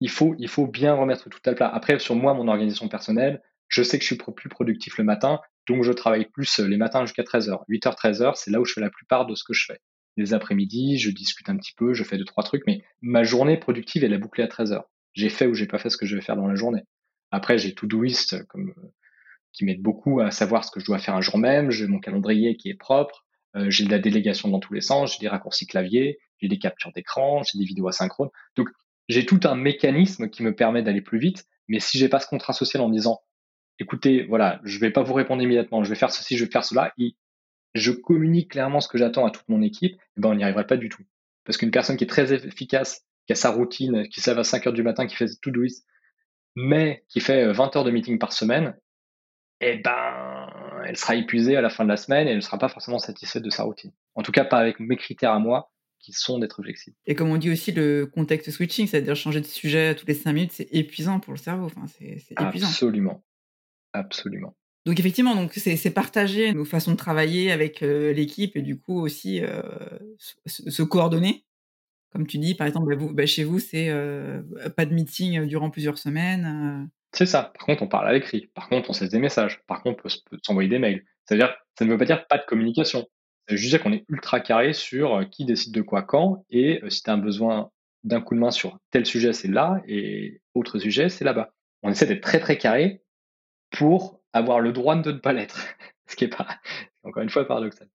il 0.00 0.08
faut, 0.08 0.34
il 0.38 0.48
faut 0.48 0.66
bien 0.66 0.94
remettre 0.94 1.28
tout 1.28 1.40
à 1.44 1.52
plat. 1.52 1.68
Après, 1.68 1.98
sur 1.98 2.16
moi, 2.16 2.32
mon 2.32 2.48
organisation 2.48 2.88
personnelle, 2.88 3.42
je 3.68 3.82
sais 3.82 3.98
que 3.98 4.02
je 4.04 4.14
suis 4.14 4.16
plus 4.16 4.48
productif 4.48 4.96
le 4.98 5.04
matin, 5.04 5.40
donc 5.68 5.84
je 5.84 5.92
travaille 5.92 6.24
plus 6.24 6.58
les 6.58 6.78
matins 6.78 7.04
jusqu'à 7.04 7.22
13h. 7.22 7.60
8h, 7.68 7.96
13h, 7.96 8.32
c'est 8.34 8.50
là 8.50 8.60
où 8.60 8.64
je 8.64 8.72
fais 8.72 8.80
la 8.80 8.90
plupart 8.90 9.26
de 9.26 9.34
ce 9.34 9.44
que 9.44 9.52
je 9.52 9.66
fais. 9.66 9.78
Les 10.16 10.34
après-midi, 10.34 10.98
je 10.98 11.10
discute 11.10 11.48
un 11.48 11.56
petit 11.56 11.72
peu, 11.76 11.92
je 11.92 12.02
fais 12.02 12.16
deux, 12.16 12.24
trois 12.24 12.42
trucs, 12.42 12.62
mais 12.66 12.82
ma 13.02 13.22
journée 13.22 13.58
productive, 13.58 14.02
elle 14.02 14.12
est 14.12 14.18
bouclée 14.18 14.42
à 14.42 14.48
13h. 14.48 14.82
J'ai 15.12 15.28
fait 15.28 15.46
ou 15.46 15.54
j'ai 15.54 15.66
pas 15.66 15.78
fait 15.78 15.90
ce 15.90 15.96
que 15.96 16.06
je 16.06 16.16
vais 16.16 16.22
faire 16.22 16.36
dans 16.36 16.46
la 16.46 16.54
journée. 16.54 16.82
Après, 17.30 17.58
j'ai 17.58 17.74
tout 17.74 17.86
doist 17.86 18.44
comme 18.46 18.74
qui 19.52 19.64
m'aident 19.64 19.82
beaucoup 19.82 20.20
à 20.20 20.30
savoir 20.30 20.64
ce 20.64 20.70
que 20.70 20.80
je 20.80 20.86
dois 20.86 20.98
faire 20.98 21.14
un 21.14 21.20
jour 21.20 21.38
même. 21.38 21.70
J'ai 21.70 21.86
mon 21.86 21.98
calendrier 21.98 22.56
qui 22.56 22.68
est 22.68 22.74
propre. 22.74 23.24
Euh, 23.56 23.68
j'ai 23.68 23.84
de 23.84 23.90
la 23.90 23.98
délégation 23.98 24.48
dans 24.48 24.60
tous 24.60 24.72
les 24.72 24.80
sens. 24.80 25.12
J'ai 25.12 25.18
des 25.20 25.28
raccourcis 25.28 25.66
clavier. 25.66 26.18
J'ai 26.38 26.48
des 26.48 26.58
captures 26.58 26.92
d'écran. 26.92 27.42
J'ai 27.42 27.58
des 27.58 27.64
vidéos 27.64 27.88
asynchrones. 27.88 28.30
Donc, 28.56 28.68
j'ai 29.08 29.26
tout 29.26 29.40
un 29.44 29.56
mécanisme 29.56 30.28
qui 30.28 30.42
me 30.42 30.54
permet 30.54 30.82
d'aller 30.82 31.00
plus 31.00 31.18
vite. 31.18 31.46
Mais 31.68 31.80
si 31.80 31.98
j'ai 31.98 32.08
pas 32.08 32.20
ce 32.20 32.26
contrat 32.26 32.52
social 32.52 32.82
en 32.82 32.88
disant, 32.88 33.20
écoutez, 33.78 34.24
voilà, 34.24 34.60
je 34.64 34.78
vais 34.78 34.90
pas 34.90 35.02
vous 35.02 35.14
répondre 35.14 35.42
immédiatement. 35.42 35.82
Je 35.82 35.88
vais 35.88 35.96
faire 35.96 36.12
ceci, 36.12 36.36
je 36.36 36.44
vais 36.44 36.50
faire 36.50 36.64
cela. 36.64 36.92
Et 36.98 37.16
je 37.74 37.90
communique 37.92 38.52
clairement 38.52 38.80
ce 38.80 38.88
que 38.88 38.98
j'attends 38.98 39.26
à 39.26 39.30
toute 39.30 39.48
mon 39.48 39.62
équipe. 39.62 39.96
Eh 40.16 40.20
ben, 40.20 40.30
on 40.30 40.34
n'y 40.34 40.44
arriverait 40.44 40.66
pas 40.66 40.76
du 40.76 40.88
tout. 40.88 41.02
Parce 41.44 41.56
qu'une 41.56 41.70
personne 41.70 41.96
qui 41.96 42.04
est 42.04 42.08
très 42.08 42.32
efficace, 42.32 43.04
qui 43.26 43.32
a 43.32 43.36
sa 43.36 43.50
routine, 43.50 44.08
qui 44.08 44.20
se 44.20 44.30
lève 44.30 44.38
à 44.38 44.44
5 44.44 44.66
heures 44.68 44.72
du 44.72 44.82
matin, 44.82 45.06
qui 45.06 45.16
fait 45.16 45.26
tout 45.42 45.50
doist, 45.50 45.84
mais 46.56 47.04
qui 47.08 47.20
fait 47.20 47.52
20 47.52 47.76
heures 47.76 47.84
de 47.84 47.90
meeting 47.90 48.18
par 48.18 48.32
semaine, 48.32 48.76
eh 49.60 49.76
ben, 49.76 50.48
elle 50.86 50.96
sera 50.96 51.14
épuisée 51.16 51.56
à 51.56 51.60
la 51.60 51.70
fin 51.70 51.84
de 51.84 51.88
la 51.88 51.96
semaine 51.96 52.26
et 52.26 52.30
elle 52.30 52.36
ne 52.36 52.42
sera 52.42 52.58
pas 52.58 52.68
forcément 52.68 52.98
satisfaite 52.98 53.42
de 53.42 53.50
sa 53.50 53.64
routine. 53.64 53.92
En 54.14 54.22
tout 54.22 54.32
cas, 54.32 54.44
pas 54.44 54.58
avec 54.58 54.80
mes 54.80 54.96
critères 54.96 55.32
à 55.32 55.38
moi, 55.38 55.70
qui 56.00 56.12
sont 56.12 56.38
d'être 56.38 56.62
flexible. 56.62 56.96
Et 57.06 57.14
comme 57.14 57.30
on 57.30 57.36
dit 57.36 57.50
aussi, 57.50 57.72
le 57.72 58.06
contexte 58.06 58.50
switching, 58.50 58.86
c'est-à-dire 58.86 59.14
changer 59.14 59.40
de 59.40 59.46
sujet 59.46 59.94
tous 59.94 60.06
les 60.06 60.14
cinq 60.14 60.32
minutes, 60.32 60.52
c'est 60.52 60.68
épuisant 60.72 61.20
pour 61.20 61.32
le 61.32 61.38
cerveau. 61.38 61.66
Enfin, 61.66 61.86
c'est 61.86 62.24
épuisant. 62.40 62.66
Absolument. 62.66 63.22
Absolument. 63.92 64.56
Donc 64.86 64.98
effectivement, 64.98 65.34
donc 65.36 65.52
c'est 65.52 65.90
partager 65.90 66.54
nos 66.54 66.64
façons 66.64 66.92
de 66.92 66.96
travailler 66.96 67.52
avec 67.52 67.82
euh, 67.82 68.14
l'équipe 68.14 68.56
et 68.56 68.62
du 68.62 68.80
coup 68.80 68.98
aussi 68.98 69.42
euh, 69.42 69.60
se, 70.46 70.82
coordonner. 70.82 71.44
Comme 72.12 72.26
tu 72.26 72.38
dis, 72.38 72.54
par 72.54 72.66
exemple, 72.66 72.88
bah, 72.88 72.96
vous, 72.96 73.12
bah, 73.12 73.26
chez 73.26 73.44
vous, 73.44 73.58
c'est 73.58 73.90
euh, 73.90 74.42
pas 74.74 74.86
de 74.86 74.94
meeting 74.94 75.44
durant 75.44 75.70
plusieurs 75.70 75.98
semaines. 75.98 76.88
C'est 77.12 77.26
ça. 77.26 77.52
Par 77.58 77.66
contre, 77.66 77.82
on 77.82 77.88
parle 77.88 78.08
à 78.08 78.12
l'écrit. 78.12 78.50
Par 78.54 78.68
contre, 78.68 78.90
on 78.90 78.92
cesse 78.92 79.10
des 79.10 79.18
messages. 79.18 79.60
Par 79.66 79.82
contre, 79.82 80.00
on 80.04 80.08
peut 80.08 80.38
s'envoyer 80.42 80.68
des 80.68 80.78
mails. 80.78 81.04
C'est-à-dire, 81.24 81.54
ça 81.78 81.84
ne 81.84 81.90
veut 81.90 81.98
pas 81.98 82.04
dire 82.04 82.26
pas 82.26 82.38
de 82.38 82.44
communication. 82.44 83.00
Ça 83.48 83.54
veut 83.54 83.56
juste 83.56 83.70
dire 83.70 83.82
qu'on 83.82 83.92
est 83.92 84.04
ultra 84.08 84.40
carré 84.40 84.72
sur 84.72 85.16
euh, 85.16 85.24
qui 85.24 85.44
décide 85.44 85.74
de 85.74 85.82
quoi 85.82 86.02
quand 86.02 86.44
et 86.50 86.82
euh, 86.84 86.90
si 86.90 87.02
tu 87.02 87.10
as 87.10 87.14
un 87.14 87.18
besoin 87.18 87.70
d'un 88.04 88.20
coup 88.20 88.34
de 88.34 88.40
main 88.40 88.50
sur 88.50 88.78
tel 88.90 89.04
sujet, 89.06 89.32
c'est 89.32 89.48
là 89.48 89.82
et 89.86 90.40
autre 90.54 90.78
sujet, 90.78 91.08
c'est 91.08 91.24
là-bas. 91.24 91.52
On 91.82 91.90
essaie 91.90 92.06
d'être 92.06 92.22
très 92.22 92.40
très 92.40 92.58
carré 92.58 93.02
pour 93.70 94.20
avoir 94.32 94.60
le 94.60 94.72
droit 94.72 94.96
de 94.96 95.12
ne 95.12 95.18
pas 95.18 95.32
l'être. 95.32 95.66
Ce 96.06 96.16
qui 96.16 96.24
est 96.24 96.36
pas, 96.36 96.46
encore 97.04 97.22
une 97.22 97.30
fois, 97.30 97.46
paradoxal. 97.46 97.88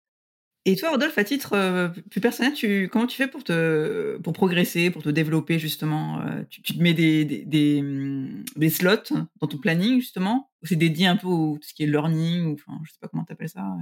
Et 0.67 0.77
toi, 0.77 0.91
Rodolphe, 0.91 1.19
à 1.19 1.25
titre 1.25 1.53
euh, 1.53 1.89
plus 2.11 2.23
personnel, 2.23 2.55
comment 2.89 3.07
tu 3.07 3.17
fais 3.17 3.29
pour, 3.29 3.45
te, 3.45 4.17
progresser, 4.31 4.91
pour 4.91 5.03
te 5.03 5.11
développer 5.11 5.59
justement 5.59 6.21
euh, 6.23 6.43
tu, 6.49 6.63
te 6.63 6.83
mets 6.83 6.95
des, 6.95 7.25
des, 7.25 7.85
des, 8.57 8.71
slots 8.71 9.13
dans 9.41 9.47
ton 9.47 9.59
planning 9.59 10.01
justement 10.01 10.51
c'est 10.63 10.77
dédié 10.77 11.07
un 11.07 11.17
peu 11.17 11.27
au 11.27 11.59
tout 11.59 11.69
ce 11.69 11.75
qui 11.75 11.83
est 11.83 11.87
learning 11.87 12.47
ou 12.47 12.53
enfin, 12.55 12.81
Je 12.85 12.93
sais 12.93 12.99
pas 12.99 13.09
comment 13.09 13.25
tu 13.25 13.33
appelles 13.33 13.51
ça 13.51 13.77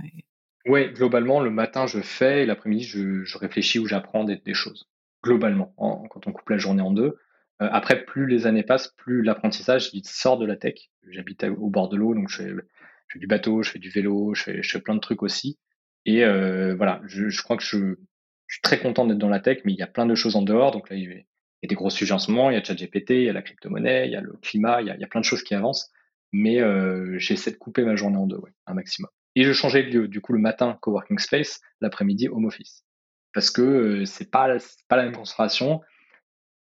globalement, 0.64 1.40
le 1.40 1.50
matin, 1.50 1.86
je 1.86 2.00
fais 2.00 2.42
et 2.42 2.46
l'après-midi, 2.46 2.84
je, 2.84 3.38
réfléchis 3.38 3.78
ou 3.78 3.86
j'apprends 3.86 4.24
des, 4.24 4.54
choses. 4.54 4.88
Globalement, 5.22 5.74
quand 5.76 6.26
on 6.26 6.32
coupe 6.32 6.50
la 6.50 6.58
journée 6.58 6.82
en 6.82 6.92
deux. 6.92 7.16
Euh, 7.60 7.68
après, 7.70 8.04
plus 8.04 8.26
les 8.26 8.46
années 8.46 8.62
passent, 8.62 8.88
plus 8.96 9.22
l'apprentissage 9.22 9.90
sort 10.04 10.38
de 10.38 10.46
la 10.46 10.56
tech. 10.56 10.90
J'habite 11.08 11.44
au 11.44 11.68
bord 11.68 11.88
de 11.88 11.96
l'eau, 11.96 12.14
donc 12.14 12.28
je 12.28 12.42
fais, 12.42 12.48
je 12.48 13.12
fais, 13.12 13.18
du 13.18 13.26
bateau, 13.26 13.62
je 13.62 13.70
fais 13.70 13.78
du 13.78 13.90
vélo, 13.90 14.34
je 14.34 14.42
fais, 14.42 14.62
je 14.62 14.70
fais 14.70 14.80
plein 14.80 14.94
de 14.94 15.00
trucs 15.00 15.22
aussi. 15.22 15.58
Et 16.04 16.24
euh, 16.24 16.74
voilà, 16.74 17.00
je, 17.06 17.28
je, 17.28 17.42
crois 17.42 17.56
que 17.56 17.62
je, 17.62 17.78
je, 18.46 18.54
suis 18.54 18.62
très 18.62 18.80
content 18.80 19.06
d'être 19.06 19.18
dans 19.18 19.28
la 19.28 19.40
tech, 19.40 19.58
mais 19.64 19.72
il 19.72 19.78
y 19.78 19.82
a 19.82 19.86
plein 19.86 20.06
de 20.06 20.14
choses 20.14 20.36
en 20.36 20.42
dehors. 20.42 20.72
Donc 20.72 20.90
là, 20.90 20.96
il 20.96 21.04
y 21.04 21.66
a 21.66 21.68
des 21.68 21.74
gros 21.74 21.90
sujets 21.90 22.12
en 22.12 22.18
ce 22.18 22.30
moment. 22.30 22.50
Il 22.50 22.54
y 22.54 22.56
a 22.56 22.64
ChatGPT, 22.64 23.10
il 23.10 23.22
y 23.24 23.28
a 23.28 23.32
la 23.32 23.42
crypto-monnaie, 23.42 24.06
il 24.06 24.12
y 24.12 24.16
a 24.16 24.20
le 24.20 24.32
climat, 24.42 24.80
il 24.82 24.88
y 24.88 25.04
a, 25.04 25.06
plein 25.06 25.20
de 25.20 25.24
choses 25.24 25.42
qui 25.42 25.54
avancent. 25.54 25.90
Mais 26.32 26.60
euh, 26.60 27.18
j'essaie 27.18 27.50
de 27.50 27.56
couper 27.56 27.84
ma 27.84 27.94
journée 27.94 28.16
en 28.16 28.26
deux, 28.26 28.38
ouais, 28.38 28.52
un 28.66 28.74
maximum. 28.74 29.10
Et 29.34 29.44
je 29.44 29.52
changeais 29.52 29.84
de 29.84 29.90
lieu. 29.90 30.08
Du 30.08 30.20
coup, 30.20 30.32
le 30.32 30.38
matin, 30.38 30.78
coworking 30.80 31.18
space, 31.18 31.60
l'après-midi, 31.80 32.28
home 32.28 32.46
office. 32.46 32.84
Parce 33.32 33.50
que 33.50 33.62
euh, 33.62 34.04
c'est 34.04 34.30
pas, 34.30 34.48
pas 34.88 34.96
la 34.96 35.04
même 35.04 35.14
concentration. 35.14 35.80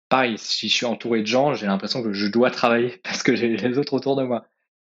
Pareil, 0.09 0.38
si 0.38 0.69
je 0.69 0.75
suis 0.75 0.87
entouré 0.87 1.21
de 1.21 1.27
gens, 1.27 1.55
j'ai 1.55 1.67
l'impression 1.67 2.03
que 2.03 2.12
je 2.12 2.27
dois 2.27 2.51
travailler 2.51 2.99
parce 3.05 3.23
que 3.23 3.37
j'ai 3.37 3.57
les 3.57 3.79
autres 3.79 3.95
autour 3.95 4.17
de 4.17 4.23
moi. 4.23 4.47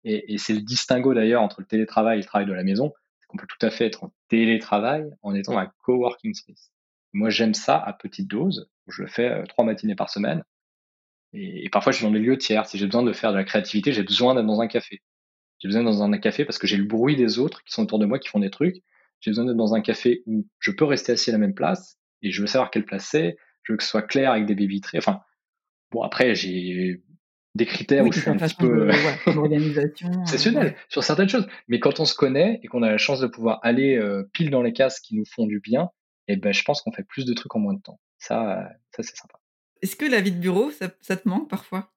Et, 0.03 0.35
et 0.35 0.39
c'est 0.39 0.53
le 0.53 0.61
distinguo 0.61 1.15
d'ailleurs 1.15 1.41
entre 1.41 1.61
le 1.61 1.67
télétravail 1.67 2.19
et 2.19 2.23
le 2.23 2.27
travail 2.27 2.47
de 2.47 2.53
la 2.53 2.65
maison 2.65 2.93
on 3.35 3.37
peut 3.37 3.47
tout 3.47 3.67
à 3.67 3.71
fait 3.71 3.87
être 3.87 4.05
en 4.05 4.15
télétravail 4.29 5.11
en 5.23 5.35
étant 5.35 5.59
un 5.59 5.71
coworking 5.83 6.35
space. 6.35 6.71
Moi, 7.13 7.31
j'aime 7.31 7.55
ça 7.55 7.77
à 7.77 7.93
petite 7.93 8.29
dose. 8.29 8.71
Je 8.87 9.03
le 9.03 9.09
fais 9.09 9.29
euh, 9.29 9.45
trois 9.47 9.65
matinées 9.65 9.97
par 9.97 10.09
semaine. 10.09 10.45
Et, 11.33 11.69
parfois, 11.69 11.91
je 11.91 11.99
suis 11.99 12.07
dans 12.07 12.13
des 12.13 12.21
lieux 12.21 12.39
tiers. 12.39 12.67
Si 12.67 12.79
j'ai 12.79 12.87
besoin 12.87 13.03
de 13.03 13.13
faire 13.13 13.33
de 13.33 13.37
la 13.37 13.45
créativité, 13.45 13.93
j'ai 13.93 14.05
besoin 14.05 14.37
d'être 14.37 14.47
dans 14.47 14.61
un 14.61 14.69
café. 14.69 15.03
J'ai 15.59 15.67
besoin 15.67 15.83
d'être 15.83 15.97
dans 15.97 16.05
un 16.05 16.19
café 16.19 16.45
parce 16.45 16.59
que 16.59 16.69
j'ai 16.69 16.77
le 16.77 16.85
bruit 16.85 17.17
des 17.17 17.41
autres 17.41 17.65
qui 17.65 17.73
sont 17.73 17.83
autour 17.83 17.99
de 17.99 18.07
moi, 18.07 18.21
qui 18.21 18.29
font 18.29 18.39
des 18.39 18.51
trucs. 18.51 18.83
J'ai 19.21 19.31
besoin 19.31 19.45
d'être 19.47 19.57
dans 19.57 19.75
un 19.75 19.81
café 19.81 20.23
où 20.27 20.47
je 20.61 20.71
peux 20.71 20.85
rester 20.85 21.13
assis 21.13 21.31
à 21.31 21.33
la 21.33 21.39
même 21.39 21.55
place 21.55 21.99
et 22.23 22.31
je 22.31 22.41
veux 22.41 22.47
savoir 22.47 22.71
quelle 22.71 22.85
place 22.85 23.09
c'est. 23.11 23.37
Je 23.65 23.73
veux 23.73 23.77
que 23.77 23.83
ce 23.83 23.91
soit 23.91 24.03
clair 24.03 24.31
avec 24.31 24.47
des 24.47 24.55
baies 24.55 24.67
vitrées. 24.67 24.99
Enfin, 24.99 25.21
bon, 25.91 26.03
après, 26.03 26.35
j'ai 26.35 27.03
des 27.55 27.67
critères 27.67 28.05
où 28.05 28.13
je 28.13 28.21
suis 28.21 28.31
un 28.31 28.37
petit 28.37 28.55
peu 28.55 28.91
exceptionnel 30.23 30.77
sur 30.89 31.05
certaines 31.05 31.29
choses. 31.29 31.47
Mais 31.69 31.79
quand 31.79 32.01
on 32.01 32.05
se 32.05 32.15
connaît 32.15 32.61
et 32.63 32.67
qu'on 32.67 32.83
a 32.83 32.91
la 32.91 32.99
chance 32.99 33.21
de 33.21 33.27
pouvoir 33.27 33.61
aller 33.63 33.97
euh, 33.97 34.29
pile 34.33 34.51
dans 34.51 34.63
les 34.63 34.73
cases 34.73 35.01
qui 35.01 35.15
nous 35.15 35.25
font 35.25 35.47
du 35.47 35.61
bien, 35.61 35.91
et 36.27 36.37
ben, 36.37 36.53
je 36.53 36.65
pense 36.65 36.83
qu'on 36.83 36.93
fait 36.93 37.05
plus 37.05 37.25
de 37.25 37.35
trucs 37.35 37.55
en 37.55 37.61
moins 37.61 37.75
de 37.75 37.83
temps. 37.83 38.01
Ça, 38.19 38.69
ça 38.91 39.03
c'est 39.03 39.17
sympa. 39.17 39.39
Est-ce 39.83 39.97
que 39.97 40.07
la 40.07 40.21
vie 40.21 40.33
de 40.33 40.41
bureau, 40.41 40.71
ça, 40.71 40.89
ça 41.01 41.17
te 41.17 41.29
manque 41.29 41.49
parfois? 41.49 41.93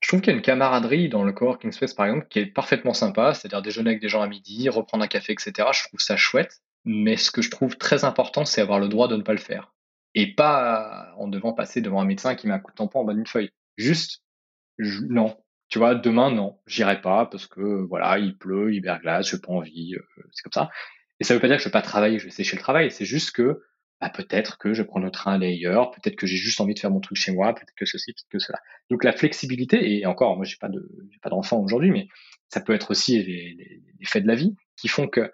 Je 0.00 0.08
trouve 0.08 0.20
qu'il 0.20 0.32
y 0.32 0.34
a 0.34 0.36
une 0.36 0.42
camaraderie 0.42 1.08
dans 1.08 1.22
le 1.22 1.32
coworking 1.32 1.70
space, 1.70 1.94
par 1.94 2.06
exemple, 2.06 2.26
qui 2.28 2.40
est 2.40 2.46
parfaitement 2.46 2.92
sympa, 2.92 3.34
c'est-à-dire 3.34 3.62
déjeuner 3.62 3.90
avec 3.90 4.02
des 4.02 4.08
gens 4.08 4.20
à 4.20 4.26
midi, 4.26 4.68
reprendre 4.68 5.04
un 5.04 5.08
café, 5.08 5.32
etc. 5.32 5.68
Je 5.72 5.84
trouve 5.88 6.00
ça 6.00 6.16
chouette. 6.16 6.60
Mais 6.84 7.16
ce 7.16 7.30
que 7.30 7.40
je 7.40 7.50
trouve 7.50 7.78
très 7.78 8.04
important, 8.04 8.44
c'est 8.44 8.60
avoir 8.60 8.80
le 8.80 8.88
droit 8.88 9.06
de 9.06 9.16
ne 9.16 9.22
pas 9.22 9.32
le 9.32 9.38
faire. 9.38 9.72
Et 10.14 10.34
pas 10.34 11.14
en 11.16 11.28
devant 11.28 11.52
passer 11.52 11.80
devant 11.80 12.00
un 12.00 12.04
médecin 12.04 12.34
qui 12.34 12.48
met 12.48 12.52
un 12.52 12.58
coup 12.58 12.72
de 12.72 12.76
tampon 12.76 13.00
en 13.00 13.04
bas 13.04 13.14
d'une 13.14 13.26
feuille. 13.26 13.50
Juste, 13.76 14.22
non. 14.78 15.36
Tu 15.68 15.78
vois, 15.78 15.94
demain, 15.94 16.30
non, 16.30 16.60
j'irai 16.66 17.00
pas 17.00 17.26
parce 17.26 17.46
que 17.46 17.60
voilà, 17.88 18.18
il 18.18 18.36
pleut, 18.36 18.74
il 18.74 18.82
verglace, 18.82 19.30
j'ai 19.30 19.38
pas 19.38 19.52
envie, 19.52 19.94
euh, 19.94 20.22
c'est 20.32 20.42
comme 20.42 20.52
ça. 20.52 20.70
Et 21.18 21.24
ça 21.24 21.34
veut 21.34 21.40
pas 21.40 21.46
dire 21.46 21.56
que 21.56 21.62
je 21.62 21.68
vais 21.68 21.72
pas 21.72 21.82
travailler, 21.82 22.18
je 22.18 22.26
vais 22.26 22.30
sécher 22.30 22.56
le 22.56 22.62
travail. 22.62 22.90
C'est 22.90 23.06
juste 23.06 23.30
que 23.32 23.62
bah, 24.00 24.10
peut-être 24.10 24.58
que 24.58 24.74
je 24.74 24.82
prends 24.82 25.00
le 25.00 25.10
train 25.10 25.34
aller 25.34 25.46
ailleurs, 25.46 25.92
peut-être 25.92 26.16
que 26.16 26.26
j'ai 26.26 26.36
juste 26.36 26.60
envie 26.60 26.74
de 26.74 26.78
faire 26.78 26.90
mon 26.90 27.00
truc 27.00 27.16
chez 27.16 27.32
moi, 27.32 27.54
peut-être 27.54 27.72
que 27.76 27.86
ceci, 27.86 28.12
peut-être 28.12 28.28
que 28.30 28.38
cela. 28.38 28.58
Donc 28.90 29.04
la 29.04 29.12
flexibilité, 29.12 29.98
et 29.98 30.04
encore, 30.06 30.36
moi 30.36 30.44
j'ai 30.44 30.56
pas 30.60 30.68
de, 30.68 30.86
j'ai 31.10 31.18
pas 31.20 31.30
d'enfant 31.30 31.58
aujourd'hui, 31.60 31.90
mais 31.90 32.08
ça 32.50 32.60
peut 32.60 32.74
être 32.74 32.90
aussi 32.90 33.22
les, 33.22 33.54
les, 33.54 33.82
les, 33.98 34.06
faits 34.06 34.24
de 34.24 34.28
la 34.28 34.34
vie 34.34 34.54
qui 34.76 34.88
font 34.88 35.08
que 35.08 35.32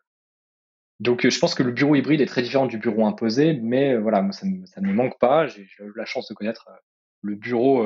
donc, 1.01 1.24
euh, 1.24 1.31
je 1.31 1.38
pense 1.38 1.55
que 1.55 1.62
le 1.62 1.72
bureau 1.72 1.94
hybride 1.94 2.20
est 2.20 2.27
très 2.27 2.42
différent 2.42 2.66
du 2.66 2.79
bureau 2.79 3.07
imposé, 3.07 3.55
mais 3.55 3.94
euh, 3.94 4.01
voilà, 4.01 4.20
moi, 4.22 4.33
ça, 4.33 4.46
ne 4.46 4.87
me 4.87 4.92
manque 4.92 5.18
pas. 5.18 5.46
J'ai 5.46 5.62
eu 5.62 5.92
la 5.94 6.05
chance 6.05 6.29
de 6.29 6.35
connaître 6.35 6.68
euh, 6.68 6.77
le 7.22 7.37
bureau 7.37 7.85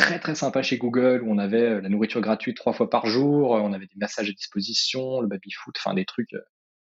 très 0.00 0.18
très 0.18 0.34
sympa 0.34 0.62
chez 0.62 0.78
Google 0.78 1.22
où 1.22 1.30
on 1.30 1.38
avait 1.38 1.80
la 1.80 1.88
nourriture 1.88 2.20
gratuite 2.20 2.56
trois 2.56 2.72
fois 2.72 2.90
par 2.90 3.06
jour, 3.06 3.50
on 3.52 3.72
avait 3.72 3.86
des 3.86 3.96
massages 3.96 4.28
à 4.28 4.32
disposition, 4.32 5.20
le 5.20 5.28
baby 5.28 5.50
foot, 5.52 5.76
enfin 5.78 5.94
des 5.94 6.04
trucs 6.04 6.34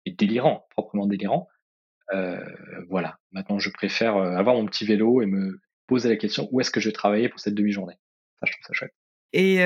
délirants, 0.05 0.65
proprement 0.71 1.05
délirants. 1.05 1.47
voilà. 2.89 3.17
Maintenant, 3.31 3.59
je 3.59 3.69
préfère 3.69 4.15
avoir 4.15 4.55
mon 4.55 4.65
petit 4.65 4.85
vélo 4.85 5.21
et 5.21 5.25
me 5.25 5.59
poser 5.87 6.09
la 6.09 6.15
question 6.15 6.47
où 6.51 6.61
est-ce 6.61 6.71
que 6.71 6.79
je 6.79 6.89
vais 6.89 6.93
travailler 6.93 7.29
pour 7.29 7.39
cette 7.39 7.55
demi-journée? 7.55 7.95
Ça, 8.39 8.45
je 8.45 8.51
trouve 8.53 8.65
ça 8.67 8.73
chouette. 8.73 8.93
Et 9.33 9.57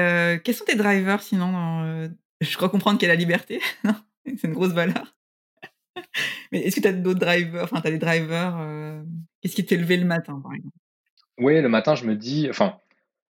quels 0.43 0.55
sont 0.55 0.65
tes 0.65 0.75
drivers 0.75 1.21
sinon 1.21 2.09
Je 2.41 2.57
crois 2.57 2.69
comprendre 2.69 2.97
qu'il 2.99 3.07
y 3.07 3.11
a 3.11 3.13
la 3.13 3.19
liberté. 3.19 3.61
C'est 4.25 4.47
une 4.47 4.53
grosse 4.53 4.73
valeur. 4.73 5.15
Mais 6.51 6.59
est-ce 6.59 6.75
que 6.75 6.81
tu 6.81 6.87
as 6.87 6.93
d'autres 6.93 7.19
drivers? 7.19 7.63
Enfin, 7.63 7.81
tu 7.81 7.87
as 7.87 7.91
des 7.91 7.97
drivers. 7.97 8.57
Euh, 8.59 9.03
qu'est-ce 9.41 9.55
qui 9.55 9.65
t'est 9.65 9.77
levé 9.77 9.97
le 9.97 10.05
matin, 10.05 10.39
par 10.41 10.53
exemple? 10.53 10.75
Oui, 11.37 11.61
le 11.61 11.69
matin, 11.69 11.95
je 11.95 12.05
me 12.05 12.15
dis. 12.15 12.47
Enfin, 12.49 12.77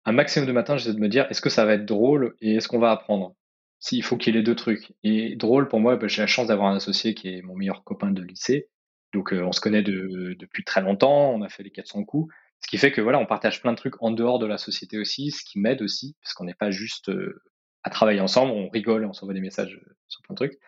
un 0.05 0.11
maximum 0.11 0.47
de 0.47 0.53
matin, 0.53 0.77
j'essaie 0.77 0.93
de 0.93 0.99
me 0.99 1.09
dire 1.09 1.27
est-ce 1.29 1.41
que 1.41 1.49
ça 1.49 1.65
va 1.65 1.73
être 1.73 1.85
drôle 1.85 2.35
et 2.41 2.55
est-ce 2.55 2.67
qu'on 2.67 2.79
va 2.79 2.91
apprendre? 2.91 3.35
S'il 3.79 4.03
faut 4.03 4.17
qu'il 4.17 4.33
y 4.33 4.37
ait 4.37 4.39
les 4.39 4.45
deux 4.45 4.55
trucs. 4.55 4.93
Et 5.03 5.35
drôle, 5.35 5.67
pour 5.67 5.79
moi, 5.79 5.97
bah, 5.97 6.07
j'ai 6.07 6.21
la 6.21 6.27
chance 6.27 6.47
d'avoir 6.47 6.69
un 6.69 6.77
associé 6.77 7.13
qui 7.13 7.27
est 7.29 7.41
mon 7.41 7.55
meilleur 7.55 7.83
copain 7.83 8.11
de 8.11 8.21
lycée. 8.21 8.69
Donc, 9.13 9.33
euh, 9.33 9.43
on 9.43 9.51
se 9.51 9.61
connaît 9.61 9.83
depuis 9.83 10.63
très 10.63 10.81
longtemps, 10.81 11.31
on 11.31 11.41
a 11.41 11.49
fait 11.49 11.63
les 11.63 11.71
400 11.71 12.03
coups. 12.03 12.33
Ce 12.61 12.67
qui 12.67 12.77
fait 12.77 12.91
que 12.91 13.01
voilà, 13.01 13.19
on 13.19 13.25
partage 13.25 13.61
plein 13.61 13.73
de 13.73 13.77
trucs 13.77 14.01
en 14.01 14.11
dehors 14.11 14.39
de 14.39 14.45
la 14.45 14.57
société 14.57 14.97
aussi, 14.97 15.31
ce 15.31 15.43
qui 15.43 15.59
m'aide 15.59 15.81
aussi, 15.81 16.15
parce 16.21 16.33
qu'on 16.33 16.45
n'est 16.45 16.55
pas 16.55 16.71
juste 16.71 17.09
euh, 17.09 17.43
à 17.83 17.89
travailler 17.89 18.21
ensemble, 18.21 18.51
on 18.51 18.69
rigole 18.69 19.03
et 19.03 19.05
on 19.05 19.13
s'envoie 19.13 19.35
des 19.35 19.41
messages 19.41 19.79
sur 20.07 20.21
plein 20.23 20.33
de 20.33 20.37
trucs. 20.37 20.59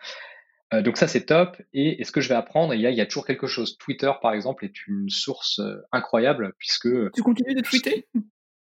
Euh, 0.74 0.82
donc 0.82 0.96
ça 0.96 1.08
c'est 1.08 1.24
top. 1.24 1.60
Et 1.72 2.00
est-ce 2.00 2.12
que 2.12 2.20
je 2.20 2.28
vais 2.28 2.34
apprendre? 2.34 2.74
Il 2.74 2.80
y, 2.80 3.00
a, 3.00 3.06
toujours 3.06 3.26
quelque 3.26 3.46
chose. 3.46 3.78
Twitter 3.78 4.10
par 4.20 4.32
exemple 4.32 4.64
est 4.64 4.86
une 4.86 5.08
source 5.08 5.60
euh, 5.60 5.76
incroyable 5.92 6.54
puisque. 6.58 6.88
Tu 7.12 7.22
continues 7.22 7.54
de 7.54 7.62
tweeter? 7.62 8.06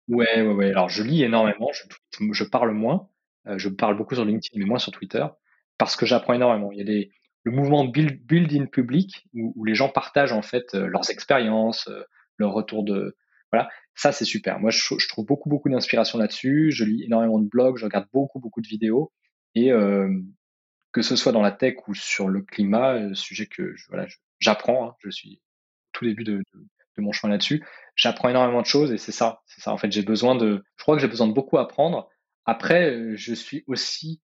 Ouais 0.07 0.41
ouais 0.41 0.53
ouais. 0.53 0.69
Alors 0.69 0.89
je 0.89 1.03
lis 1.03 1.23
énormément, 1.23 1.69
je, 2.31 2.43
parle 2.43 2.71
moins. 2.71 3.09
Euh, 3.47 3.57
je 3.57 3.69
parle 3.69 3.97
beaucoup 3.97 4.15
sur 4.15 4.25
LinkedIn 4.25 4.59
mais 4.59 4.65
moins 4.65 4.79
sur 4.79 4.91
Twitter 4.91 5.25
parce 5.77 5.95
que 5.95 6.05
j'apprends 6.05 6.33
énormément. 6.33 6.71
Il 6.71 6.77
y 6.77 6.81
a 6.81 6.85
des 6.85 7.11
le 7.43 7.51
mouvement 7.51 7.85
build, 7.85 8.25
build 8.25 8.53
in 8.53 8.65
public 8.65 9.27
où, 9.33 9.53
où, 9.55 9.63
les 9.63 9.75
gens 9.75 9.89
partagent 9.89 10.33
en 10.33 10.41
fait 10.41 10.73
leurs 10.73 11.09
expériences, 11.09 11.89
leur 12.37 12.53
retour 12.53 12.83
de 12.83 13.15
voilà. 13.51 13.69
Ça 13.95 14.11
c'est 14.11 14.25
super. 14.25 14.59
Moi 14.59 14.71
je, 14.71 14.95
je, 14.97 15.07
trouve 15.07 15.25
beaucoup 15.25 15.49
beaucoup 15.49 15.69
d'inspiration 15.69 16.19
là-dessus. 16.19 16.71
Je 16.71 16.83
lis 16.83 17.03
énormément 17.03 17.39
de 17.39 17.47
blogs, 17.47 17.77
je 17.77 17.85
regarde 17.85 18.07
beaucoup 18.13 18.39
beaucoup 18.39 18.61
de 18.61 18.67
vidéos 18.67 19.11
et 19.57 19.71
euh, 19.71 20.09
que 20.91 21.01
ce 21.01 21.15
soit 21.15 21.31
dans 21.31 21.41
la 21.41 21.51
tech 21.51 21.75
ou 21.87 21.95
sur 21.95 22.29
le 22.29 22.41
climat, 22.41 22.93
euh, 22.93 23.13
sujet 23.13 23.47
que 23.47 23.75
voilà, 23.89 24.07
j'apprends, 24.39 24.89
hein, 24.89 24.95
je 24.99 25.09
suis 25.09 25.41
tout 25.93 26.05
début 26.05 26.23
de, 26.23 26.37
de, 26.37 26.67
mon 27.01 27.11
chemin 27.11 27.31
là-dessus, 27.31 27.65
j'apprends 27.95 28.29
énormément 28.29 28.61
de 28.61 28.67
choses 28.67 28.91
et 28.91 28.97
c'est 28.97 29.11
ça, 29.11 29.41
c'est 29.45 29.61
ça. 29.61 29.71
En 29.71 29.77
fait, 29.77 29.91
j'ai 29.91 30.03
besoin 30.03 30.35
de, 30.35 30.63
je 30.75 30.83
crois 30.83 30.95
que 30.95 31.01
j'ai 31.01 31.07
besoin 31.07 31.27
de 31.27 31.33
beaucoup 31.33 31.57
apprendre. 31.57 32.09
Après, 32.45 32.91
euh, 32.91 33.13
je 33.15 33.33
suis 33.33 33.63
aussi 33.67 34.21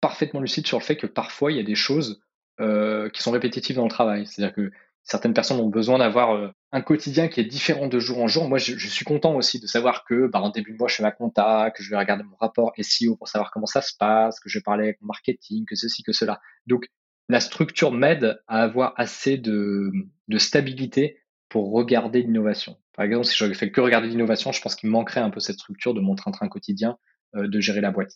parfaitement 0.00 0.40
lucide 0.40 0.66
sur 0.66 0.78
le 0.78 0.84
fait 0.84 0.96
que 0.96 1.06
parfois 1.06 1.50
il 1.50 1.56
y 1.56 1.60
a 1.60 1.64
des 1.64 1.74
choses 1.74 2.20
euh, 2.60 3.08
qui 3.08 3.22
sont 3.22 3.30
répétitives 3.30 3.76
dans 3.76 3.84
le 3.84 3.90
travail. 3.90 4.26
C'est-à-dire 4.26 4.54
que 4.54 4.70
certaines 5.02 5.34
personnes 5.34 5.60
ont 5.60 5.68
besoin 5.68 5.98
d'avoir 5.98 6.34
euh, 6.34 6.50
un 6.72 6.82
quotidien 6.82 7.28
qui 7.28 7.40
est 7.40 7.44
différent 7.44 7.88
de 7.88 7.98
jour 7.98 8.18
en 8.18 8.28
jour. 8.28 8.48
Moi, 8.48 8.58
je, 8.58 8.88
suis 8.88 9.04
content 9.04 9.34
aussi 9.34 9.60
de 9.60 9.66
savoir 9.66 10.04
que, 10.04 10.26
bah, 10.26 10.40
en 10.40 10.50
début 10.50 10.72
de 10.72 10.78
mois, 10.78 10.88
je 10.88 10.96
fais 10.96 11.02
ma 11.02 11.12
compta, 11.12 11.70
que 11.70 11.82
je 11.82 11.90
vais 11.90 11.96
regarder 11.96 12.24
mon 12.24 12.36
rapport 12.36 12.72
SEO 12.80 13.16
pour 13.16 13.28
savoir 13.28 13.50
comment 13.50 13.66
ça 13.66 13.80
se 13.80 13.94
passe, 13.96 14.40
que 14.40 14.48
je 14.48 14.58
vais 14.58 14.62
parler 14.62 14.84
avec 14.84 15.00
mon 15.00 15.08
marketing, 15.08 15.64
que 15.66 15.74
ceci, 15.74 16.02
que 16.02 16.12
cela. 16.12 16.40
Donc, 16.66 16.86
la 17.28 17.40
structure 17.40 17.92
m'aide 17.92 18.42
à 18.46 18.62
avoir 18.62 18.92
assez 18.96 19.38
de 19.38 19.92
stabilité 20.36 21.18
pour 21.54 21.70
regarder 21.70 22.22
l'innovation. 22.22 22.76
Par 22.96 23.04
exemple, 23.04 23.26
si 23.26 23.36
je 23.36 23.52
fais 23.52 23.70
que 23.70 23.80
regarder 23.80 24.08
l'innovation, 24.08 24.50
je 24.50 24.60
pense 24.60 24.74
qu'il 24.74 24.90
manquerait 24.90 25.20
un 25.20 25.30
peu 25.30 25.38
cette 25.38 25.54
structure 25.54 25.94
de 25.94 26.00
mon 26.00 26.16
train-train 26.16 26.48
quotidien, 26.48 26.98
euh, 27.36 27.46
de 27.46 27.60
gérer 27.60 27.80
la 27.80 27.92
boîte. 27.92 28.14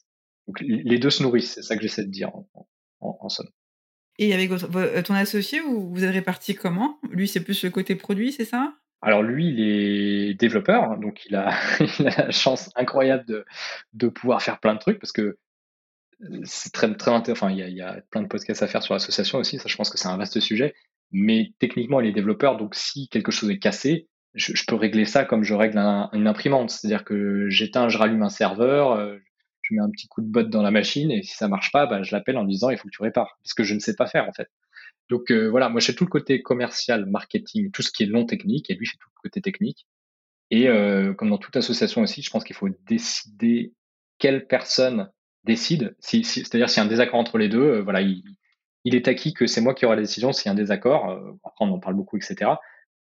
Donc, 0.49 0.59
les 0.61 0.99
deux 0.99 1.11
se 1.11 1.23
nourrissent, 1.23 1.53
c'est 1.55 1.63
ça 1.63 1.77
que 1.77 1.83
j'essaie 1.83 2.05
de 2.05 2.11
dire 2.11 2.35
en, 2.35 2.49
en, 2.99 3.17
en 3.21 3.29
somme. 3.29 3.49
Et 4.19 4.35
avec 4.35 4.51
votre, 4.51 4.77
euh, 4.77 5.03
ton 5.03 5.15
associé, 5.15 5.61
vous, 5.61 5.89
vous 5.89 6.03
êtes 6.03 6.13
réparti 6.13 6.57
comment? 6.57 6.99
Lui, 7.13 7.29
c'est 7.29 7.39
plus 7.39 7.63
le 7.63 7.71
côté 7.71 7.95
produit, 7.95 8.33
c'est 8.33 8.45
ça? 8.45 8.75
Alors 9.03 9.23
lui, 9.23 9.47
il 9.47 9.61
est 9.61 10.35
développeur, 10.35 10.83
hein, 10.83 10.99
donc 11.01 11.25
il 11.27 11.37
a, 11.37 11.55
il 12.01 12.09
a, 12.09 12.25
la 12.25 12.31
chance 12.33 12.71
incroyable 12.75 13.25
de, 13.27 13.45
de 13.93 14.09
pouvoir 14.09 14.43
faire 14.43 14.59
plein 14.59 14.75
de 14.75 14.81
trucs 14.81 14.99
parce 14.99 15.13
que 15.13 15.39
c'est 16.43 16.73
très 16.73 16.93
très 16.97 17.13
intéressant. 17.13 17.47
Enfin, 17.47 17.55
il 17.55 17.61
y, 17.61 17.63
a, 17.63 17.69
il 17.69 17.77
y, 17.77 17.83
a, 17.83 18.01
plein 18.11 18.23
de 18.23 18.27
podcasts 18.27 18.65
à 18.65 18.67
faire 18.67 18.83
sur 18.83 18.95
l'association 18.95 19.39
aussi. 19.39 19.61
Ça, 19.61 19.69
je 19.69 19.77
pense 19.77 19.91
que 19.91 19.97
c'est 19.97 20.09
un 20.09 20.17
vaste 20.17 20.41
sujet. 20.41 20.75
Mais 21.11 21.53
techniquement, 21.59 22.01
il 22.01 22.09
est 22.09 22.13
développeur, 22.13 22.57
donc 22.57 22.75
si 22.75 23.09
quelque 23.09 23.33
chose 23.33 23.51
est 23.51 23.59
cassé, 23.59 24.09
je, 24.35 24.53
je 24.55 24.65
peux 24.67 24.77
régler 24.77 25.05
ça 25.05 25.25
comme 25.25 25.43
je 25.43 25.55
règle 25.55 25.79
un, 25.79 26.11
une 26.13 26.27
imprimante. 26.27 26.71
C'est-à-dire 26.71 27.05
que 27.05 27.49
j'éteins, 27.49 27.89
je 27.89 27.99
rallume 27.99 28.23
un 28.23 28.29
serveur, 28.29 28.93
euh, 28.93 29.17
je 29.63 29.75
mets 29.75 29.81
un 29.81 29.91
petit 29.91 30.09
coup 30.09 30.23
de 30.23 30.31
botte 30.31 30.51
dans 30.51 30.63
la 30.63 30.71
machine 30.71 31.11
et 31.11 31.23
si 31.23 31.35
ça 31.35 31.49
marche 31.49 31.71
pas, 31.73 31.87
bah, 31.87 32.03
je 32.03 32.15
l'appelle 32.15 32.37
en 32.39 32.45
disant 32.45 32.71
il 32.71 32.79
faut 32.79 32.89
que 32.89 32.95
tu 32.95 33.03
répares 33.03 33.39
parce 33.43 33.55
que 33.55 33.65
je 33.65 33.75
ne 33.75 33.81
sais 33.81 33.95
pas 33.95 34.07
faire 34.07 34.29
en 34.29 34.33
fait. 34.33 34.49
Donc 35.11 35.31
euh, 35.31 35.49
voilà, 35.49 35.69
moi 35.69 35.81
je 35.81 35.87
fais 35.87 35.95
tout 35.95 36.05
le 36.05 36.11
côté 36.11 36.43
commercial, 36.43 37.07
marketing, 37.07 37.71
tout 37.71 37.83
ce 37.83 37.91
qui 37.91 38.05
est 38.05 38.07
non 38.07 38.27
technique 38.27 38.71
et 38.71 38.75
lui 38.75 38.87
fait 38.87 38.97
tout 38.99 39.09
le 39.15 39.29
côté 39.29 39.41
technique. 39.41 39.87
Et 40.51 40.69
euh, 40.69 41.15
comme 41.15 41.31
dans 41.31 41.39
toute 41.39 41.57
association 41.57 42.03
aussi, 42.03 42.23
je 42.23 42.31
pense 42.31 42.45
qu'il 42.45 42.57
faut 42.57 42.69
décider 42.87 43.75
quelle 44.19 44.47
personne 44.47 45.11
décide. 45.45 45.97
Si, 46.01 46.25
si, 46.25 46.41
C'est-à-dire 46.41 46.69
s'il 46.69 46.79
y 46.79 46.81
a 46.81 46.87
un 46.87 46.89
désaccord 46.89 47.21
entre 47.21 47.39
les 47.39 47.49
deux, 47.49 47.63
euh, 47.63 47.83
voilà, 47.83 48.01
il, 48.01 48.23
il, 48.89 48.95
est 48.95 49.09
acquis 49.09 49.35
que 49.35 49.47
c'est 49.47 49.61
moi 49.61 49.75
qui 49.75 49.87
aurai 49.87 49.97
la 49.97 50.03
décision 50.03 50.33
s'il 50.33 50.47
y 50.47 50.49
a 50.49 50.53
un 50.53 50.57
désaccord. 50.57 51.11
Euh, 51.11 51.33
après 51.45 51.65
on 51.65 51.73
en 51.73 51.79
parle 51.79 51.95
beaucoup, 51.95 52.17
etc. 52.17 52.53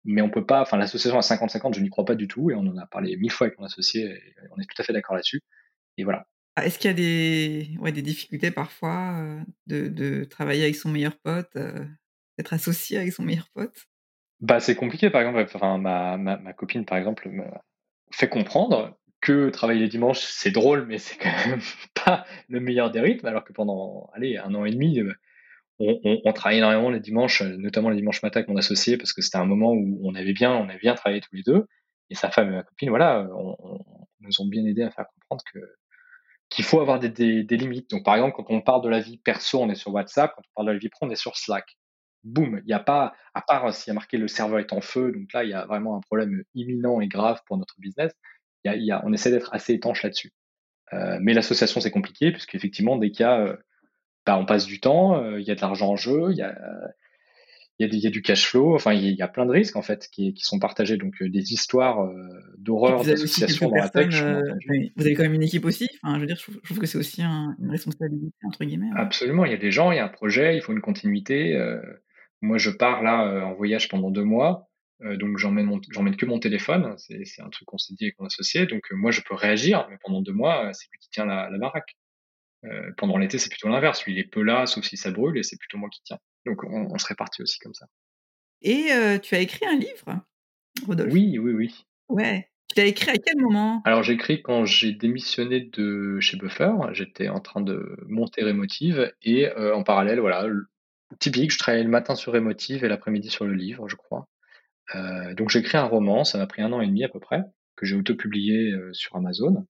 Mais 0.05 0.21
on 0.21 0.29
peut 0.29 0.45
pas, 0.45 0.61
enfin 0.61 0.77
l'association 0.77 1.17
à 1.17 1.21
50-50, 1.21 1.75
je 1.75 1.81
n'y 1.81 1.89
crois 1.89 2.05
pas 2.05 2.15
du 2.15 2.27
tout 2.27 2.51
et 2.51 2.55
on 2.55 2.61
en 2.61 2.77
a 2.77 2.85
parlé 2.85 3.17
mille 3.17 3.31
fois 3.31 3.47
avec 3.47 3.59
mon 3.59 3.65
associé 3.65 4.05
et 4.05 4.33
on 4.55 4.61
est 4.61 4.65
tout 4.65 4.81
à 4.81 4.83
fait 4.83 4.93
d'accord 4.93 5.15
là-dessus. 5.15 5.41
Et 5.97 6.03
voilà, 6.03 6.25
ah, 6.59 6.65
est-ce 6.65 6.77
qu'il 6.77 6.89
y 6.89 6.91
a 6.91 6.93
des, 6.93 7.77
ouais, 7.79 7.93
des 7.93 8.01
difficultés 8.01 8.51
parfois 8.51 9.17
euh, 9.17 9.39
de, 9.67 9.87
de, 9.87 10.25
travailler 10.25 10.63
avec 10.63 10.75
son 10.75 10.89
meilleur 10.89 11.17
pote, 11.23 11.55
euh, 11.55 11.85
d'être 12.37 12.51
associé 12.51 12.97
avec 12.97 13.13
son 13.13 13.23
meilleur 13.23 13.47
pote? 13.53 13.87
Bah, 14.41 14.59
C'est 14.59 14.75
compliqué, 14.75 15.09
par 15.09 15.21
exemple. 15.21 15.39
Enfin, 15.55 15.77
ma, 15.77 16.17
ma, 16.17 16.35
ma, 16.35 16.51
copine, 16.51 16.83
par 16.83 16.97
exemple, 16.97 17.29
me 17.29 17.45
fait 18.11 18.27
comprendre 18.27 18.99
que 19.21 19.49
travailler 19.49 19.79
les 19.79 19.87
dimanches, 19.87 20.19
c'est 20.19 20.51
drôle, 20.51 20.85
mais 20.85 20.97
c'est 20.97 21.17
quand 21.17 21.31
même 21.47 21.61
pas 22.05 22.25
le 22.49 22.59
meilleur 22.59 22.91
des 22.91 22.99
rythmes, 22.99 23.27
alors 23.27 23.45
que 23.45 23.53
pendant 23.53 24.09
allez, 24.13 24.35
un 24.35 24.53
an 24.53 24.65
et 24.65 24.71
demi, 24.71 25.01
on, 25.79 25.99
on, 26.04 26.21
on 26.25 26.33
travaillait 26.33 26.60
énormément 26.60 26.89
les 26.89 26.99
dimanches, 26.99 27.41
notamment 27.41 27.89
les 27.89 27.97
dimanches 27.97 28.21
matin 28.23 28.39
avec 28.39 28.49
mon 28.49 28.58
associé, 28.58 28.97
parce 28.97 29.13
que 29.13 29.21
c'était 29.21 29.37
un 29.37 29.45
moment 29.45 29.71
où 29.71 29.99
on 30.04 30.15
avait 30.15 30.33
bien, 30.33 30.54
on 30.54 30.69
avait 30.69 30.79
bien 30.79 30.95
travaillé 30.95 31.21
tous 31.21 31.35
les 31.35 31.43
deux. 31.43 31.65
Et 32.10 32.15
sa 32.15 32.31
femme 32.31 32.49
et 32.49 32.56
ma 32.56 32.63
copine, 32.63 32.89
voilà, 32.89 33.27
on, 33.35 33.56
on 33.60 33.79
nous 34.21 34.41
ont 34.41 34.47
bien 34.47 34.65
aidé 34.65 34.83
à 34.83 34.91
faire 34.91 35.06
comprendre 35.13 35.43
que 35.54 35.60
qu'il 36.49 36.65
faut 36.65 36.81
avoir 36.81 36.99
des, 36.99 37.10
des, 37.10 37.43
des, 37.43 37.58
limites. 37.58 37.89
Donc, 37.91 38.04
par 38.04 38.15
exemple, 38.15 38.35
quand 38.35 38.45
on 38.49 38.62
parle 38.62 38.83
de 38.83 38.89
la 38.89 38.99
vie 38.99 39.17
perso, 39.17 39.62
on 39.62 39.69
est 39.69 39.75
sur 39.75 39.93
WhatsApp. 39.93 40.33
Quand 40.35 40.41
on 40.41 40.54
parle 40.56 40.67
de 40.67 40.71
la 40.73 40.79
vie 40.79 40.89
pro, 40.89 41.06
on 41.06 41.10
est 41.12 41.15
sur 41.15 41.37
Slack. 41.37 41.77
Boum. 42.23 42.60
Il 42.63 42.67
n'y 42.67 42.73
a 42.73 42.79
pas, 42.79 43.13
à 43.33 43.41
part 43.41 43.67
euh, 43.67 43.71
s'il 43.71 43.91
y 43.91 43.91
a 43.91 43.93
marqué 43.93 44.17
le 44.17 44.27
serveur 44.27 44.60
est 44.60 44.73
en 44.73 44.81
feu. 44.81 45.12
Donc 45.12 45.31
là, 45.33 45.43
il 45.43 45.51
y 45.51 45.54
a 45.54 45.65
vraiment 45.65 45.95
un 45.95 46.01
problème 46.01 46.43
imminent 46.56 46.99
et 47.01 47.08
grave 47.08 47.39
pour 47.45 47.58
notre 47.58 47.75
business. 47.79 48.12
Y 48.65 48.69
a, 48.69 48.75
y 48.75 48.91
a, 48.91 49.01
on 49.06 49.13
essaie 49.13 49.31
d'être 49.31 49.54
assez 49.54 49.73
étanche 49.73 50.04
là-dessus. 50.04 50.31
Euh, 50.93 51.19
mais 51.21 51.33
l'association, 51.33 51.79
c'est 51.81 51.91
compliqué 51.91 52.31
puisqu'effectivement, 52.31 52.97
dès 52.97 53.12
qu'il 53.12 53.25
y 53.25 53.29
euh, 53.29 53.56
bah, 54.30 54.38
on 54.38 54.46
passe 54.46 54.67
du 54.67 54.80
temps, 54.80 55.23
euh, 55.23 55.42
il 55.42 55.48
y 55.48 55.50
a 55.50 55.56
de 55.56 55.62
l'argent 55.62 55.90
en 55.90 55.96
jeu, 55.96 56.27
il 56.30 56.38
y 56.38 56.44
a, 56.44 56.56
il 57.80 57.88
y, 57.88 57.90
a, 57.90 57.92
il 57.92 58.00
y 58.00 58.06
a 58.06 58.12
du 58.12 58.21
cash 58.21 58.46
flow, 58.46 58.75
enfin 58.75 58.94
il 58.94 59.15
y 59.15 59.23
a 59.23 59.27
plein 59.27 59.48
de 59.48 59.52
risques 59.52 59.75
en 59.75 59.82
fait 59.82 60.08
qui, 60.12 60.36
qui 60.36 60.44
sont 60.44 60.60
partagés, 60.60 60.98
donc 60.98 61.19
euh, 61.23 61.30
des 61.30 61.52
histoires 61.52 62.02
euh, 62.02 62.13
d'horreur, 62.60 63.04
d'association 63.04 63.69
dans 63.69 63.77
la 63.77 63.90
tech. 63.90 64.13
Vous 64.13 65.04
avez 65.04 65.15
quand 65.15 65.23
même 65.23 65.34
une 65.34 65.42
équipe 65.42 65.65
aussi, 65.65 65.88
enfin, 66.04 66.13
je 66.17 66.19
veux 66.19 66.27
dire, 66.27 66.36
je 66.36 66.44
trouve, 66.44 66.60
je 66.62 66.67
trouve 66.67 66.77
que 66.77 66.86
c'est 66.86 67.00
aussi 67.00 67.23
un, 67.23 67.56
une 67.60 67.71
responsabilité 67.71 68.36
entre 68.44 68.63
guillemets. 68.65 68.92
Absolument, 68.96 69.46
il 69.46 69.52
y 69.52 69.56
a 69.56 69.58
des 69.58 69.71
gens, 69.71 69.92
il 69.92 69.96
y 69.96 70.00
a 70.00 70.06
un 70.06 70.10
projet, 70.10 70.56
il 70.56 70.62
faut 70.62 70.73
une 70.73 70.82
continuité. 70.82 71.58
Moi, 72.42 72.60
je 72.60 72.69
pars 72.69 73.02
là 73.02 73.48
en 73.48 73.56
voyage 73.56 73.88
pendant 73.88 74.12
deux 74.12 74.25
mois. 74.25 74.69
donc 75.02 75.40
j'emmène 75.40 75.71
j'emmène 75.90 76.17
que 76.17 76.27
mon 76.27 76.38
téléphone, 76.38 76.94
c'est 76.98 77.42
un 77.42 77.50
truc 77.50 77.65
qu'on 77.65 77.80
s'est 77.80 77.96
dit 77.96 78.06
avec 78.06 78.19
mon 78.19 78.27
associé. 78.27 78.67
Donc 78.67 78.84
moi 78.92 79.10
je 79.10 79.21
peux 79.27 79.34
réagir, 79.34 79.88
mais 79.90 79.98
pendant 80.04 80.21
deux 80.21 80.34
mois 80.34 80.69
c'est 80.73 80.86
lui 80.92 81.00
qui 81.00 81.10
tient 81.10 81.25
la, 81.25 81.50
la 81.50 81.58
baraque. 81.58 81.96
Pendant 82.97 83.17
l'été 83.17 83.37
c'est 83.37 83.49
plutôt 83.49 83.69
l'inverse, 83.69 84.03
lui 84.05 84.13
il 84.13 84.19
est 84.19 84.29
peu 84.29 84.41
là 84.41 84.65
sauf 84.65 84.83
si 84.83 84.97
ça 84.97 85.12
brûle 85.12 85.37
et 85.37 85.43
c'est 85.43 85.57
plutôt 85.57 85.77
moi 85.77 85.89
qui 85.89 86.01
tiens. 86.03 86.19
Donc 86.45 86.63
on, 86.63 86.87
on 86.91 86.97
se 86.97 87.07
répartit 87.07 87.41
aussi 87.41 87.60
comme 87.60 87.73
ça. 87.73 87.87
Et 88.62 88.89
tu 89.21 89.35
as 89.35 89.39
écrit 89.39 89.65
un 89.65 89.77
livre, 89.77 90.21
Rodolphe? 90.85 91.13
Oui, 91.13 91.37
oui, 91.37 91.53
oui. 91.53 91.85
Ouais. 92.10 92.49
Tu 92.73 92.81
l'as 92.81 92.85
écrit 92.85 93.10
à 93.10 93.17
quel 93.17 93.37
moment? 93.37 93.81
Alors 93.85 94.03
j'ai 94.03 94.13
écrit 94.13 94.41
quand 94.41 94.65
j'ai 94.65 94.91
démissionné 94.91 95.62
de 95.62 96.19
chez 96.19 96.37
Buffer. 96.37 96.71
J'étais 96.91 97.27
en 97.27 97.39
train 97.39 97.62
de 97.62 97.97
monter 98.05 98.43
Remotive 98.43 99.12
et 99.23 99.51
en 99.51 99.83
parallèle, 99.83 100.19
voilà, 100.19 100.45
typique, 101.19 101.51
je 101.51 101.57
travaillais 101.57 101.83
le 101.83 101.89
matin 101.89 102.13
sur 102.13 102.33
Remotive 102.33 102.83
et 102.83 102.87
l'après-midi 102.87 103.29
sur 103.29 103.45
le 103.45 103.53
livre, 103.53 103.87
je 103.89 103.95
crois. 103.95 104.27
Euh, 104.93 105.33
donc 105.33 105.49
j'ai 105.49 105.60
écrit 105.60 105.77
un 105.77 105.85
roman, 105.85 106.23
ça 106.23 106.37
m'a 106.37 106.45
pris 106.45 106.62
un 106.62 106.71
an 106.71 106.81
et 106.81 106.87
demi 106.87 107.03
à 107.03 107.10
peu 107.10 107.19
près, 107.19 107.41
que 107.75 107.85
j'ai 107.85 107.95
auto-publié 107.95 108.75
sur 108.91 109.15
Amazon. 109.15 109.65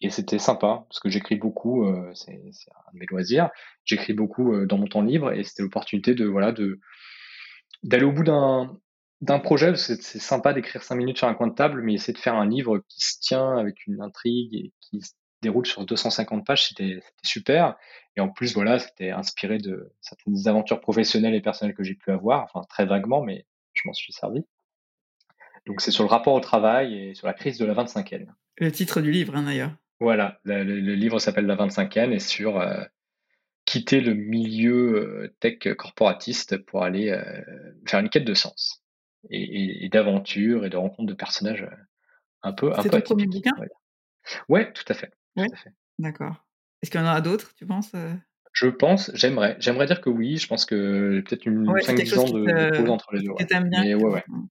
Et 0.00 0.10
c'était 0.10 0.38
sympa, 0.38 0.84
parce 0.88 0.98
que 1.00 1.10
j'écris 1.10 1.36
beaucoup, 1.36 1.84
euh, 1.84 2.10
c'est 2.14 2.32
un 2.32 2.92
de 2.94 2.98
mes 2.98 3.06
loisirs, 3.06 3.50
j'écris 3.84 4.14
beaucoup 4.14 4.64
dans 4.66 4.78
mon 4.78 4.86
temps 4.86 5.02
libre, 5.02 5.32
et 5.32 5.44
c'était 5.44 5.62
l'opportunité 5.62 6.14
de 6.14 6.24
voilà 6.24 6.52
de 6.52 6.80
d'aller 7.82 8.04
au 8.04 8.12
bout 8.12 8.24
d'un 8.24 8.78
d'un 9.20 9.38
projet, 9.38 9.76
c'est 9.76 10.00
sympa 10.00 10.54
d'écrire 10.54 10.82
cinq 10.82 10.94
minutes 10.94 11.18
sur 11.18 11.28
un 11.28 11.34
coin 11.34 11.46
de 11.46 11.54
table, 11.54 11.82
mais 11.82 11.94
essayer 11.94 12.14
de 12.14 12.18
faire 12.18 12.36
un 12.36 12.48
livre 12.48 12.82
qui 12.88 13.02
se 13.02 13.18
tient 13.20 13.58
avec 13.58 13.86
une 13.86 14.00
intrigue 14.00 14.54
et 14.54 14.72
qui 14.80 15.02
se 15.02 15.12
déroule 15.42 15.66
sur 15.66 15.84
250 15.84 16.46
pages, 16.46 16.68
c'était 16.68 17.02
super. 17.22 17.76
Et 18.16 18.20
en 18.20 18.28
plus, 18.28 18.54
voilà, 18.54 18.78
c'était 18.78 19.10
inspiré 19.10 19.58
de 19.58 19.92
certaines 20.00 20.48
aventures 20.48 20.80
professionnelles 20.80 21.34
et 21.34 21.40
personnelles 21.42 21.74
que 21.74 21.82
j'ai 21.82 21.94
pu 21.94 22.10
avoir, 22.10 22.44
enfin 22.44 22.62
très 22.68 22.86
vaguement, 22.86 23.22
mais 23.22 23.46
je 23.74 23.82
m'en 23.84 23.92
suis 23.92 24.12
servi. 24.12 24.42
Donc 25.66 25.82
c'est 25.82 25.90
sur 25.90 26.04
le 26.04 26.08
rapport 26.08 26.34
au 26.34 26.40
travail 26.40 26.94
et 26.94 27.14
sur 27.14 27.26
la 27.26 27.34
crise 27.34 27.58
de 27.58 27.66
la 27.66 27.74
25e. 27.74 28.26
Le 28.56 28.72
titre 28.72 29.00
du 29.02 29.10
livre, 29.10 29.36
hein, 29.36 29.42
d'ailleurs. 29.42 29.72
Voilà, 30.00 30.40
le, 30.44 30.62
livre 30.94 31.18
s'appelle 31.18 31.44
La 31.44 31.56
25e 31.56 32.12
et 32.12 32.18
sur 32.18 32.58
euh, 32.58 32.82
quitter 33.66 34.00
le 34.00 34.14
milieu 34.14 34.94
euh, 34.94 35.36
tech 35.40 35.58
corporatiste 35.76 36.56
pour 36.56 36.82
aller 36.82 37.10
euh, 37.10 37.22
faire 37.86 38.00
une 38.00 38.08
quête 38.08 38.24
de 38.24 38.32
sens 38.32 38.82
et, 39.28 39.90
d'aventure 39.90 40.64
et 40.64 40.70
de 40.70 40.78
rencontres 40.78 41.10
de 41.10 41.14
personnages 41.14 41.68
un 42.42 42.52
peu 42.54 42.72
un 42.72 42.82
C'est 42.82 42.88
ton 42.88 43.00
premier 43.02 43.26
bouquin? 43.26 43.52
Ouais, 44.48 44.72
tout 44.72 44.84
à 44.88 44.94
fait. 44.94 45.12
Ouais. 45.36 45.46
D'accord. 45.98 46.46
Est-ce 46.82 46.90
qu'il 46.90 47.00
y 47.00 47.04
en 47.04 47.06
aura 47.06 47.20
d'autres, 47.20 47.54
tu 47.54 47.66
penses 47.66 47.92
Je 48.52 48.68
pense, 48.68 49.10
j'aimerais. 49.12 49.56
J'aimerais 49.58 49.84
dire 49.84 50.00
que 50.00 50.08
oui. 50.08 50.38
Je 50.38 50.46
pense 50.46 50.64
que 50.64 51.20
peut-être 51.20 51.44
une 51.44 51.66
5-10 51.66 52.18
ans 52.18 52.24
de, 52.24 52.76
pause 52.78 52.88
entre 52.88 53.14
les 53.14 53.22
deux. 53.22 53.32
Bien. 53.34 53.84
Mais 53.84 53.94
ouais, 53.94 54.10
ouais. 54.10 54.24
Mmh. 54.28 54.46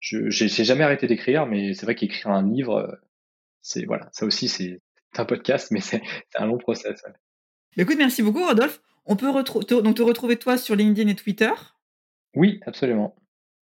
Je 0.00 0.28
j'ai 0.28 0.64
jamais 0.64 0.84
arrêté 0.84 1.06
d'écrire, 1.06 1.46
mais 1.46 1.72
c'est 1.72 1.86
vrai 1.86 1.94
qu'écrire 1.94 2.30
un 2.30 2.46
livre, 2.46 3.00
c'est 3.68 3.84
voilà, 3.84 4.08
ça 4.12 4.26
aussi 4.26 4.48
c'est 4.48 4.80
un 5.16 5.24
podcast, 5.24 5.70
mais 5.70 5.80
c'est 5.80 6.02
un 6.36 6.46
long 6.46 6.58
process. 6.58 7.02
Bah, 7.76 7.82
écoute, 7.82 7.96
merci 7.98 8.22
beaucoup, 8.22 8.44
Rodolphe. 8.44 8.80
On 9.06 9.16
peut 9.16 9.26
te, 9.42 9.80
donc 9.80 9.96
te 9.96 10.02
retrouver 10.02 10.36
toi 10.36 10.58
sur 10.58 10.76
LinkedIn 10.76 11.08
et 11.08 11.14
Twitter? 11.14 11.50
Oui, 12.34 12.60
absolument. 12.66 13.16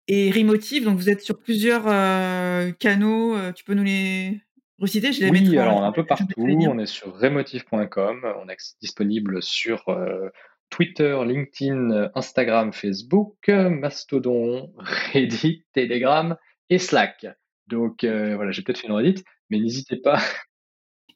Et 0.09 0.31
Remotive, 0.31 0.85
donc 0.85 0.99
vous 0.99 1.11
êtes 1.11 1.21
sur 1.21 1.39
plusieurs 1.39 1.85
euh, 1.87 2.73
canaux. 2.73 3.37
Euh, 3.37 3.53
tu 3.53 3.65
peux 3.65 3.75
nous 3.75 3.83
les 3.85 4.41
reciter? 4.79 5.13
Je 5.13 5.25
les 5.25 5.31
Oui, 5.31 5.59
alors 5.59 5.77
on 5.77 5.83
est 5.83 5.87
un 5.87 5.93
peu 5.93 6.05
partout. 6.05 6.27
On 6.37 6.79
est 6.79 6.87
sur 6.87 7.19
remotive.com. 7.19 8.35
On 8.43 8.49
est 8.49 8.77
disponible 8.81 9.43
sur 9.43 9.89
euh, 9.89 10.29
Twitter, 10.71 11.19
LinkedIn, 11.25 12.11
Instagram, 12.15 12.73
Facebook, 12.73 13.49
Mastodon, 13.49 14.73
Reddit, 15.13 15.65
Telegram 15.73 16.37
et 16.71 16.79
Slack. 16.79 17.27
Donc 17.69 18.05
voilà, 18.05 18.51
j'ai 18.51 18.63
peut-être 18.63 18.79
fait 18.79 18.89
une 18.89 18.95
redite, 18.95 19.25
mais 19.53 19.61
n'hésitez 19.61 19.97
pas 19.97 20.19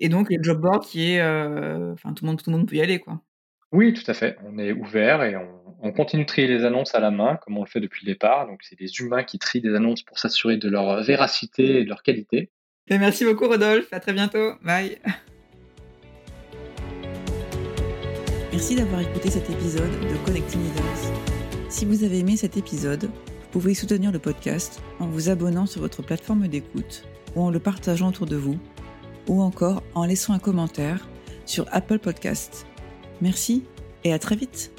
et 0.00 0.08
donc, 0.08 0.30
le 0.30 0.42
job 0.42 0.60
board 0.60 0.84
qui 0.84 1.12
est. 1.12 1.20
Euh, 1.20 1.92
enfin, 1.92 2.12
tout, 2.12 2.24
le 2.24 2.30
monde, 2.30 2.42
tout 2.42 2.50
le 2.50 2.56
monde 2.56 2.68
peut 2.68 2.76
y 2.76 2.82
aller, 2.82 2.98
quoi. 2.98 3.22
Oui, 3.72 3.92
tout 3.92 4.08
à 4.08 4.14
fait. 4.14 4.36
On 4.44 4.58
est 4.58 4.72
ouvert 4.72 5.22
et 5.22 5.36
on, 5.36 5.92
continue 5.92 6.22
de 6.24 6.28
trier 6.28 6.48
les 6.48 6.64
annonces 6.64 6.94
à 6.94 7.00
la 7.00 7.10
main, 7.10 7.36
comme 7.36 7.56
on 7.56 7.62
le 7.62 7.68
fait 7.68 7.80
depuis 7.80 8.04
le 8.04 8.12
départ. 8.12 8.46
Donc, 8.46 8.60
c'est 8.62 8.78
des 8.78 8.90
humains 9.00 9.22
qui 9.22 9.38
trient 9.38 9.60
des 9.60 9.74
annonces 9.74 10.02
pour 10.02 10.18
s'assurer 10.18 10.56
de 10.56 10.68
leur 10.68 11.02
véracité 11.02 11.80
et 11.80 11.84
de 11.84 11.88
leur 11.88 12.02
qualité. 12.02 12.50
Et 12.88 12.98
merci 12.98 13.24
beaucoup, 13.24 13.46
Rodolphe. 13.46 13.92
À 13.92 14.00
très 14.00 14.12
bientôt. 14.12 14.54
Bye. 14.62 14.98
Merci 18.52 18.74
d'avoir 18.74 19.00
écouté 19.02 19.28
cet 19.28 19.50
épisode 19.50 19.90
de 20.00 20.16
Connecting 20.24 20.62
Leaders. 20.62 21.12
Si 21.68 21.84
vous 21.84 22.04
avez 22.04 22.20
aimé 22.20 22.38
cet 22.38 22.56
épisode, 22.56 23.04
vous 23.04 23.48
pouvez 23.52 23.74
soutenir 23.74 24.10
le 24.12 24.18
podcast 24.18 24.80
en 24.98 25.08
vous 25.08 25.28
abonnant 25.28 25.66
sur 25.66 25.82
votre 25.82 26.02
plateforme 26.02 26.48
d'écoute 26.48 27.06
ou 27.36 27.42
en 27.42 27.50
le 27.50 27.60
partageant 27.60 28.08
autour 28.08 28.26
de 28.26 28.36
vous 28.36 28.58
ou 29.28 29.42
encore 29.42 29.82
en 29.94 30.04
laissant 30.04 30.32
un 30.32 30.38
commentaire 30.38 31.08
sur 31.44 31.66
Apple 31.70 31.98
Podcasts. 31.98 32.66
Merci 33.20 33.64
et 34.04 34.12
à 34.12 34.18
très 34.18 34.36
vite 34.36 34.75